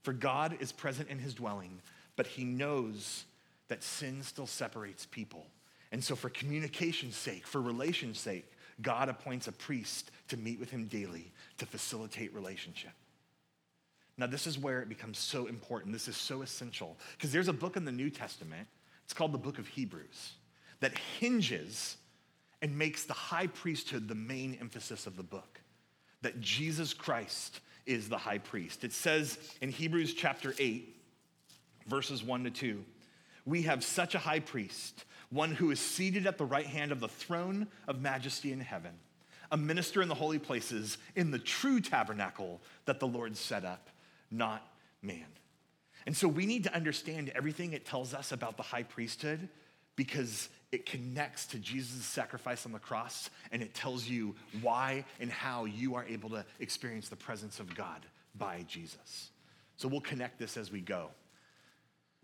For 0.04 0.14
God 0.14 0.58
is 0.60 0.72
present 0.72 1.10
in 1.10 1.20
his 1.20 1.34
dwelling, 1.34 1.82
but 2.16 2.26
he 2.26 2.44
knows 2.44 3.26
that 3.68 3.84
sin 3.84 4.24
still 4.24 4.48
separates 4.48 5.06
people. 5.06 5.46
And 5.92 6.04
so, 6.04 6.16
for 6.16 6.30
communication's 6.30 7.18
sake, 7.18 7.46
for 7.46 7.62
relation's 7.62 8.20
sake, 8.20 8.50
God 8.82 9.10
appoints 9.10 9.48
a 9.48 9.52
priest 9.52 10.10
to 10.30 10.38
meet 10.38 10.60
with 10.60 10.72
him 10.72 10.88
daily 10.88 11.32
to 11.58 11.66
facilitate 11.66 12.34
relationship. 12.34 12.94
Now, 14.18 14.28
this 14.28 14.48
is 14.48 14.58
where 14.58 14.82
it 14.82 14.90
becomes 14.90 15.20
so 15.20 15.48
important. 15.48 15.94
This 15.94 16.08
is 16.08 16.16
so 16.16 16.42
essential 16.42 16.98
because 17.18 17.32
there's 17.32 17.50
a 17.50 17.54
book 17.54 17.76
in 17.76 17.86
the 17.86 17.92
New 17.92 18.10
Testament, 18.10 18.68
it's 19.04 19.14
called 19.14 19.34
the 19.34 19.38
book 19.38 19.60
of 19.60 19.68
Hebrews, 19.68 20.34
that 20.80 20.98
hinges 21.20 21.98
and 22.62 22.78
makes 22.78 23.04
the 23.04 23.14
high 23.14 23.48
priesthood 23.48 24.08
the 24.08 24.16
main 24.16 24.58
emphasis 24.62 25.08
of 25.08 25.18
the 25.18 25.24
book. 25.24 25.60
That 26.22 26.40
Jesus 26.40 26.94
Christ 26.94 27.60
is 27.86 28.10
the 28.10 28.18
high 28.18 28.38
priest. 28.38 28.84
It 28.84 28.94
says 28.94 29.38
in 29.62 29.70
Hebrews 29.70 30.14
chapter 30.14 30.54
8, 30.58 30.96
verses 31.88 32.24
1 32.24 32.44
to 32.46 32.52
2, 32.52 32.86
we 33.46 33.64
have 33.64 33.84
such 33.84 34.16
a 34.16 34.20
high 34.20 34.40
priest, 34.40 35.06
one 35.30 35.52
who 35.52 35.72
is 35.72 35.80
seated 35.80 36.28
at 36.28 36.38
the 36.38 36.46
right 36.46 36.66
hand 36.66 36.92
of 36.92 37.00
the 37.00 37.08
throne 37.08 37.68
of 37.88 38.02
majesty 38.02 38.52
in 38.52 38.60
heaven, 38.60 38.92
a 39.52 39.58
minister 39.58 40.02
in 40.02 40.08
the 40.08 40.16
holy 40.16 40.40
places, 40.40 40.98
in 41.16 41.32
the 41.32 41.40
true 41.40 41.80
tabernacle 41.80 42.62
that 42.86 43.00
the 43.00 43.08
Lord 43.08 43.36
set 43.36 43.66
up 43.66 43.90
not 44.32 44.66
man. 45.02 45.26
And 46.06 46.16
so 46.16 46.28
we 46.28 46.46
need 46.46 46.64
to 46.64 46.74
understand 46.74 47.32
everything 47.36 47.74
it 47.74 47.86
tells 47.86 48.14
us 48.14 48.32
about 48.32 48.58
the 48.58 48.64
high 48.64 48.84
priesthood 48.84 49.50
because 49.96 50.50
it 50.72 50.86
connects 50.86 51.46
to 51.48 51.60
Jesus' 51.60 52.06
sacrifice 52.06 52.66
on 52.66 52.72
the 52.72 52.80
cross 52.80 53.30
and 53.52 53.62
it 53.62 53.74
tells 53.74 54.08
you 54.08 54.36
why 54.62 55.04
and 55.20 55.30
how 55.30 55.66
you 55.66 55.96
are 55.96 56.06
able 56.06 56.30
to 56.30 56.46
experience 56.60 57.10
the 57.10 57.16
presence 57.16 57.60
of 57.60 57.76
God 57.76 58.06
by 58.36 58.64
Jesus. 58.68 59.32
So 59.78 59.88
we'll 59.88 60.02
connect 60.02 60.40
this 60.40 60.58
as 60.58 60.72
we 60.72 60.80
go. 60.80 61.10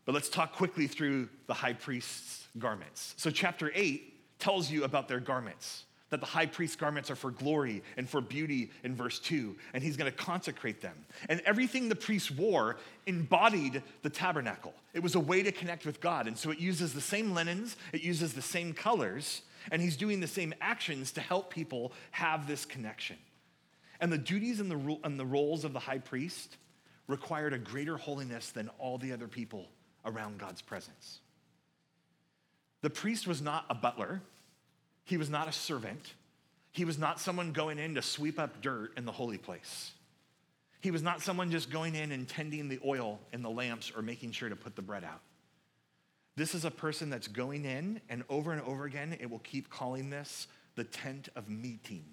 But 0.06 0.16
let's 0.16 0.30
talk 0.30 0.54
quickly 0.54 0.88
through 0.88 1.28
the 1.48 1.54
high 1.54 1.74
priest's 1.74 2.48
garments. 2.58 3.14
So, 3.18 3.30
chapter 3.30 3.72
8 3.76 4.40
tells 4.40 4.72
you 4.72 4.86
about 4.86 5.10
their 5.10 5.20
garments 5.20 5.84
that 6.10 6.20
the 6.20 6.26
high 6.26 6.46
priest's 6.46 6.76
garments 6.76 7.12
are 7.12 7.16
for 7.16 7.32
glory 7.32 7.84
and 7.98 8.10
for 8.10 8.22
beauty 8.22 8.72
in 8.84 8.96
verse 8.96 9.20
2, 9.20 9.56
and 9.74 9.84
he's 9.84 9.98
going 9.98 10.10
to 10.10 10.18
consecrate 10.18 10.82
them. 10.82 10.96
And 11.28 11.42
everything 11.42 11.90
the 11.90 11.96
priest 11.96 12.32
wore 12.32 12.78
embodied 13.06 13.84
the 14.04 14.10
tabernacle. 14.10 14.74
It 14.94 15.04
was 15.04 15.16
a 15.16 15.20
way 15.20 15.44
to 15.44 15.52
connect 15.52 15.86
with 15.86 16.00
God. 16.00 16.28
And 16.28 16.38
so 16.38 16.50
it 16.50 16.60
uses 16.60 16.94
the 16.94 17.02
same 17.02 17.34
linens, 17.34 17.76
it 17.92 18.02
uses 18.02 18.34
the 18.34 18.42
same 18.42 18.74
colors, 18.74 19.42
and 19.72 19.82
he's 19.82 19.98
doing 19.98 20.20
the 20.22 20.28
same 20.28 20.54
actions 20.62 21.12
to 21.14 21.22
help 21.22 21.50
people 21.50 21.92
have 22.12 22.48
this 22.48 22.64
connection. 22.64 23.18
And 24.00 24.12
the 24.12 24.18
duties 24.18 24.60
and 24.60 24.72
the, 24.72 24.98
and 25.04 25.20
the 25.20 25.26
roles 25.26 25.66
of 25.66 25.74
the 25.74 25.80
high 25.80 25.98
priest 25.98 26.58
required 27.08 27.54
a 27.54 27.58
greater 27.58 27.98
holiness 27.98 28.52
than 28.52 28.70
all 28.80 28.98
the 28.98 29.12
other 29.12 29.28
people 29.28 29.70
around 30.06 30.40
God's 30.40 30.62
presence. 30.62 31.20
The 32.82 32.90
priest 32.90 33.28
was 33.28 33.42
not 33.42 33.66
a 33.70 33.76
butler 33.76 34.22
he 35.08 35.16
was 35.16 35.30
not 35.30 35.48
a 35.48 35.54
servant. 35.54 36.14
He 36.74 36.84
was 36.84 36.98
not 36.98 37.22
someone 37.22 37.54
going 37.54 37.80
in 37.80 37.96
to 37.96 38.02
sweep 38.02 38.38
up 38.38 38.62
dirt 38.62 38.92
in 38.98 39.06
the 39.06 39.12
holy 39.12 39.38
place. 39.38 39.94
He 40.82 40.92
was 40.92 41.02
not 41.02 41.22
someone 41.22 41.50
just 41.50 41.70
going 41.70 41.96
in 41.96 42.12
and 42.12 42.28
tending 42.28 42.68
the 42.68 42.78
oil 42.86 43.18
in 43.32 43.42
the 43.42 43.50
lamps 43.50 43.90
or 43.96 44.02
making 44.02 44.34
sure 44.34 44.50
to 44.50 44.56
put 44.58 44.76
the 44.76 44.82
bread 44.82 45.06
out. 45.06 45.22
This 46.36 46.54
is 46.54 46.66
a 46.66 46.72
person 46.72 47.10
that's 47.10 47.30
going 47.30 47.64
in, 47.64 48.02
and 48.10 48.26
over 48.28 48.52
and 48.52 48.62
over 48.64 48.84
again, 48.84 49.16
it 49.20 49.30
will 49.30 49.40
keep 49.40 49.70
calling 49.70 50.10
this 50.10 50.48
the 50.76 50.84
tent 50.84 51.30
of 51.38 51.48
meeting. 51.48 52.04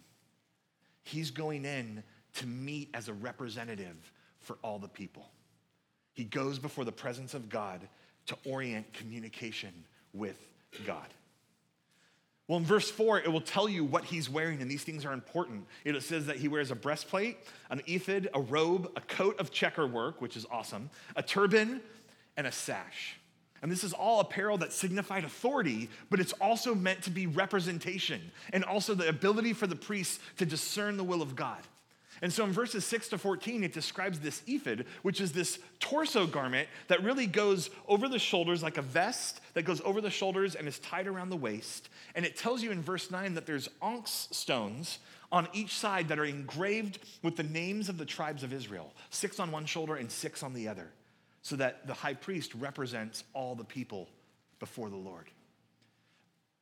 He's 1.03 1.33
going 1.33 1.65
in 1.65 2.05
to 2.35 2.47
meet 2.47 2.91
as 2.95 3.09
a 3.09 3.13
representative 3.13 4.13
for 4.41 4.57
all 4.63 4.79
the 4.79 4.89
people. 4.89 5.27
He 6.13 6.23
goes 6.23 6.61
before 6.61 6.85
the 6.85 6.93
presence 6.93 7.35
of 7.35 7.49
God 7.49 7.81
to 8.27 8.37
orient 8.45 8.91
communication 8.93 9.73
with 10.13 10.39
God. 10.87 11.09
Well, 12.47 12.59
in 12.59 12.65
verse 12.65 12.91
4, 12.91 13.21
it 13.21 13.33
will 13.33 13.41
tell 13.41 13.69
you 13.69 13.85
what 13.85 14.05
he's 14.05 14.29
wearing, 14.29 14.61
and 14.61 14.71
these 14.71 14.85
things 14.85 15.07
are 15.07 15.15
important. 15.15 15.67
It 15.85 16.03
says 16.03 16.27
that 16.27 16.37
he 16.37 16.49
wears 16.49 16.71
a 16.71 16.75
breastplate, 16.75 17.39
an 17.71 17.81
ephod, 17.87 18.29
a 18.35 18.41
robe, 18.41 18.91
a 18.97 19.01
coat 19.01 19.41
of 19.41 19.51
checker 19.51 19.87
work, 19.87 20.21
which 20.21 20.37
is 20.37 20.45
awesome, 20.51 20.91
a 21.17 21.23
turban, 21.23 21.81
and 22.37 22.47
a 22.47 22.53
sash. 22.53 23.17
And 23.63 23.73
this 23.73 23.83
is 23.83 23.95
all 23.95 24.21
apparel 24.21 24.59
that 24.59 24.75
signified 24.75 25.25
authority, 25.25 25.89
but 26.11 26.21
it's 26.21 26.35
also 26.35 26.75
meant 26.75 27.01
to 27.05 27.11
be 27.11 27.27
representation 27.27 28.21
and 28.53 28.63
also 28.63 28.95
the 28.95 29.09
ability 29.09 29.55
for 29.55 29.67
the 29.67 29.77
priests 29.77 30.19
to 30.37 30.45
discern 30.45 30.99
the 30.99 31.05
will 31.05 31.23
of 31.23 31.35
God. 31.35 31.61
And 32.23 32.33
so 32.33 32.45
in 32.45 32.53
verses 32.53 32.85
6 32.85 33.09
to 33.09 33.19
14, 33.19 33.65
it 33.65 33.73
describes 33.73 34.21
this 34.21 34.43
ephod, 34.47 34.87
which 35.03 35.21
is 35.21 35.33
this 35.33 35.59
torso 35.81 36.27
garment 36.27 36.69
that 36.89 37.03
really 37.03 37.27
goes 37.27 37.71
over 37.89 38.09
the 38.09 38.19
shoulders 38.19 38.63
like 38.63 38.79
a 38.79 38.83
vest 38.83 39.41
that 39.55 39.65
goes 39.65 39.81
over 39.85 40.01
the 40.01 40.11
shoulders 40.11 40.55
and 40.55 40.69
is 40.69 40.79
tied 40.79 41.07
around 41.07 41.31
the 41.31 41.37
waist. 41.37 41.89
And 42.15 42.25
it 42.25 42.37
tells 42.37 42.63
you 42.63 42.71
in 42.71 42.83
verse 42.83 43.11
9 43.11 43.35
that 43.35 43.47
there's 43.47 43.69
onyx 43.83 44.29
stones 44.31 44.99
on 45.33 45.49
each 45.53 45.77
side 45.77 46.09
that 46.09 46.19
are 46.19 46.25
engraved 46.25 47.01
with 47.23 47.37
the 47.37 47.43
names 47.43 47.89
of 47.89 47.99
the 47.99 48.05
tribes 48.05 48.45
of 48.45 48.53
Israel, 48.53 48.93
six 49.11 49.41
on 49.41 49.51
one 49.51 49.67
shoulder 49.67 49.97
and 49.97 50.11
six 50.11 50.43
on 50.43 50.55
the 50.55 50.69
other, 50.69 50.91
so 51.43 51.57
that 51.57 51.87
the 51.87 51.95
high 51.95 52.15
priest 52.15 52.55
represents 52.55 53.25
all 53.33 53.57
the 53.57 53.65
people 53.65 54.09
before 54.61 54.89
the 54.89 54.97
Lord. 54.97 55.29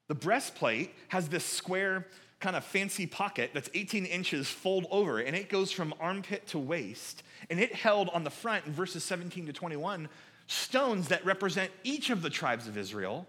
The 0.08 0.14
breastplate 0.14 0.94
has 1.08 1.28
this 1.28 1.44
square 1.44 2.06
kind 2.42 2.56
of 2.56 2.64
fancy 2.64 3.06
pocket 3.06 3.50
that's 3.54 3.70
18 3.72 4.04
inches 4.04 4.48
fold 4.48 4.86
over, 4.90 5.20
and 5.20 5.34
it 5.34 5.48
goes 5.48 5.70
from 5.70 5.94
armpit 6.00 6.46
to 6.48 6.58
waist. 6.58 7.22
And 7.48 7.58
it 7.58 7.74
held 7.74 8.10
on 8.10 8.24
the 8.24 8.30
front 8.30 8.66
in 8.66 8.72
verses 8.72 9.04
17 9.04 9.46
to 9.46 9.52
21 9.52 10.08
stones 10.48 11.08
that 11.08 11.24
represent 11.24 11.70
each 11.84 12.10
of 12.10 12.20
the 12.20 12.28
tribes 12.28 12.66
of 12.66 12.76
Israel. 12.76 13.26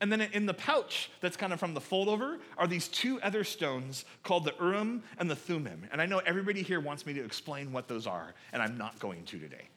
And 0.00 0.12
then 0.12 0.20
in 0.20 0.44
the 0.44 0.52
pouch 0.52 1.10
that's 1.20 1.36
kind 1.36 1.52
of 1.52 1.60
from 1.60 1.72
the 1.72 1.80
fold 1.80 2.08
over 2.08 2.38
are 2.58 2.66
these 2.66 2.88
two 2.88 3.20
other 3.22 3.44
stones 3.44 4.04
called 4.24 4.44
the 4.44 4.52
Urim 4.60 5.02
and 5.18 5.30
the 5.30 5.36
Thummim. 5.36 5.88
And 5.90 6.02
I 6.02 6.06
know 6.06 6.18
everybody 6.18 6.62
here 6.62 6.80
wants 6.80 7.06
me 7.06 7.14
to 7.14 7.24
explain 7.24 7.72
what 7.72 7.88
those 7.88 8.06
are, 8.06 8.34
and 8.52 8.60
I'm 8.60 8.76
not 8.76 8.98
going 8.98 9.24
to 9.24 9.38
today 9.38 9.68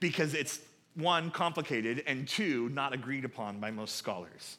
because 0.00 0.34
it's 0.34 0.60
one, 0.96 1.30
complicated, 1.30 2.02
and 2.06 2.26
two, 2.26 2.68
not 2.70 2.92
agreed 2.92 3.24
upon 3.24 3.60
by 3.60 3.70
most 3.70 3.96
scholars. 3.96 4.58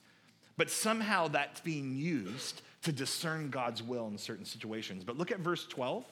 But 0.58 0.70
somehow 0.70 1.28
that's 1.28 1.62
being 1.62 1.96
used 1.96 2.62
to 2.86 2.92
discern 2.92 3.50
God's 3.50 3.82
will 3.82 4.08
in 4.08 4.18
certain 4.18 4.46
situations. 4.46 5.04
But 5.04 5.18
look 5.18 5.32
at 5.32 5.40
verse 5.40 5.66
12 5.66 6.06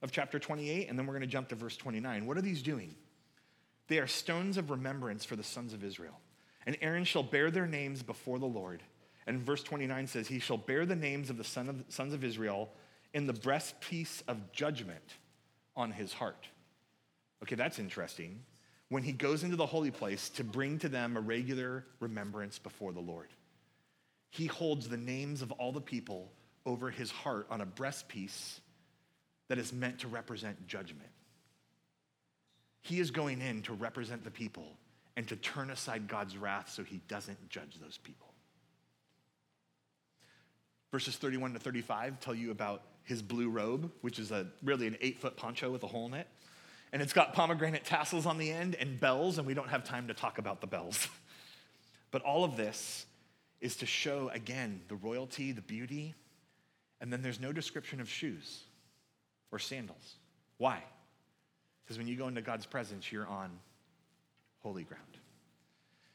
of 0.00 0.10
chapter 0.10 0.38
28, 0.38 0.88
and 0.88 0.98
then 0.98 1.06
we're 1.06 1.12
going 1.12 1.20
to 1.20 1.26
jump 1.26 1.48
to 1.48 1.54
verse 1.54 1.76
29. 1.76 2.24
What 2.24 2.38
are 2.38 2.42
these 2.42 2.62
doing? 2.62 2.94
They 3.88 3.98
are 3.98 4.06
stones 4.06 4.56
of 4.56 4.70
remembrance 4.70 5.26
for 5.26 5.36
the 5.36 5.42
sons 5.42 5.74
of 5.74 5.84
Israel. 5.84 6.18
And 6.64 6.78
Aaron 6.80 7.04
shall 7.04 7.22
bear 7.22 7.50
their 7.50 7.66
names 7.66 8.02
before 8.02 8.38
the 8.38 8.46
Lord. 8.46 8.82
And 9.26 9.42
verse 9.42 9.62
29 9.62 10.06
says, 10.06 10.26
He 10.26 10.38
shall 10.38 10.56
bear 10.56 10.86
the 10.86 10.96
names 10.96 11.28
of 11.28 11.36
the 11.36 11.44
son 11.44 11.68
of, 11.68 11.84
sons 11.90 12.14
of 12.14 12.24
Israel 12.24 12.70
in 13.12 13.26
the 13.26 13.34
breastpiece 13.34 14.22
of 14.26 14.52
judgment 14.52 15.18
on 15.76 15.90
his 15.90 16.14
heart. 16.14 16.48
Okay, 17.42 17.56
that's 17.56 17.78
interesting. 17.78 18.40
When 18.88 19.02
he 19.02 19.12
goes 19.12 19.44
into 19.44 19.56
the 19.56 19.66
holy 19.66 19.90
place 19.90 20.30
to 20.30 20.44
bring 20.44 20.78
to 20.78 20.88
them 20.88 21.18
a 21.18 21.20
regular 21.20 21.84
remembrance 22.00 22.58
before 22.58 22.92
the 22.92 23.00
Lord 23.00 23.28
he 24.30 24.46
holds 24.46 24.88
the 24.88 24.96
names 24.96 25.42
of 25.42 25.52
all 25.52 25.72
the 25.72 25.80
people 25.80 26.32
over 26.64 26.90
his 26.90 27.10
heart 27.10 27.46
on 27.50 27.60
a 27.60 27.66
breastpiece 27.66 28.60
that 29.48 29.58
is 29.58 29.72
meant 29.72 30.00
to 30.00 30.08
represent 30.08 30.66
judgment. 30.68 31.10
He 32.82 33.00
is 33.00 33.10
going 33.10 33.40
in 33.40 33.62
to 33.62 33.74
represent 33.74 34.24
the 34.24 34.30
people 34.30 34.76
and 35.16 35.26
to 35.28 35.36
turn 35.36 35.70
aside 35.70 36.08
God's 36.08 36.36
wrath 36.36 36.70
so 36.70 36.84
he 36.84 37.00
doesn't 37.08 37.50
judge 37.50 37.76
those 37.82 37.98
people. 37.98 38.28
Verses 40.92 41.16
31 41.16 41.52
to 41.54 41.58
35 41.58 42.20
tell 42.20 42.34
you 42.34 42.50
about 42.50 42.82
his 43.04 43.22
blue 43.22 43.50
robe, 43.50 43.90
which 44.00 44.18
is 44.18 44.30
a, 44.30 44.46
really 44.62 44.86
an 44.86 44.96
eight 45.00 45.20
foot 45.20 45.36
poncho 45.36 45.70
with 45.70 45.82
a 45.82 45.86
hole 45.86 46.06
in 46.06 46.14
it. 46.14 46.28
And 46.92 47.02
it's 47.02 47.12
got 47.12 47.34
pomegranate 47.34 47.84
tassels 47.84 48.26
on 48.26 48.38
the 48.38 48.50
end 48.50 48.76
and 48.76 48.98
bells, 48.98 49.38
and 49.38 49.46
we 49.46 49.54
don't 49.54 49.68
have 49.68 49.84
time 49.84 50.08
to 50.08 50.14
talk 50.14 50.38
about 50.38 50.60
the 50.60 50.66
bells. 50.66 51.08
but 52.10 52.22
all 52.22 52.44
of 52.44 52.56
this 52.56 53.06
is 53.60 53.76
to 53.76 53.86
show 53.86 54.30
again 54.32 54.80
the 54.88 54.96
royalty, 54.96 55.52
the 55.52 55.60
beauty, 55.60 56.14
and 57.00 57.12
then 57.12 57.22
there's 57.22 57.40
no 57.40 57.52
description 57.52 58.00
of 58.00 58.08
shoes 58.08 58.62
or 59.52 59.58
sandals. 59.58 60.16
Why? 60.58 60.82
Because 61.84 61.98
when 61.98 62.06
you 62.06 62.16
go 62.16 62.28
into 62.28 62.42
God's 62.42 62.66
presence, 62.66 63.10
you're 63.10 63.26
on 63.26 63.50
holy 64.60 64.84
ground. 64.84 65.02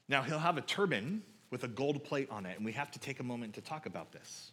Now, 0.08 0.22
he'll 0.22 0.40
have 0.40 0.58
a 0.58 0.62
turban 0.62 1.24
with 1.50 1.64
a 1.64 1.68
gold 1.68 2.04
plate 2.04 2.30
on 2.30 2.46
it, 2.46 2.58
and 2.58 2.66
we 2.66 2.74
have 2.74 2.92
to 2.92 3.00
take 3.00 3.20
a 3.20 3.24
moment 3.24 3.56
to 3.56 3.62
talk 3.62 3.86
about 3.86 4.12
this. 4.12 4.52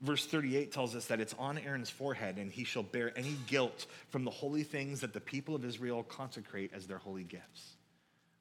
Verse 0.00 0.26
38 0.26 0.72
tells 0.72 0.96
us 0.96 1.06
that 1.06 1.20
it's 1.20 1.34
on 1.38 1.58
Aaron's 1.58 1.90
forehead, 1.90 2.38
and 2.38 2.50
he 2.50 2.64
shall 2.64 2.82
bear 2.82 3.16
any 3.16 3.36
guilt 3.46 3.86
from 4.08 4.24
the 4.24 4.30
holy 4.30 4.64
things 4.64 5.00
that 5.00 5.12
the 5.12 5.20
people 5.20 5.54
of 5.54 5.64
Israel 5.64 6.02
consecrate 6.02 6.72
as 6.74 6.86
their 6.86 6.98
holy 6.98 7.22
gifts. 7.22 7.76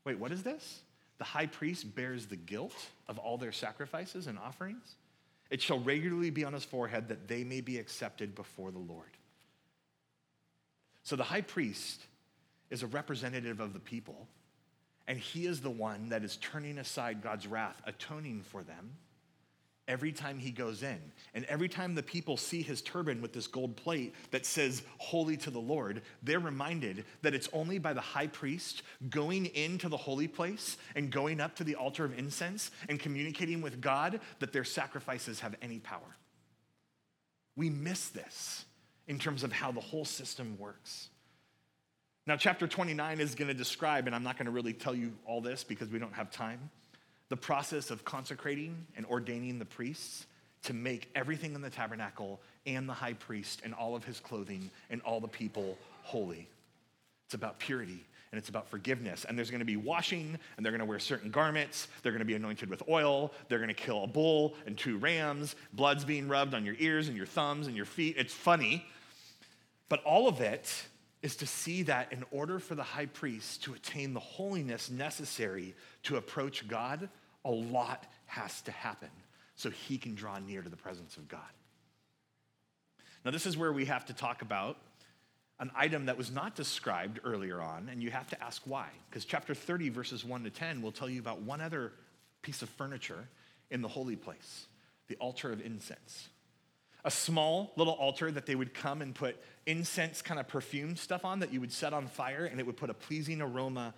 Wait, 0.03 0.17
what 0.17 0.32
is 0.32 0.41
this? 0.41 0.82
The 1.22 1.26
high 1.26 1.45
priest 1.45 1.93
bears 1.93 2.26
the 2.26 2.36
guilt 2.36 2.74
of 3.07 3.19
all 3.19 3.38
their 3.38 3.51
sacrifices 3.51 4.26
and 4.26 4.39
offerings. 4.39 4.95
It 5.51 5.61
shall 5.61 5.78
regularly 5.78 6.32
be 6.32 6.43
on 6.43 6.53
his 6.53 6.65
forehead 6.65 7.09
that 7.09 7.28
they 7.28 7.43
may 7.43 7.61
be 7.61 7.78
accepted 7.78 8.34
before 8.34 8.72
the 8.72 8.80
Lord. 8.80 9.11
So 11.03 11.15
the 11.15 11.24
high 11.24 11.41
priest 11.41 12.01
is 12.72 12.82
a 12.82 12.88
representative 12.88 13.59
of 13.59 13.74
the 13.74 13.80
people, 13.80 14.28
and 15.07 15.19
he 15.19 15.45
is 15.45 15.61
the 15.61 15.69
one 15.69 16.09
that 16.09 16.24
is 16.24 16.38
turning 16.38 16.80
aside 16.80 17.22
God's 17.22 17.45
wrath, 17.45 17.80
atoning 17.86 18.41
for 18.41 18.63
them 18.63 18.89
every 19.91 20.13
time 20.13 20.39
he 20.39 20.51
goes 20.51 20.83
in. 20.83 20.99
And 21.33 21.43
every 21.45 21.67
time 21.67 21.93
the 21.93 22.01
people 22.01 22.37
see 22.37 22.61
his 22.61 22.81
turban 22.81 23.21
with 23.21 23.33
this 23.33 23.45
gold 23.45 23.75
plate 23.75 24.15
that 24.31 24.45
says, 24.45 24.83
Holy 24.97 25.35
to 25.37 25.51
the 25.51 25.59
Lord, 25.59 26.01
they're 26.23 26.39
reminded 26.39 27.03
that 27.23 27.35
it's 27.35 27.49
only 27.51 27.77
by 27.77 27.91
the 27.91 27.99
high 27.99 28.27
priest 28.27 28.83
going 29.09 29.47
into 29.47 29.89
the 29.89 29.97
holy 29.97 30.29
place 30.29 30.77
and 30.95 31.11
going 31.11 31.41
up 31.41 31.57
to 31.57 31.65
the 31.65 31.75
altar 31.75 32.05
of 32.05 32.17
incense 32.17 32.71
and 32.87 33.01
communicating 33.01 33.61
with 33.61 33.81
God 33.81 34.21
that 34.39 34.53
their 34.53 34.63
sacrifices 34.63 35.41
have 35.41 35.55
any 35.61 35.79
power. 35.79 36.15
We 37.57 37.69
miss 37.69 38.07
this 38.07 38.63
in 39.09 39.19
terms 39.19 39.43
of 39.43 39.51
how 39.51 39.73
the 39.73 39.81
whole 39.81 40.05
system 40.05 40.57
works. 40.57 41.09
Now, 42.25 42.37
chapter 42.37 42.65
29 42.65 43.19
is 43.19 43.35
going 43.35 43.49
to 43.49 43.53
describe, 43.53 44.07
and 44.07 44.15
I'm 44.15 44.23
not 44.23 44.37
going 44.37 44.45
to 44.45 44.51
really 44.51 44.73
tell 44.73 44.95
you 44.95 45.11
all 45.25 45.41
this 45.41 45.65
because 45.65 45.89
we 45.89 45.99
don't 45.99 46.13
have 46.13 46.31
time 46.31 46.69
the 47.32 47.38
process 47.38 47.91
of 47.91 48.03
consecrating 48.03 48.75
and 48.97 49.05
ordaining 49.05 49.57
the 49.57 49.63
priests 49.63 50.27
to 50.63 50.73
make 50.73 51.09
everything 51.15 51.55
in 51.55 51.61
the 51.61 51.69
tabernacle 51.69 52.41
and 52.65 52.89
the 52.89 52.93
high 52.93 53.13
priest 53.13 53.61
and 53.63 53.73
all 53.73 53.95
of 53.95 54.03
his 54.03 54.19
clothing 54.19 54.69
and 54.89 55.01
all 55.03 55.21
the 55.21 55.29
people 55.29 55.77
holy. 56.03 56.49
It's 57.27 57.34
about 57.34 57.57
purity 57.57 58.03
and 58.32 58.38
it's 58.38 58.49
about 58.49 58.67
forgiveness. 58.67 59.23
And 59.23 59.38
there's 59.38 59.49
going 59.49 59.59
to 59.59 59.65
be 59.65 59.77
washing, 59.77 60.38
and 60.57 60.65
they're 60.65 60.73
going 60.73 60.79
to 60.79 60.86
wear 60.86 60.99
certain 60.99 61.32
garments. 61.32 61.88
They're 62.03 62.11
going 62.11 62.19
to 62.19 62.25
be 62.25 62.36
anointed 62.36 62.69
with 62.69 62.84
oil. 62.89 63.32
They're 63.47 63.59
going 63.59 63.69
to 63.69 63.73
kill 63.73 64.03
a 64.03 64.07
bull 64.07 64.55
and 64.65 64.77
two 64.77 64.97
rams. 64.97 65.55
Blood's 65.71 66.03
being 66.03 66.27
rubbed 66.27 66.53
on 66.53 66.65
your 66.65 66.75
ears 66.79 67.07
and 67.07 67.15
your 67.15 67.25
thumbs 67.25 67.67
and 67.67 67.77
your 67.77 67.86
feet. 67.86 68.15
It's 68.17 68.34
funny. 68.34 68.86
But 69.88 70.03
all 70.03 70.27
of 70.27 70.41
it 70.41 70.84
is 71.21 71.38
to 71.38 71.47
see 71.47 71.84
that 71.84 72.11
in 72.11 72.25
order 72.32 72.59
for 72.59 72.75
the 72.75 72.84
high 72.84 73.05
priest 73.05 73.63
to 73.63 73.73
attain 73.73 74.13
the 74.13 74.19
holiness 74.19 74.89
necessary 74.89 75.75
to 76.03 76.17
approach 76.17 76.67
God, 76.67 77.09
a 77.45 77.51
lot 77.51 78.05
has 78.25 78.61
to 78.63 78.71
happen 78.71 79.09
so 79.55 79.69
he 79.69 79.97
can 79.97 80.15
draw 80.15 80.39
near 80.39 80.61
to 80.61 80.69
the 80.69 80.77
presence 80.77 81.17
of 81.17 81.27
God. 81.27 81.41
Now, 83.23 83.31
this 83.31 83.45
is 83.45 83.57
where 83.57 83.71
we 83.71 83.85
have 83.85 84.05
to 84.05 84.13
talk 84.13 84.41
about 84.41 84.77
an 85.59 85.69
item 85.75 86.07
that 86.07 86.17
was 86.17 86.31
not 86.31 86.55
described 86.55 87.19
earlier 87.23 87.61
on, 87.61 87.87
and 87.89 88.01
you 88.01 88.09
have 88.09 88.27
to 88.29 88.43
ask 88.43 88.63
why. 88.65 88.87
Because 89.09 89.25
chapter 89.25 89.53
30, 89.53 89.89
verses 89.89 90.25
1 90.25 90.43
to 90.43 90.49
10, 90.49 90.81
will 90.81 90.91
tell 90.91 91.07
you 91.07 91.19
about 91.19 91.41
one 91.41 91.61
other 91.61 91.93
piece 92.41 92.63
of 92.63 92.69
furniture 92.69 93.27
in 93.69 93.81
the 93.81 93.87
holy 93.87 94.15
place 94.15 94.65
the 95.07 95.17
altar 95.17 95.51
of 95.51 95.59
incense. 95.59 96.29
A 97.03 97.11
small 97.11 97.73
little 97.75 97.93
altar 97.93 98.31
that 98.31 98.45
they 98.45 98.55
would 98.55 98.73
come 98.73 99.01
and 99.01 99.13
put 99.13 99.35
incense 99.65 100.21
kind 100.21 100.39
of 100.39 100.47
perfume 100.47 100.95
stuff 100.95 101.25
on 101.25 101.39
that 101.39 101.51
you 101.51 101.59
would 101.59 101.73
set 101.73 101.93
on 101.93 102.07
fire, 102.07 102.45
and 102.45 102.59
it 102.59 102.65
would 102.65 102.77
put 102.77 102.89
a 102.89 102.93
pleasing 102.93 103.41
aroma. 103.41 103.93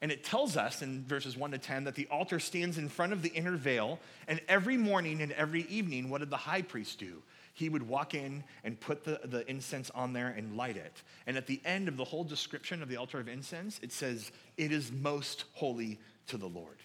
And 0.00 0.12
it 0.12 0.22
tells 0.22 0.56
us 0.56 0.82
in 0.82 1.04
verses 1.04 1.36
1 1.36 1.50
to 1.50 1.58
10 1.58 1.84
that 1.84 1.96
the 1.96 2.06
altar 2.10 2.38
stands 2.38 2.78
in 2.78 2.88
front 2.88 3.12
of 3.12 3.22
the 3.22 3.30
inner 3.30 3.56
veil, 3.56 3.98
and 4.28 4.40
every 4.48 4.76
morning 4.76 5.22
and 5.22 5.32
every 5.32 5.62
evening, 5.62 6.08
what 6.08 6.18
did 6.18 6.30
the 6.30 6.36
high 6.36 6.62
priest 6.62 7.00
do? 7.00 7.22
He 7.52 7.68
would 7.68 7.82
walk 7.82 8.14
in 8.14 8.44
and 8.62 8.78
put 8.78 9.02
the, 9.02 9.20
the 9.24 9.48
incense 9.50 9.90
on 9.90 10.12
there 10.12 10.28
and 10.28 10.56
light 10.56 10.76
it. 10.76 11.02
And 11.26 11.36
at 11.36 11.48
the 11.48 11.60
end 11.64 11.88
of 11.88 11.96
the 11.96 12.04
whole 12.04 12.22
description 12.22 12.82
of 12.82 12.88
the 12.88 12.96
altar 12.96 13.18
of 13.18 13.26
incense, 13.26 13.80
it 13.82 13.90
says, 13.90 14.30
It 14.56 14.70
is 14.70 14.92
most 14.92 15.44
holy 15.54 15.98
to 16.28 16.36
the 16.36 16.46
Lord. 16.46 16.78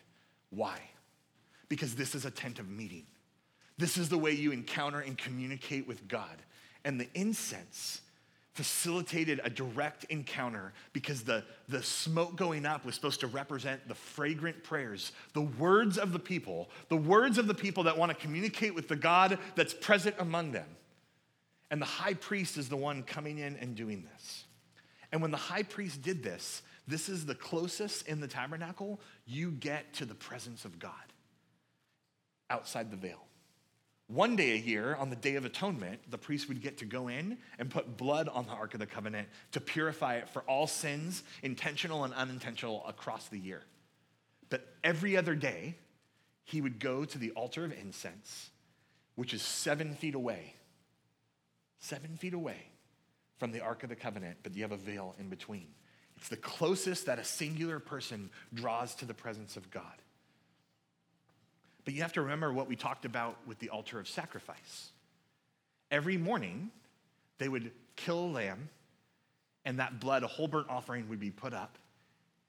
Why? 0.50 0.80
Because 1.70 1.94
this 1.94 2.16
is 2.16 2.26
a 2.26 2.32
tent 2.32 2.58
of 2.58 2.70
meeting. 2.70 3.06
This 3.78 3.98
is 3.98 4.10
the 4.10 4.18
way 4.18 4.32
you 4.32 4.52
encounter 4.52 5.00
and 5.00 5.16
communicate 5.16 5.88
with 5.88 6.08
God. 6.08 6.42
And 6.84 7.00
the 7.00 7.08
incense 7.14 8.02
facilitated 8.54 9.42
a 9.44 9.50
direct 9.50 10.04
encounter 10.06 10.74
because 10.94 11.24
the, 11.24 11.44
the 11.70 11.82
smoke 11.82 12.36
going 12.36 12.66
up 12.66 12.86
was 12.86 12.94
supposed 12.94 13.20
to 13.20 13.28
represent 13.28 13.88
the 13.88 13.96
fragrant 13.96 14.64
prayers, 14.64 15.12
the 15.34 15.42
words 15.42 15.98
of 15.98 16.14
the 16.14 16.20
people, 16.20 16.70
the 16.90 16.96
words 16.96 17.38
of 17.38 17.48
the 17.48 17.54
people 17.54 17.84
that 17.84 17.98
want 17.98 18.12
to 18.12 18.18
communicate 18.18 18.76
with 18.76 18.88
the 18.88 18.96
God 18.96 19.40
that's 19.56 19.74
present 19.74 20.16
among 20.20 20.52
them. 20.52 20.68
And 21.72 21.82
the 21.82 21.88
high 21.88 22.14
priest 22.14 22.58
is 22.58 22.70
the 22.70 22.78
one 22.78 23.02
coming 23.02 23.40
in 23.40 23.56
and 23.58 23.76
doing 23.76 24.08
this. 24.14 24.44
And 25.12 25.22
when 25.22 25.32
the 25.32 25.38
high 25.38 25.64
priest 25.64 26.04
did 26.04 26.22
this, 26.24 26.62
This 26.88 27.08
is 27.08 27.26
the 27.26 27.36
closest 27.36 28.08
in 28.08 28.20
the 28.20 28.28
tabernacle 28.28 29.00
you 29.26 29.52
get 29.52 29.94
to 29.96 30.06
the 30.06 30.16
presence 30.16 30.66
of 30.66 30.80
God 30.80 30.92
outside 32.50 32.92
the 32.92 32.98
veil. 32.98 33.24
One 34.14 34.36
day 34.36 34.52
a 34.52 34.58
year, 34.58 34.96
on 35.00 35.10
the 35.10 35.16
Day 35.16 35.36
of 35.36 35.46
Atonement, 35.46 36.00
the 36.12 36.20
priest 36.20 36.48
would 36.48 36.62
get 36.62 36.78
to 36.78 36.86
go 36.86 37.08
in 37.08 37.40
and 37.58 37.68
put 37.68 37.98
blood 37.98 38.30
on 38.30 38.46
the 38.46 38.52
Ark 38.52 38.76
of 38.76 38.80
the 38.80 38.86
Covenant 38.86 39.28
to 39.54 39.60
purify 39.60 40.18
it 40.18 40.30
for 40.30 40.44
all 40.44 40.68
sins, 40.68 41.24
intentional 41.42 42.04
and 42.04 42.14
unintentional, 42.14 42.86
across 42.88 43.28
the 43.30 43.40
year. 43.40 43.64
But 44.52 44.68
every 44.84 45.18
other 45.18 45.34
day, 45.34 45.78
he 46.44 46.62
would 46.62 46.80
go 46.80 47.06
to 47.06 47.18
the 47.18 47.32
altar 47.32 47.66
of 47.66 47.74
incense, 47.74 48.52
which 49.16 49.34
is 49.34 49.42
seven 49.42 49.96
feet 49.96 50.14
away. 50.14 50.54
Seven 51.80 52.16
feet 52.16 52.36
away 52.36 52.68
from 53.40 53.52
the 53.52 53.62
Ark 53.62 53.82
of 53.82 53.90
the 53.90 53.96
Covenant, 53.96 54.38
but 54.44 54.56
you 54.56 54.62
have 54.62 54.72
a 54.72 54.78
veil 54.78 55.16
in 55.18 55.30
between. 55.30 55.70
It's 56.18 56.30
the 56.30 56.38
closest 56.38 57.08
that 57.08 57.18
a 57.18 57.24
singular 57.24 57.80
person 57.80 58.30
draws 58.54 58.94
to 58.96 59.06
the 59.06 59.16
presence 59.16 59.58
of 59.58 59.72
God. 59.72 60.03
But 61.86 61.94
you 61.94 62.02
have 62.02 62.14
to 62.14 62.22
remember 62.22 62.54
what 62.54 62.68
we 62.68 62.76
talked 62.76 63.06
about 63.06 63.38
with 63.46 63.60
the 63.60 63.70
altar 63.70 64.00
of 64.00 64.08
sacrifice. 64.08 64.92
Every 65.92 66.18
morning, 66.18 66.72
they 67.40 67.50
would 67.50 67.72
kill 67.96 68.20
a 68.20 68.28
lamb, 68.28 68.70
and 69.66 69.80
that 69.80 70.00
blood, 70.00 70.24
a 70.24 70.28
whole 70.28 70.48
burnt 70.48 70.70
offering, 70.70 71.10
would 71.10 71.20
be 71.20 71.30
put 71.30 71.54
up. 71.54 71.78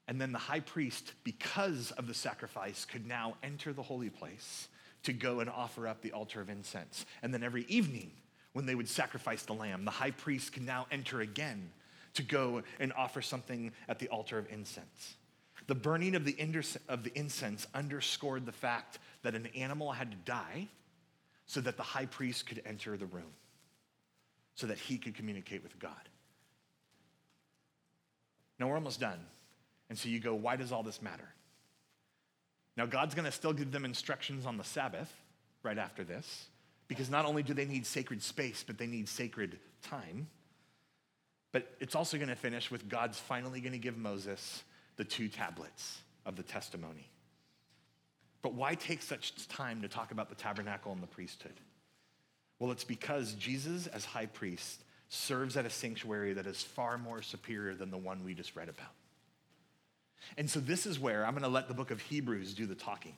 And 0.07 0.21
then 0.21 0.31
the 0.31 0.39
high 0.39 0.59
priest, 0.59 1.13
because 1.23 1.91
of 1.91 2.07
the 2.07 2.13
sacrifice, 2.13 2.85
could 2.85 3.07
now 3.07 3.35
enter 3.43 3.73
the 3.73 3.81
holy 3.81 4.09
place 4.09 4.67
to 5.03 5.13
go 5.13 5.39
and 5.39 5.49
offer 5.49 5.87
up 5.87 6.01
the 6.01 6.11
altar 6.11 6.41
of 6.41 6.49
incense. 6.49 7.05
And 7.21 7.33
then 7.33 7.43
every 7.43 7.65
evening, 7.67 8.11
when 8.53 8.65
they 8.65 8.75
would 8.75 8.87
sacrifice 8.87 9.43
the 9.43 9.53
lamb, 9.53 9.83
the 9.83 9.91
high 9.91 10.11
priest 10.11 10.53
could 10.53 10.65
now 10.65 10.87
enter 10.91 11.21
again 11.21 11.71
to 12.13 12.23
go 12.23 12.63
and 12.79 12.93
offer 12.93 13.21
something 13.21 13.71
at 13.89 13.99
the 13.99 14.07
altar 14.07 14.37
of 14.37 14.47
incense. 14.51 15.15
The 15.67 15.75
burning 15.75 16.15
of 16.15 16.23
the 16.23 16.35
incense 17.15 17.67
underscored 17.73 18.45
the 18.45 18.51
fact 18.51 18.99
that 19.25 19.35
an 19.35 19.47
animal 19.55 19.91
had 19.91 20.11
to 20.11 20.17
die 20.17 20.67
so 21.45 21.59
that 21.61 21.77
the 21.77 21.83
high 21.83 22.05
priest 22.05 22.47
could 22.47 22.61
enter 22.65 22.95
the 22.95 23.05
room, 23.05 23.33
so 24.55 24.67
that 24.67 24.77
he 24.77 24.97
could 24.97 25.15
communicate 25.15 25.61
with 25.61 25.77
God. 25.77 26.09
Now 28.59 28.67
we're 28.67 28.75
almost 28.75 28.99
done. 28.99 29.19
And 29.89 29.97
so 29.97 30.09
you 30.09 30.19
go, 30.19 30.33
why 30.33 30.55
does 30.55 30.71
all 30.71 30.81
this 30.81 31.01
matter? 31.01 31.27
Now, 32.77 32.85
God's 32.85 33.15
going 33.15 33.25
to 33.25 33.31
still 33.31 33.53
give 33.53 33.71
them 33.71 33.85
instructions 33.85 34.45
on 34.45 34.57
the 34.57 34.63
Sabbath 34.63 35.13
right 35.63 35.77
after 35.77 36.03
this, 36.03 36.47
because 36.87 37.09
not 37.09 37.25
only 37.25 37.43
do 37.43 37.53
they 37.53 37.65
need 37.65 37.85
sacred 37.85 38.21
space, 38.21 38.63
but 38.65 38.77
they 38.77 38.87
need 38.87 39.07
sacred 39.07 39.59
time. 39.81 40.27
But 41.51 41.71
it's 41.79 41.95
also 41.95 42.17
going 42.17 42.29
to 42.29 42.35
finish 42.35 42.69
with 42.69 42.89
God's 42.89 43.19
finally 43.19 43.61
going 43.61 43.73
to 43.73 43.79
give 43.79 43.97
Moses 43.97 44.63
the 44.97 45.05
two 45.05 45.29
tablets 45.29 45.99
of 46.25 46.35
the 46.35 46.43
testimony. 46.43 47.09
But 48.45 48.53
why 48.53 48.75
take 48.75 49.01
such 49.01 49.47
time 49.47 49.81
to 49.81 49.87
talk 49.87 50.11
about 50.11 50.29
the 50.29 50.35
tabernacle 50.35 50.91
and 50.91 51.01
the 51.01 51.07
priesthood? 51.07 51.59
Well, 52.59 52.71
it's 52.71 52.83
because 52.83 53.33
Jesus, 53.33 53.87
as 53.87 54.05
high 54.05 54.27
priest, 54.27 54.83
serves 55.09 55.57
at 55.57 55.65
a 55.65 55.69
sanctuary 55.71 56.33
that 56.33 56.45
is 56.45 56.61
far 56.61 56.99
more 56.99 57.23
superior 57.23 57.73
than 57.73 57.89
the 57.89 57.97
one 57.97 58.23
we 58.23 58.35
just 58.35 58.55
read 58.55 58.69
about. 58.69 58.91
And 60.37 60.47
so, 60.47 60.59
this 60.59 60.85
is 60.85 60.99
where 60.99 61.25
I'm 61.25 61.31
going 61.31 61.41
to 61.41 61.49
let 61.49 61.67
the 61.67 61.73
book 61.73 61.89
of 61.89 61.99
Hebrews 62.01 62.53
do 62.53 62.67
the 62.67 62.75
talking 62.75 63.15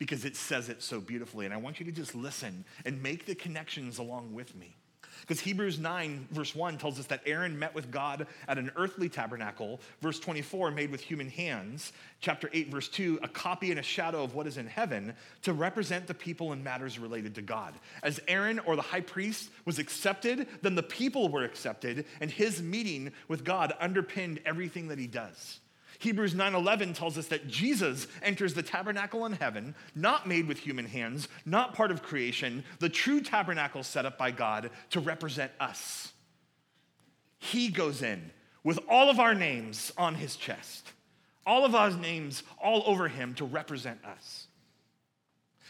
because 0.00 0.24
it 0.24 0.34
says 0.34 0.68
it 0.68 0.82
so 0.82 0.98
beautifully. 0.98 1.44
And 1.44 1.54
I 1.54 1.58
want 1.58 1.78
you 1.78 1.86
to 1.86 1.92
just 1.92 2.16
listen 2.16 2.64
and 2.84 3.00
make 3.00 3.26
the 3.26 3.36
connections 3.36 3.98
along 3.98 4.34
with 4.34 4.56
me. 4.56 4.74
Because 5.20 5.40
Hebrews 5.40 5.78
9, 5.78 6.28
verse 6.30 6.54
1 6.54 6.78
tells 6.78 6.98
us 6.98 7.06
that 7.06 7.22
Aaron 7.26 7.58
met 7.58 7.74
with 7.74 7.90
God 7.90 8.26
at 8.48 8.58
an 8.58 8.70
earthly 8.76 9.08
tabernacle. 9.08 9.80
Verse 10.00 10.18
24, 10.20 10.70
made 10.70 10.90
with 10.90 11.00
human 11.00 11.28
hands. 11.28 11.92
Chapter 12.20 12.50
8, 12.52 12.70
verse 12.70 12.88
2, 12.88 13.20
a 13.22 13.28
copy 13.28 13.70
and 13.70 13.80
a 13.80 13.82
shadow 13.82 14.22
of 14.22 14.34
what 14.34 14.46
is 14.46 14.56
in 14.56 14.66
heaven 14.66 15.14
to 15.42 15.52
represent 15.52 16.06
the 16.06 16.14
people 16.14 16.52
in 16.52 16.62
matters 16.62 16.98
related 16.98 17.34
to 17.36 17.42
God. 17.42 17.74
As 18.02 18.20
Aaron 18.28 18.58
or 18.60 18.76
the 18.76 18.82
high 18.82 19.00
priest 19.00 19.50
was 19.64 19.78
accepted, 19.78 20.46
then 20.62 20.74
the 20.74 20.82
people 20.82 21.28
were 21.28 21.44
accepted, 21.44 22.06
and 22.20 22.30
his 22.30 22.62
meeting 22.62 23.12
with 23.28 23.44
God 23.44 23.72
underpinned 23.80 24.40
everything 24.44 24.88
that 24.88 24.98
he 24.98 25.06
does. 25.06 25.60
Hebrews 26.04 26.34
9:11 26.34 26.92
tells 26.92 27.16
us 27.16 27.28
that 27.28 27.48
Jesus 27.48 28.06
enters 28.20 28.52
the 28.52 28.62
tabernacle 28.62 29.24
in 29.24 29.32
heaven, 29.32 29.74
not 29.94 30.28
made 30.28 30.46
with 30.46 30.58
human 30.58 30.84
hands, 30.84 31.28
not 31.46 31.72
part 31.72 31.90
of 31.90 32.02
creation, 32.02 32.62
the 32.78 32.90
true 32.90 33.22
tabernacle 33.22 33.82
set 33.82 34.04
up 34.04 34.18
by 34.18 34.30
God 34.30 34.70
to 34.90 35.00
represent 35.00 35.50
us. 35.58 36.12
He 37.38 37.70
goes 37.70 38.02
in 38.02 38.32
with 38.62 38.78
all 38.86 39.08
of 39.08 39.18
our 39.18 39.34
names 39.34 39.92
on 39.96 40.16
his 40.16 40.36
chest. 40.36 40.92
All 41.46 41.64
of 41.64 41.74
our 41.74 41.90
names 41.90 42.42
all 42.62 42.82
over 42.84 43.08
him 43.08 43.32
to 43.36 43.46
represent 43.46 44.04
us. 44.04 44.48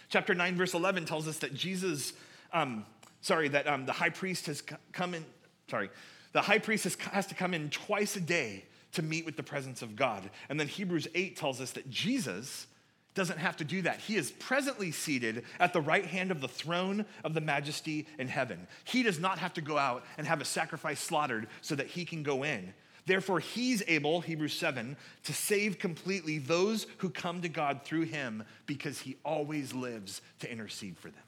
Chapter 0.08 0.34
9, 0.34 0.56
verse 0.56 0.74
11 0.74 1.04
tells 1.04 1.28
us 1.28 1.38
that 1.38 1.54
Jesus, 1.54 2.12
um, 2.52 2.84
sorry, 3.20 3.46
that 3.48 3.68
um, 3.68 3.86
the 3.86 3.92
high 3.92 4.10
priest 4.10 4.46
has 4.46 4.64
come 4.90 5.14
in, 5.14 5.24
sorry, 5.70 5.90
the 6.32 6.42
high 6.42 6.58
priest 6.58 6.82
has, 6.82 6.96
has 6.96 7.28
to 7.28 7.36
come 7.36 7.54
in 7.54 7.70
twice 7.70 8.16
a 8.16 8.20
day 8.20 8.64
to 8.94 9.02
meet 9.02 9.24
with 9.24 9.36
the 9.36 9.42
presence 9.42 9.82
of 9.82 9.96
God. 9.96 10.28
And 10.48 10.58
then 10.58 10.68
Hebrews 10.68 11.08
8 11.14 11.36
tells 11.36 11.60
us 11.60 11.72
that 11.72 11.90
Jesus 11.90 12.66
doesn't 13.14 13.38
have 13.38 13.56
to 13.58 13.64
do 13.64 13.82
that. 13.82 14.00
He 14.00 14.16
is 14.16 14.32
presently 14.32 14.90
seated 14.90 15.44
at 15.60 15.72
the 15.72 15.80
right 15.80 16.04
hand 16.04 16.30
of 16.30 16.40
the 16.40 16.48
throne 16.48 17.04
of 17.22 17.34
the 17.34 17.40
majesty 17.40 18.06
in 18.18 18.28
heaven. 18.28 18.66
He 18.84 19.02
does 19.02 19.20
not 19.20 19.38
have 19.38 19.54
to 19.54 19.60
go 19.60 19.78
out 19.78 20.04
and 20.18 20.26
have 20.26 20.40
a 20.40 20.44
sacrifice 20.44 21.00
slaughtered 21.00 21.46
so 21.60 21.76
that 21.76 21.86
he 21.86 22.04
can 22.04 22.22
go 22.22 22.42
in. 22.42 22.74
Therefore, 23.06 23.38
he's 23.38 23.82
able, 23.86 24.22
Hebrews 24.22 24.54
7, 24.54 24.96
to 25.24 25.32
save 25.32 25.78
completely 25.78 26.38
those 26.38 26.86
who 26.98 27.10
come 27.10 27.42
to 27.42 27.48
God 27.48 27.82
through 27.84 28.04
him 28.04 28.44
because 28.66 29.00
he 29.00 29.16
always 29.24 29.74
lives 29.74 30.22
to 30.40 30.50
intercede 30.50 30.96
for 30.98 31.10
them. 31.10 31.22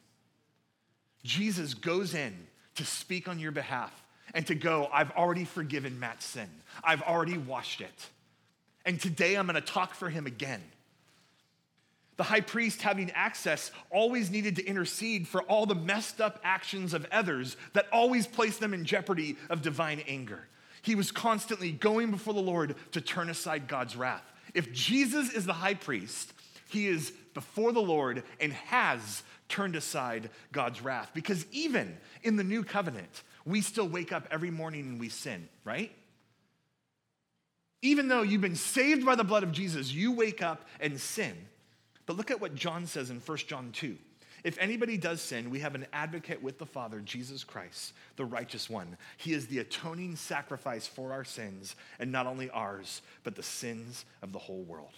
Jesus 1.23 1.75
goes 1.75 2.15
in 2.15 2.35
to 2.77 2.85
speak 2.85 3.29
on 3.29 3.39
your 3.39 3.53
behalf 3.53 4.06
and 4.35 4.47
to 4.47 4.55
go, 4.55 4.89
I've 4.93 5.11
already 5.13 5.45
forgiven 5.45 5.99
Matt's 5.99 6.25
sin. 6.25 6.49
I've 6.83 7.03
already 7.03 7.39
washed 7.39 7.81
it. 7.81 8.09
And 8.85 9.01
today 9.01 9.35
I'm 9.35 9.47
going 9.47 9.55
to 9.55 9.61
talk 9.61 9.95
for 9.95 10.09
him 10.09 10.27
again. 10.27 10.63
The 12.17 12.23
high 12.23 12.41
priest, 12.41 12.83
having 12.83 13.11
access, 13.11 13.71
always 13.91 14.31
needed 14.31 14.57
to 14.57 14.65
intercede 14.65 15.29
for 15.29 15.43
all 15.43 15.67
the 15.67 15.75
messed 15.75 16.21
up 16.21 16.41
actions 16.43 16.95
of 16.95 17.07
others 17.13 17.57
that 17.75 17.87
always 17.93 18.27
placed 18.27 18.61
them 18.61 18.73
in 18.73 18.85
jeopardy 18.85 19.37
of 19.51 19.61
divine 19.61 20.03
anger. 20.09 20.47
He 20.83 20.95
was 20.95 21.13
constantly 21.13 21.73
going 21.73 22.11
before 22.11 22.33
the 22.33 22.41
Lord 22.41 22.77
to 22.93 23.01
turn 23.01 23.29
aside 23.29 23.69
God's 23.69 23.97
wrath. 23.97 24.25
If 24.55 24.73
Jesus 24.73 25.33
is 25.33 25.45
the 25.45 25.53
high 25.53 25.75
priest, 25.75 26.33
he 26.69 26.87
is 26.87 27.13
before 27.35 27.73
the 27.73 27.83
Lord 27.83 28.23
and 28.41 28.53
has 28.53 29.23
turned 29.49 29.77
aside 29.77 30.31
God's 30.53 30.81
wrath. 30.81 31.11
Because 31.13 31.45
even 31.53 31.97
in 32.23 32.37
the 32.37 32.45
new 32.45 32.65
covenant, 32.65 33.23
we 33.47 33.61
still 33.61 33.89
wake 33.89 34.13
up 34.13 34.27
every 34.31 34.51
morning 34.51 34.81
and 34.81 35.01
we 35.01 35.09
sin, 35.09 35.49
right? 35.65 35.93
Even 37.81 38.09
though 38.09 38.23
you've 38.23 38.41
been 38.41 38.57
saved 38.57 39.07
by 39.07 39.15
the 39.15 39.25
blood 39.25 39.45
of 39.45 39.53
Jesus, 39.53 39.93
you 39.93 40.13
wake 40.13 40.43
up 40.43 40.67
and 40.81 41.01
sin. 41.01 41.35
But 42.05 42.17
look 42.17 42.31
at 42.31 42.41
what 42.41 42.55
John 42.55 42.87
says 42.87 43.11
in 43.11 43.21
1 43.21 43.39
John 43.39 43.71
2. 43.73 43.97
If 44.45 44.59
anybody 44.59 44.97
does 44.97 45.21
sin, 45.21 45.51
we 45.51 45.61
have 45.61 45.75
an 45.75 45.87
advocate 45.93 46.43
with 46.43 46.59
the 46.59 46.67
Father, 46.67 47.01
Jesus 47.01 47.43
Christ, 47.43 47.93
the 48.17 48.25
righteous 48.25 48.71
one. 48.71 48.97
He 49.17 49.33
is 49.33 49.47
the 49.47 49.59
atoning 49.59 50.17
sacrifice 50.17 50.87
for 50.87 51.13
our 51.13 51.25
sins, 51.25 51.75
and 51.99 52.13
not 52.13 52.27
only 52.27 52.51
ours, 52.51 53.03
but 53.25 53.35
the 53.35 53.43
sins 53.43 54.05
of 54.23 54.33
the 54.33 54.39
whole 54.39 54.63
world. 54.63 54.93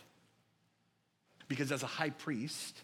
Because 1.49 1.73
as 1.73 1.83
a 1.83 1.87
high 1.87 2.11
priest, 2.11 2.83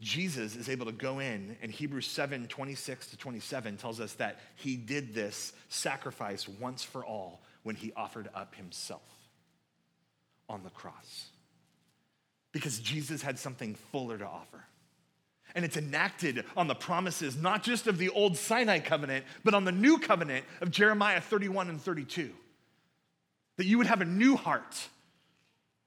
Jesus 0.00 0.56
is 0.56 0.68
able 0.68 0.86
to 0.86 0.92
go 0.92 1.20
in, 1.20 1.56
and 1.62 1.72
Hebrews 1.72 2.06
7 2.06 2.48
26 2.48 3.08
to 3.08 3.16
27 3.16 3.76
tells 3.78 3.98
us 4.00 4.12
that 4.14 4.40
he 4.56 4.76
did 4.76 5.14
this 5.14 5.52
sacrifice 5.68 6.46
once 6.46 6.82
for 6.82 7.04
all 7.04 7.40
when 7.62 7.76
he 7.76 7.92
offered 7.96 8.28
up 8.34 8.54
himself 8.54 9.00
on 10.48 10.62
the 10.62 10.70
cross. 10.70 11.28
Because 12.52 12.78
Jesus 12.78 13.22
had 13.22 13.38
something 13.38 13.74
fuller 13.74 14.18
to 14.18 14.26
offer. 14.26 14.64
And 15.54 15.64
it's 15.64 15.78
enacted 15.78 16.44
on 16.56 16.68
the 16.68 16.74
promises, 16.74 17.36
not 17.36 17.62
just 17.62 17.86
of 17.86 17.96
the 17.96 18.10
old 18.10 18.36
Sinai 18.36 18.78
covenant, 18.78 19.24
but 19.44 19.54
on 19.54 19.64
the 19.64 19.72
new 19.72 19.98
covenant 19.98 20.44
of 20.60 20.70
Jeremiah 20.70 21.20
31 21.22 21.70
and 21.70 21.80
32. 21.80 22.30
That 23.56 23.64
you 23.64 23.78
would 23.78 23.86
have 23.86 24.02
a 24.02 24.06
new 24.06 24.36
heart, 24.36 24.88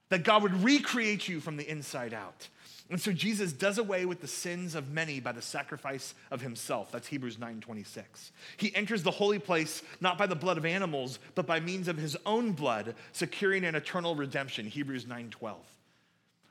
that 0.10 0.24
God 0.24 0.41
would 0.41 0.64
recreate 0.64 1.28
you 1.28 1.39
from 1.39 1.57
the 1.57 1.70
inside 1.70 2.16
out 2.16 2.47
and 2.90 3.00
so 3.00 3.12
Jesus 3.12 3.54
does 3.54 3.78
away 3.78 4.06
with 4.06 4.20
the 4.22 4.28
sins 4.28 4.74
of 4.74 4.90
many 4.90 5.20
by 5.20 5.32
the 5.32 5.42
sacrifice 5.42 6.16
of 6.32 6.42
himself. 6.42 6.92
That's 6.92 7.08
Hebrews 7.08 7.38
9:26. 7.38 8.32
He 8.58 8.76
enters 8.76 9.04
the 9.04 9.12
holy 9.12 9.40
place 9.40 9.84
not 10.02 10.18
by 10.18 10.26
the 10.26 10.36
blood 10.36 10.58
of 10.58 10.66
animals, 10.66 11.20
but 11.36 11.46
by 11.46 11.60
means 11.60 11.88
of 11.88 11.98
his 11.98 12.18
own 12.26 12.54
blood, 12.54 12.96
securing 13.12 13.64
an 13.64 13.76
eternal 13.76 14.16
redemption. 14.16 14.68
Hebrews 14.68 15.06
9:12. 15.06 15.64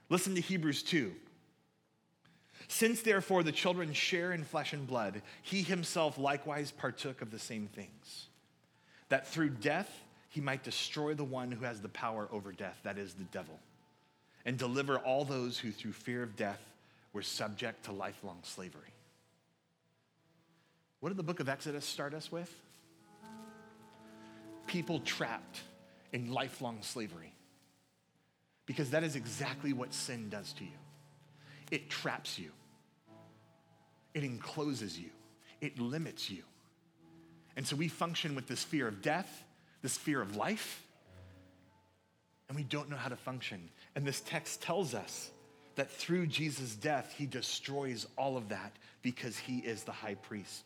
Listen 0.09 0.35
to 0.37 0.41
Hebrews 0.41 0.83
2. 0.85 1.15
Since 2.69 3.03
therefore 3.03 3.43
the 3.43 3.53
children 3.53 3.93
share 3.93 4.33
in 4.33 4.45
flesh 4.45 4.73
and 4.73 4.87
blood, 4.87 5.23
he 5.43 5.63
himself 5.63 6.19
likewise 6.19 6.71
partook 6.71 7.23
of 7.23 7.31
the 7.31 7.39
same 7.39 7.67
things, 7.67 8.29
that 9.09 9.27
through 9.27 9.51
death 9.51 9.91
he 10.29 10.41
might 10.41 10.63
destroy 10.63 11.15
the 11.15 11.25
one 11.25 11.51
who 11.51 11.65
has 11.65 11.81
the 11.81 11.89
power 11.89 12.29
over 12.31 12.53
death, 12.53 12.79
that 12.83 12.99
is, 12.99 13.15
the 13.15 13.25
devil, 13.25 13.59
and 14.49 14.57
deliver 14.57 14.99
all 14.99 15.27
those 15.27 15.59
who, 15.59 15.71
through 15.71 15.93
fear 15.93 16.23
of 16.23 16.35
death, 16.35 16.63
were 17.13 17.21
subject 17.21 17.85
to 17.85 17.93
lifelong 17.93 18.39
slavery. 18.45 18.95
What 21.01 21.11
did 21.11 21.19
the 21.19 21.23
book 21.23 21.41
of 21.41 21.51
Exodus 21.51 21.85
start 21.85 22.15
us 22.15 22.33
with? 22.33 22.51
People 24.67 25.01
trapped 25.01 25.61
in 26.15 26.33
lifelong 26.33 26.79
slavery. 26.81 27.35
Because 28.65 28.89
that 28.93 29.05
is 29.05 29.17
exactly 29.17 29.75
what 29.75 29.93
sin 29.93 30.31
does 30.31 30.55
to 30.55 30.65
you 30.65 30.71
it 31.71 31.91
traps 31.91 32.39
you, 32.39 32.51
it 34.15 34.25
encloses 34.25 34.99
you, 34.99 35.11
it 35.61 35.79
limits 35.79 36.31
you. 36.31 36.43
And 37.55 37.67
so 37.67 37.77
we 37.77 37.89
function 37.89 38.35
with 38.35 38.47
this 38.47 38.65
fear 38.65 38.89
of 38.89 39.03
death, 39.03 39.45
this 39.83 39.99
fear 39.99 40.23
of 40.23 40.37
life, 40.37 40.83
and 42.49 42.57
we 42.57 42.63
don't 42.63 42.89
know 42.89 42.97
how 42.97 43.11
to 43.11 43.17
function. 43.17 43.69
And 43.99 44.07
this 44.07 44.21
text 44.21 44.63
tells 44.63 44.95
us 44.95 45.33
that 45.75 45.91
through 45.91 46.29
Jesus' 46.29 46.77
death, 46.77 47.13
he 47.19 47.27
destroys 47.27 48.07
all 48.17 48.37
of 48.37 48.51
that 48.51 48.77
because 49.03 49.37
he 49.37 49.59
is 49.59 49.83
the 49.83 49.91
high 49.91 50.15
priest. 50.15 50.65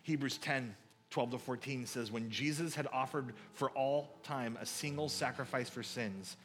Hebrews 0.00 0.38
10 0.38 0.74
12 1.10 1.30
to 1.32 1.38
14 1.38 1.84
says, 1.84 2.10
When 2.10 2.30
Jesus 2.30 2.74
had 2.74 2.88
offered 2.90 3.34
for 3.52 3.68
all 3.72 4.08
time 4.22 4.56
a 4.58 4.64
single 4.64 5.10
sacrifice 5.10 5.68
for 5.68 5.82
sins, 5.82 6.38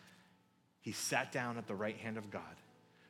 he 0.82 0.92
sat 0.92 1.32
down 1.32 1.58
at 1.58 1.68
the 1.68 1.74
right 1.74 1.96
hand 1.96 2.18
of 2.18 2.30
God. 2.30 2.42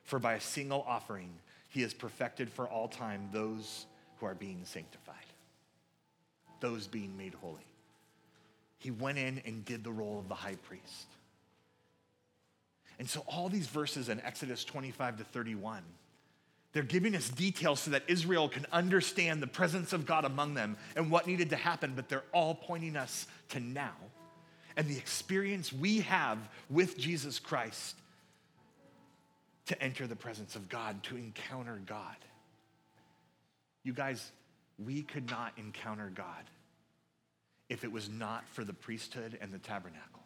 For 0.04 0.20
by 0.20 0.34
a 0.34 0.40
single 0.40 0.84
offering, 0.86 1.30
he 1.68 1.82
has 1.82 1.92
perfected 1.92 2.48
for 2.48 2.68
all 2.68 2.86
time 2.86 3.28
those 3.32 3.86
who 4.18 4.26
are 4.26 4.36
being 4.36 4.60
sanctified, 4.62 5.16
those 6.60 6.86
being 6.86 7.16
made 7.16 7.34
holy. 7.34 7.66
He 8.78 8.92
went 8.92 9.18
in 9.18 9.42
and 9.46 9.64
did 9.64 9.82
the 9.82 9.90
role 9.90 10.20
of 10.20 10.28
the 10.28 10.36
high 10.36 10.58
priest. 10.68 11.08
And 12.98 13.08
so, 13.08 13.24
all 13.26 13.48
these 13.48 13.66
verses 13.66 14.08
in 14.08 14.20
Exodus 14.20 14.64
25 14.64 15.18
to 15.18 15.24
31, 15.24 15.82
they're 16.72 16.82
giving 16.82 17.14
us 17.14 17.28
details 17.28 17.80
so 17.80 17.90
that 17.90 18.04
Israel 18.08 18.48
can 18.48 18.66
understand 18.72 19.42
the 19.42 19.46
presence 19.46 19.92
of 19.92 20.06
God 20.06 20.24
among 20.24 20.54
them 20.54 20.76
and 20.96 21.10
what 21.10 21.26
needed 21.26 21.50
to 21.50 21.56
happen, 21.56 21.92
but 21.94 22.08
they're 22.08 22.24
all 22.32 22.54
pointing 22.54 22.96
us 22.96 23.26
to 23.50 23.60
now 23.60 23.94
and 24.76 24.88
the 24.88 24.96
experience 24.96 25.72
we 25.72 26.00
have 26.00 26.38
with 26.70 26.98
Jesus 26.98 27.38
Christ 27.38 27.96
to 29.66 29.82
enter 29.82 30.06
the 30.06 30.16
presence 30.16 30.56
of 30.56 30.68
God, 30.68 31.02
to 31.04 31.16
encounter 31.16 31.80
God. 31.86 32.16
You 33.84 33.92
guys, 33.92 34.30
we 34.78 35.02
could 35.02 35.30
not 35.30 35.52
encounter 35.56 36.10
God 36.14 36.44
if 37.68 37.84
it 37.84 37.92
was 37.92 38.08
not 38.08 38.48
for 38.48 38.64
the 38.64 38.72
priesthood 38.72 39.38
and 39.40 39.52
the 39.52 39.58
tabernacle. 39.58 40.21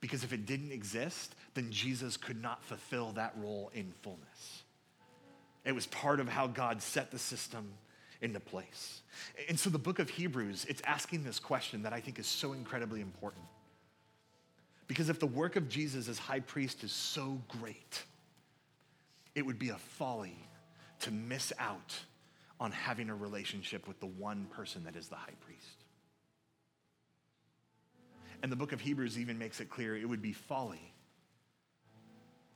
Because 0.00 0.24
if 0.24 0.32
it 0.32 0.46
didn't 0.46 0.72
exist, 0.72 1.34
then 1.54 1.70
Jesus 1.70 2.16
could 2.16 2.40
not 2.40 2.64
fulfill 2.64 3.12
that 3.12 3.34
role 3.36 3.70
in 3.74 3.92
fullness. 4.02 4.62
It 5.64 5.74
was 5.74 5.86
part 5.86 6.20
of 6.20 6.28
how 6.28 6.46
God 6.46 6.80
set 6.80 7.10
the 7.10 7.18
system 7.18 7.72
into 8.22 8.40
place. 8.40 9.02
And 9.48 9.58
so 9.58 9.70
the 9.70 9.78
book 9.78 9.98
of 9.98 10.08
Hebrews, 10.08 10.66
it's 10.68 10.82
asking 10.84 11.24
this 11.24 11.38
question 11.38 11.82
that 11.82 11.92
I 11.92 12.00
think 12.00 12.18
is 12.18 12.26
so 12.26 12.52
incredibly 12.52 13.00
important. 13.00 13.44
Because 14.86 15.08
if 15.08 15.20
the 15.20 15.26
work 15.26 15.56
of 15.56 15.68
Jesus 15.68 16.08
as 16.08 16.18
high 16.18 16.40
priest 16.40 16.82
is 16.82 16.92
so 16.92 17.40
great, 17.60 18.02
it 19.34 19.44
would 19.46 19.58
be 19.58 19.68
a 19.68 19.76
folly 19.76 20.36
to 21.00 21.10
miss 21.10 21.52
out 21.58 21.94
on 22.58 22.72
having 22.72 23.08
a 23.08 23.14
relationship 23.14 23.86
with 23.86 24.00
the 24.00 24.06
one 24.06 24.46
person 24.50 24.84
that 24.84 24.96
is 24.96 25.08
the 25.08 25.16
high 25.16 25.36
priest. 25.40 25.79
And 28.42 28.50
the 28.50 28.56
book 28.56 28.72
of 28.72 28.80
Hebrews 28.80 29.18
even 29.18 29.38
makes 29.38 29.60
it 29.60 29.68
clear 29.68 29.96
it 29.96 30.08
would 30.08 30.22
be 30.22 30.32
folly 30.32 30.92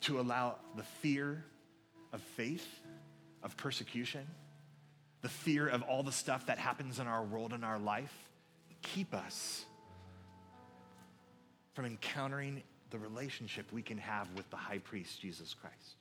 to 0.03 0.21
allow 0.21 0.57
the 0.77 0.83
fear 0.83 1.45
of 2.13 2.21
faith, 2.21 2.67
of 3.43 3.57
persecution, 3.57 4.27
the 5.23 5.29
fear 5.29 5.69
of 5.69 5.83
all 5.83 6.03
the 6.03 6.13
stuff 6.13 6.47
that 6.47 6.59
happens 6.59 6.99
in 6.99 7.07
our 7.07 7.23
world 7.23 7.53
and 7.53 7.65
our 7.65 7.79
life 7.79 8.15
keep 8.83 9.15
us 9.15 9.65
from 11.75 11.87
encountering 11.87 12.63
the 12.91 12.99
relationship 12.99 13.67
we 13.73 13.83
can 13.83 13.99
have 13.99 14.29
with 14.37 14.49
the 14.51 14.57
high 14.57 14.79
priest, 14.79 15.21
Jesus 15.21 15.55
Christ. 15.55 15.97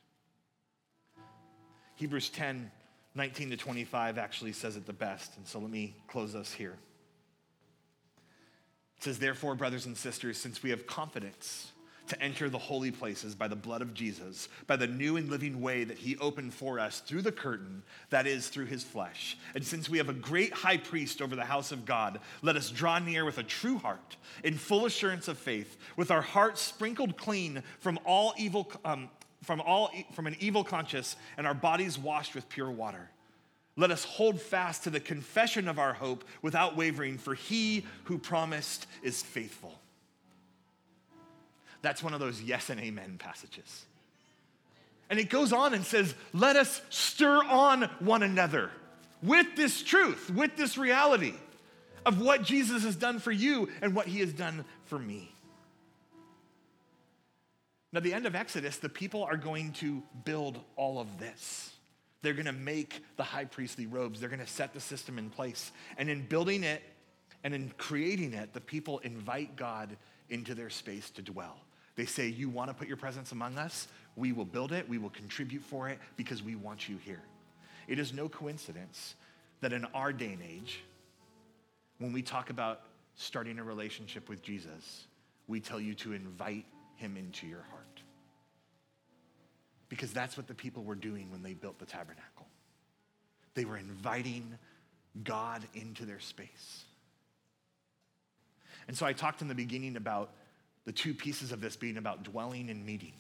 Hebrews 1.96 2.30
10 2.30 2.72
19 3.16 3.52
to 3.52 3.58
25 3.58 4.18
actually 4.18 4.54
says 4.54 4.76
it 4.76 4.88
the 4.88 4.94
best. 4.94 5.38
And 5.38 5.46
so 5.46 5.60
let 5.60 5.70
me 5.70 5.96
close 6.08 6.34
us 6.34 6.52
here. 6.52 6.76
It 9.04 9.08
says, 9.08 9.20
Therefore, 9.20 9.54
brothers 9.54 9.86
and 9.86 9.98
sisters, 9.98 10.38
since 10.38 10.64
we 10.64 10.70
have 10.70 10.88
confidence 10.88 11.74
to 12.08 12.22
enter 12.24 12.50
the 12.50 12.58
holy 12.58 12.90
places 12.90 13.36
by 13.36 13.50
the 13.50 13.56
blood 13.56 13.82
of 13.82 13.94
Jesus, 13.94 14.48
by 14.66 14.78
the 14.78 14.88
new 14.88 15.18
and 15.18 15.30
living 15.30 15.60
way 15.60 15.84
that 15.84 15.98
he 15.98 16.16
opened 16.20 16.54
for 16.54 16.80
us 16.80 17.02
through 17.02 17.24
the 17.24 17.32
curtain, 17.34 17.84
that 18.12 18.26
is, 18.26 18.48
through 18.48 18.68
his 18.68 18.82
flesh. 18.82 19.38
And 19.56 19.66
since 19.66 19.90
we 19.90 19.98
have 19.98 20.08
a 20.08 20.14
great 20.14 20.54
high 20.54 20.78
priest 20.78 21.22
over 21.22 21.36
the 21.36 21.44
house 21.44 21.74
of 21.74 21.84
God, 21.84 22.22
let 22.42 22.56
us 22.56 22.70
draw 22.70 22.98
near 22.98 23.26
with 23.26 23.40
a 23.40 23.44
true 23.44 23.78
heart, 23.78 24.16
in 24.42 24.56
full 24.58 24.86
assurance 24.86 25.28
of 25.28 25.38
faith, 25.38 25.76
with 25.98 26.10
our 26.10 26.22
hearts 26.22 26.62
sprinkled 26.62 27.18
clean 27.18 27.62
from 27.80 28.00
all 28.06 28.34
evil. 28.38 28.72
Um, 28.86 29.10
from, 29.42 29.60
all, 29.60 29.92
from 30.14 30.28
an 30.28 30.38
evil 30.40 30.64
conscience 30.64 31.18
and 31.36 31.46
our 31.46 31.54
bodies 31.54 32.00
washed 32.00 32.36
with 32.36 32.48
pure 32.48 32.72
water. 32.72 33.10
Let 33.76 33.92
us 33.92 34.04
hold 34.04 34.40
fast 34.40 34.84
to 34.84 34.90
the 34.90 35.00
confession 35.00 35.68
of 35.68 35.80
our 35.80 35.94
hope 35.94 36.24
without 36.42 36.76
wavering, 36.76 37.18
for 37.18 37.34
he 37.34 37.86
who 38.04 38.18
promised 38.18 38.86
is 39.02 39.22
faithful. 39.22 39.74
That's 41.82 42.04
one 42.04 42.14
of 42.14 42.20
those 42.20 42.42
yes 42.42 42.70
and 42.70 42.80
amen 42.80 43.18
passages. 43.18 43.86
And 45.10 45.20
it 45.20 45.30
goes 45.30 45.52
on 45.52 45.74
and 45.74 45.84
says, 45.84 46.14
Let 46.34 46.56
us 46.56 46.82
stir 46.90 47.44
on 47.44 47.84
one 48.00 48.24
another 48.24 48.72
with 49.22 49.56
this 49.56 49.82
truth, 49.84 50.30
with 50.30 50.56
this 50.56 50.78
reality 50.78 51.34
of 52.06 52.22
what 52.22 52.44
Jesus 52.44 52.84
has 52.84 52.96
done 52.96 53.20
for 53.20 53.32
you 53.32 53.70
and 53.82 53.96
what 53.96 54.08
he 54.08 54.20
has 54.20 54.34
done 54.34 54.66
for 54.86 55.00
me. 55.00 55.34
Now, 57.92 58.00
the 58.00 58.14
end 58.14 58.26
of 58.26 58.36
Exodus, 58.36 58.78
the 58.78 58.90
people 58.90 59.24
are 59.24 59.38
going 59.38 59.74
to 59.74 60.02
build 60.26 60.60
all 60.76 61.00
of 61.00 61.20
this. 61.20 61.72
They're 62.24 62.34
going 62.34 62.46
to 62.46 62.54
make 62.54 63.04
the 63.18 63.24
high 63.24 63.46
priestly 63.46 63.86
robes. 63.86 64.20
They're 64.20 64.30
going 64.30 64.40
to 64.40 64.48
set 64.48 64.74
the 64.74 64.80
system 64.80 65.20
in 65.20 65.30
place. 65.30 65.72
And 65.98 66.10
in 66.10 66.26
building 66.26 66.64
it 66.64 66.82
and 67.44 67.54
in 67.54 67.72
creating 67.78 68.34
it, 68.34 68.54
the 68.54 68.62
people 68.62 69.00
invite 69.00 69.56
God 69.56 69.96
into 70.30 70.56
their 70.56 70.72
space 70.72 71.12
to 71.12 71.22
dwell. 71.22 71.58
They 71.96 72.06
say, 72.06 72.30
You 72.30 72.50
want 72.50 72.70
to 72.70 72.74
put 72.74 72.88
your 72.88 72.98
presence 72.98 73.34
among 73.34 73.58
us? 73.58 73.88
We 74.16 74.32
will 74.32 74.46
build 74.46 74.72
it, 74.72 74.88
we 74.88 74.98
will 74.98 75.10
contribute 75.10 75.64
for 75.64 75.90
it 75.90 76.00
because 76.16 76.42
we 76.42 76.56
want 76.56 76.88
you 76.88 76.98
here. 76.98 77.22
It 77.88 78.00
is 78.00 78.14
no 78.14 78.30
coincidence 78.30 79.16
that 79.60 79.74
in 79.74 79.86
our 79.94 80.14
day 80.14 80.34
and 80.34 80.42
age, 80.42 80.82
when 82.00 82.14
we 82.14 82.22
talk 82.22 82.50
about 82.50 82.82
starting 83.16 83.60
a 83.60 83.64
relationship 83.64 84.30
with 84.30 84.42
Jesus, 84.42 85.08
we 85.48 85.60
tell 85.60 85.80
you 85.80 85.94
to 85.96 86.14
invite 86.14 86.66
him 86.96 87.18
into 87.18 87.48
your 87.48 87.64
heart. 87.70 87.93
Because 89.94 90.12
that's 90.12 90.36
what 90.36 90.48
the 90.48 90.56
people 90.56 90.84
were 90.84 90.96
doing 90.96 91.30
when 91.30 91.44
they 91.44 91.54
built 91.54 91.78
the 91.78 91.86
tabernacle. 91.86 92.48
They 93.54 93.64
were 93.64 93.78
inviting 93.78 94.58
God 95.24 95.62
into 95.76 96.04
their 96.08 96.20
space. 96.20 96.86
And 98.88 98.98
so 98.98 99.06
I 99.06 99.14
talked 99.14 99.44
in 99.44 99.48
the 99.48 99.54
beginning 99.54 99.96
about 99.96 100.32
the 100.86 100.92
two 100.92 101.14
pieces 101.14 101.52
of 101.52 101.62
this 101.62 101.76
being 101.76 101.98
about 101.98 102.24
dwelling 102.24 102.72
and 102.72 102.84
meeting. 102.84 103.14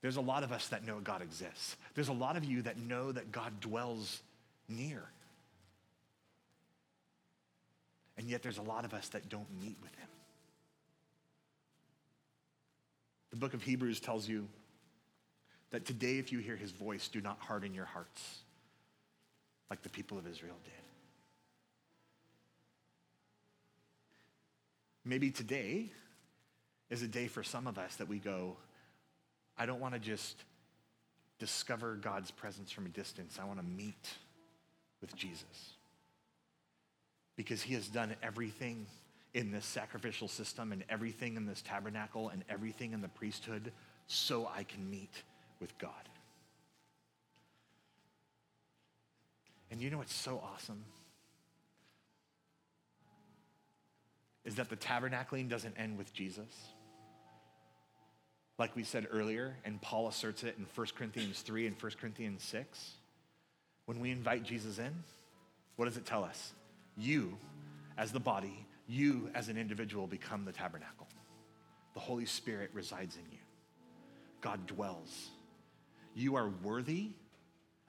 There's 0.00 0.16
a 0.16 0.22
lot 0.22 0.44
of 0.44 0.50
us 0.50 0.68
that 0.68 0.82
know 0.82 0.98
God 0.98 1.20
exists. 1.20 1.76
There's 1.94 2.08
a 2.08 2.14
lot 2.14 2.38
of 2.38 2.44
you 2.46 2.62
that 2.62 2.78
know 2.78 3.12
that 3.12 3.30
God 3.30 3.60
dwells 3.60 4.22
near. 4.66 5.02
And 8.16 8.30
yet 8.30 8.42
there's 8.42 8.56
a 8.56 8.62
lot 8.62 8.86
of 8.86 8.94
us 8.94 9.08
that 9.08 9.28
don't 9.28 9.60
meet 9.60 9.76
with 9.82 9.94
him. 9.96 10.08
The 13.28 13.36
book 13.36 13.52
of 13.52 13.62
Hebrews 13.62 14.00
tells 14.00 14.26
you 14.26 14.48
that 15.70 15.84
today, 15.84 16.18
if 16.18 16.32
you 16.32 16.38
hear 16.38 16.56
his 16.56 16.70
voice, 16.70 17.08
do 17.08 17.20
not 17.20 17.38
harden 17.40 17.74
your 17.74 17.84
hearts 17.84 18.40
like 19.70 19.82
the 19.82 19.88
people 19.88 20.18
of 20.18 20.26
Israel 20.26 20.56
did. 20.64 20.72
Maybe 25.04 25.30
today 25.30 25.90
is 26.90 27.02
a 27.02 27.08
day 27.08 27.28
for 27.28 27.42
some 27.42 27.66
of 27.66 27.78
us 27.78 27.96
that 27.96 28.08
we 28.08 28.18
go, 28.18 28.56
I 29.56 29.66
don't 29.66 29.80
want 29.80 29.94
to 29.94 30.00
just 30.00 30.36
discover 31.38 31.96
God's 31.96 32.30
presence 32.30 32.70
from 32.70 32.86
a 32.86 32.90
distance. 32.90 33.38
I 33.40 33.44
want 33.44 33.58
to 33.58 33.64
meet 33.64 34.08
with 35.00 35.14
Jesus. 35.14 35.72
Because 37.36 37.62
he 37.62 37.74
has 37.74 37.88
done 37.88 38.14
everything 38.22 38.86
in 39.34 39.50
this 39.50 39.64
sacrificial 39.64 40.28
system 40.28 40.72
and 40.72 40.84
everything 40.88 41.36
in 41.36 41.46
this 41.46 41.62
tabernacle 41.62 42.30
and 42.30 42.42
everything 42.48 42.92
in 42.92 43.00
the 43.00 43.08
priesthood 43.08 43.72
so 44.06 44.50
I 44.54 44.62
can 44.64 44.90
meet 44.90 45.22
with 45.60 45.76
God. 45.78 45.90
And 49.70 49.80
you 49.80 49.90
know 49.90 49.98
what's 49.98 50.14
so 50.14 50.42
awesome? 50.42 50.84
is 54.48 54.54
that 54.54 54.70
the 54.70 54.76
tabernacling 54.76 55.46
doesn't 55.46 55.74
end 55.78 55.98
with 55.98 56.10
Jesus. 56.14 56.70
Like 58.58 58.74
we 58.74 58.82
said 58.82 59.06
earlier, 59.12 59.54
and 59.62 59.78
Paul 59.82 60.08
asserts 60.08 60.42
it 60.42 60.56
in 60.56 60.64
1 60.74 60.86
Corinthians 60.96 61.42
3 61.42 61.66
and 61.66 61.76
1 61.78 61.92
Corinthians 62.00 62.42
6. 62.44 62.92
When 63.84 64.00
we 64.00 64.10
invite 64.10 64.44
Jesus 64.44 64.78
in, 64.78 65.04
what 65.76 65.84
does 65.84 65.98
it 65.98 66.06
tell 66.06 66.24
us? 66.24 66.54
You, 66.96 67.36
as 67.98 68.10
the 68.10 68.20
body, 68.20 68.66
you 68.88 69.30
as 69.34 69.50
an 69.50 69.58
individual 69.58 70.06
become 70.06 70.46
the 70.46 70.52
tabernacle. 70.52 71.08
The 71.92 72.00
Holy 72.00 72.24
Spirit 72.24 72.70
resides 72.72 73.16
in 73.16 73.30
you, 73.30 73.38
God 74.40 74.66
dwells. 74.66 75.28
You 76.14 76.36
are 76.36 76.50
worthy 76.62 77.10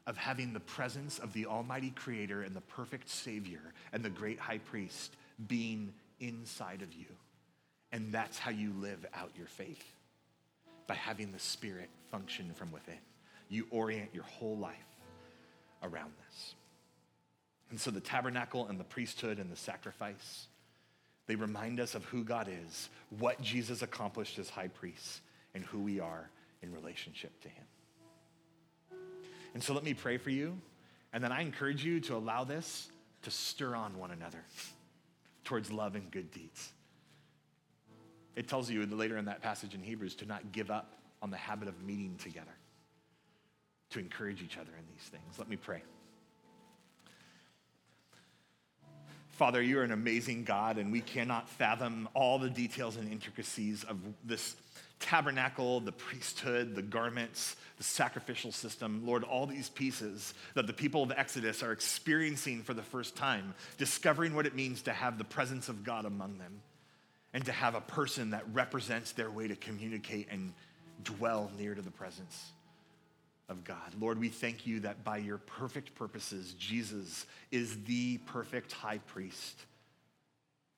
of 0.07 0.17
having 0.17 0.53
the 0.53 0.59
presence 0.59 1.20
of 1.20 1.34
the 1.34 1.45
Almighty 1.45 1.91
Creator 1.91 2.41
and 2.41 2.55
the 2.55 2.61
perfect 2.61 3.09
Savior 3.09 3.61
and 3.93 4.03
the 4.03 4.09
great 4.09 4.39
high 4.39 4.57
priest 4.57 5.15
being 5.47 5.93
inside 6.20 6.82
of 6.82 6.93
you. 6.93 7.05
And 7.91 8.11
that's 8.11 8.38
how 8.38 8.51
you 8.51 8.74
live 8.80 9.05
out 9.13 9.32
your 9.38 9.47
faith 9.47 9.84
by 10.88 10.95
having 10.95 11.32
the 11.32 11.39
Spirit 11.39 11.89
function 12.11 12.51
from 12.53 12.72
within. 12.72 12.99
You 13.49 13.67
orient 13.72 14.09
your 14.13 14.24
whole 14.24 14.57
life 14.57 14.76
around 15.84 16.11
this. 16.28 16.55
And 17.70 17.80
so 17.80 17.91
the 17.91 17.99
tabernacle 17.99 18.67
and 18.67 18.80
the 18.80 18.84
priesthood 18.84 19.38
and 19.38 19.51
the 19.51 19.55
sacrifice, 19.55 20.47
they 21.28 21.36
remind 21.36 21.80
us 21.80 21.93
of 21.93 22.03
who 22.05 22.24
God 22.24 22.47
is, 22.47 22.89
what 23.17 23.39
Jesus 23.41 23.82
accomplished 23.82 24.39
as 24.39 24.49
high 24.49 24.67
priest, 24.67 25.22
and 25.53 25.63
who 25.63 25.80
we 25.80 25.99
are 25.99 26.30
in 26.61 26.74
relationship 26.74 27.39
to 27.41 27.49
him. 27.49 27.65
And 29.53 29.63
so 29.63 29.73
let 29.73 29.83
me 29.83 29.93
pray 29.93 30.17
for 30.17 30.29
you, 30.29 30.57
and 31.11 31.23
then 31.23 31.31
I 31.31 31.41
encourage 31.41 31.83
you 31.83 31.99
to 32.01 32.15
allow 32.15 32.43
this 32.43 32.89
to 33.23 33.31
stir 33.31 33.75
on 33.75 33.97
one 33.97 34.11
another 34.11 34.43
towards 35.43 35.71
love 35.71 35.95
and 35.95 36.09
good 36.11 36.31
deeds. 36.31 36.71
It 38.35 38.47
tells 38.47 38.69
you 38.69 38.85
later 38.85 39.17
in 39.17 39.25
that 39.25 39.41
passage 39.41 39.73
in 39.73 39.81
Hebrews 39.81 40.15
to 40.15 40.25
not 40.25 40.51
give 40.51 40.71
up 40.71 40.93
on 41.21 41.31
the 41.31 41.37
habit 41.37 41.67
of 41.67 41.83
meeting 41.83 42.15
together, 42.17 42.55
to 43.89 43.99
encourage 43.99 44.41
each 44.41 44.57
other 44.57 44.71
in 44.77 44.85
these 44.95 45.09
things. 45.09 45.37
Let 45.37 45.49
me 45.49 45.57
pray. 45.57 45.81
Father, 49.31 49.61
you're 49.61 49.83
an 49.83 49.91
amazing 49.91 50.43
God, 50.43 50.77
and 50.77 50.91
we 50.91 51.01
cannot 51.01 51.49
fathom 51.49 52.07
all 52.13 52.39
the 52.39 52.49
details 52.49 52.97
and 52.97 53.11
intricacies 53.11 53.83
of 53.83 53.97
this 54.23 54.55
tabernacle, 54.99 55.79
the 55.79 55.91
priesthood, 55.91 56.75
the 56.75 56.81
garments, 56.81 57.55
the 57.77 57.83
sacrificial 57.83 58.51
system. 58.51 59.05
Lord, 59.05 59.23
all 59.23 59.45
these 59.45 59.69
pieces 59.69 60.33
that 60.55 60.67
the 60.67 60.73
people 60.73 61.03
of 61.03 61.11
Exodus 61.15 61.63
are 61.63 61.71
experiencing 61.71 62.63
for 62.63 62.73
the 62.73 62.83
first 62.83 63.15
time, 63.15 63.53
discovering 63.77 64.35
what 64.35 64.45
it 64.45 64.55
means 64.55 64.81
to 64.83 64.93
have 64.93 65.17
the 65.17 65.23
presence 65.23 65.69
of 65.69 65.83
God 65.83 66.05
among 66.05 66.37
them 66.37 66.61
and 67.33 67.45
to 67.45 67.51
have 67.51 67.75
a 67.75 67.81
person 67.81 68.31
that 68.31 68.43
represents 68.51 69.11
their 69.13 69.31
way 69.31 69.47
to 69.47 69.55
communicate 69.55 70.27
and 70.31 70.53
dwell 71.03 71.49
near 71.57 71.75
to 71.75 71.81
the 71.81 71.91
presence 71.91 72.51
of 73.47 73.63
God. 73.63 73.93
Lord, 73.99 74.19
we 74.19 74.29
thank 74.29 74.67
you 74.67 74.81
that 74.81 75.03
by 75.03 75.17
your 75.17 75.37
perfect 75.37 75.95
purposes, 75.95 76.53
Jesus 76.53 77.25
is 77.51 77.83
the 77.83 78.17
perfect 78.19 78.71
high 78.71 78.99
priest 78.99 79.65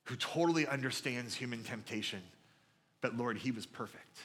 who 0.06 0.16
totally 0.16 0.68
understands 0.68 1.36
human 1.36 1.64
temptation. 1.64 2.22
But 3.02 3.18
Lord, 3.18 3.38
he 3.38 3.52
was 3.52 3.66
perfect. 3.66 4.20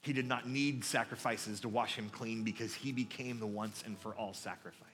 He 0.00 0.12
did 0.12 0.26
not 0.26 0.48
need 0.48 0.84
sacrifices 0.84 1.60
to 1.60 1.68
wash 1.68 1.94
him 1.94 2.08
clean 2.08 2.42
because 2.42 2.74
he 2.74 2.90
became 2.90 3.38
the 3.38 3.46
once 3.46 3.84
and 3.86 3.98
for 3.98 4.14
all 4.14 4.34
sacrifice. 4.34 4.88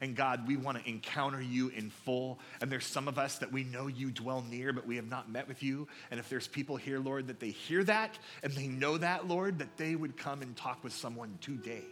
And 0.00 0.16
God, 0.16 0.46
we 0.46 0.56
want 0.56 0.78
to 0.78 0.88
encounter 0.88 1.40
you 1.40 1.68
in 1.68 1.88
full. 1.88 2.40
And 2.60 2.70
there's 2.70 2.84
some 2.84 3.08
of 3.08 3.18
us 3.18 3.38
that 3.38 3.52
we 3.52 3.64
know 3.64 3.86
you 3.86 4.10
dwell 4.10 4.44
near, 4.50 4.72
but 4.72 4.86
we 4.86 4.96
have 4.96 5.08
not 5.08 5.30
met 5.30 5.48
with 5.48 5.62
you. 5.62 5.88
And 6.10 6.18
if 6.20 6.28
there's 6.28 6.48
people 6.48 6.76
here, 6.76 6.98
Lord, 6.98 7.28
that 7.28 7.40
they 7.40 7.50
hear 7.50 7.84
that 7.84 8.18
and 8.42 8.52
they 8.52 8.66
know 8.66 8.98
that, 8.98 9.28
Lord, 9.28 9.60
that 9.60 9.76
they 9.76 9.94
would 9.94 10.16
come 10.16 10.42
and 10.42 10.54
talk 10.56 10.82
with 10.84 10.92
someone 10.92 11.38
today 11.40 11.84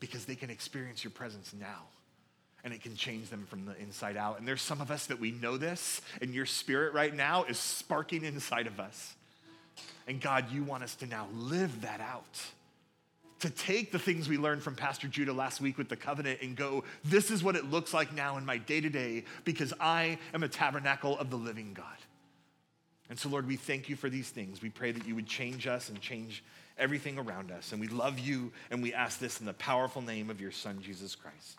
because 0.00 0.24
they 0.24 0.36
can 0.36 0.50
experience 0.50 1.02
your 1.02 1.10
presence 1.10 1.52
now 1.58 1.88
and 2.64 2.74
it 2.74 2.82
can 2.82 2.96
change 2.96 3.28
them 3.28 3.46
from 3.48 3.64
the 3.64 3.76
inside 3.80 4.16
out. 4.16 4.38
And 4.38 4.46
there's 4.46 4.62
some 4.62 4.80
of 4.80 4.90
us 4.90 5.06
that 5.06 5.20
we 5.20 5.30
know 5.30 5.56
this, 5.56 6.00
and 6.20 6.34
your 6.34 6.46
spirit 6.46 6.92
right 6.92 7.14
now 7.14 7.44
is 7.44 7.58
sparking 7.58 8.24
inside 8.24 8.66
of 8.66 8.80
us. 8.80 9.14
And 10.06 10.20
God, 10.20 10.50
you 10.50 10.64
want 10.64 10.82
us 10.82 10.94
to 10.96 11.06
now 11.06 11.28
live 11.34 11.82
that 11.82 12.00
out. 12.00 12.40
To 13.40 13.50
take 13.50 13.92
the 13.92 13.98
things 14.00 14.28
we 14.28 14.36
learned 14.36 14.62
from 14.62 14.74
Pastor 14.74 15.06
Judah 15.06 15.32
last 15.32 15.60
week 15.60 15.78
with 15.78 15.88
the 15.88 15.96
covenant 15.96 16.40
and 16.42 16.56
go, 16.56 16.82
this 17.04 17.30
is 17.30 17.44
what 17.44 17.54
it 17.54 17.70
looks 17.70 17.94
like 17.94 18.12
now 18.12 18.36
in 18.36 18.44
my 18.44 18.58
day 18.58 18.80
to 18.80 18.88
day 18.88 19.24
because 19.44 19.72
I 19.78 20.18
am 20.34 20.42
a 20.42 20.48
tabernacle 20.48 21.16
of 21.18 21.30
the 21.30 21.36
living 21.36 21.72
God. 21.72 21.86
And 23.08 23.18
so, 23.18 23.28
Lord, 23.28 23.46
we 23.46 23.56
thank 23.56 23.88
you 23.88 23.94
for 23.94 24.10
these 24.10 24.28
things. 24.28 24.60
We 24.60 24.70
pray 24.70 24.90
that 24.90 25.06
you 25.06 25.14
would 25.14 25.28
change 25.28 25.68
us 25.68 25.88
and 25.88 26.00
change 26.00 26.42
everything 26.78 27.18
around 27.18 27.52
us. 27.52 27.72
And 27.72 27.80
we 27.80 27.88
love 27.88 28.18
you, 28.18 28.52
and 28.70 28.82
we 28.82 28.92
ask 28.92 29.18
this 29.18 29.40
in 29.40 29.46
the 29.46 29.54
powerful 29.54 30.02
name 30.02 30.30
of 30.30 30.40
your 30.40 30.50
Son, 30.50 30.80
Jesus 30.82 31.14
Christ. 31.14 31.58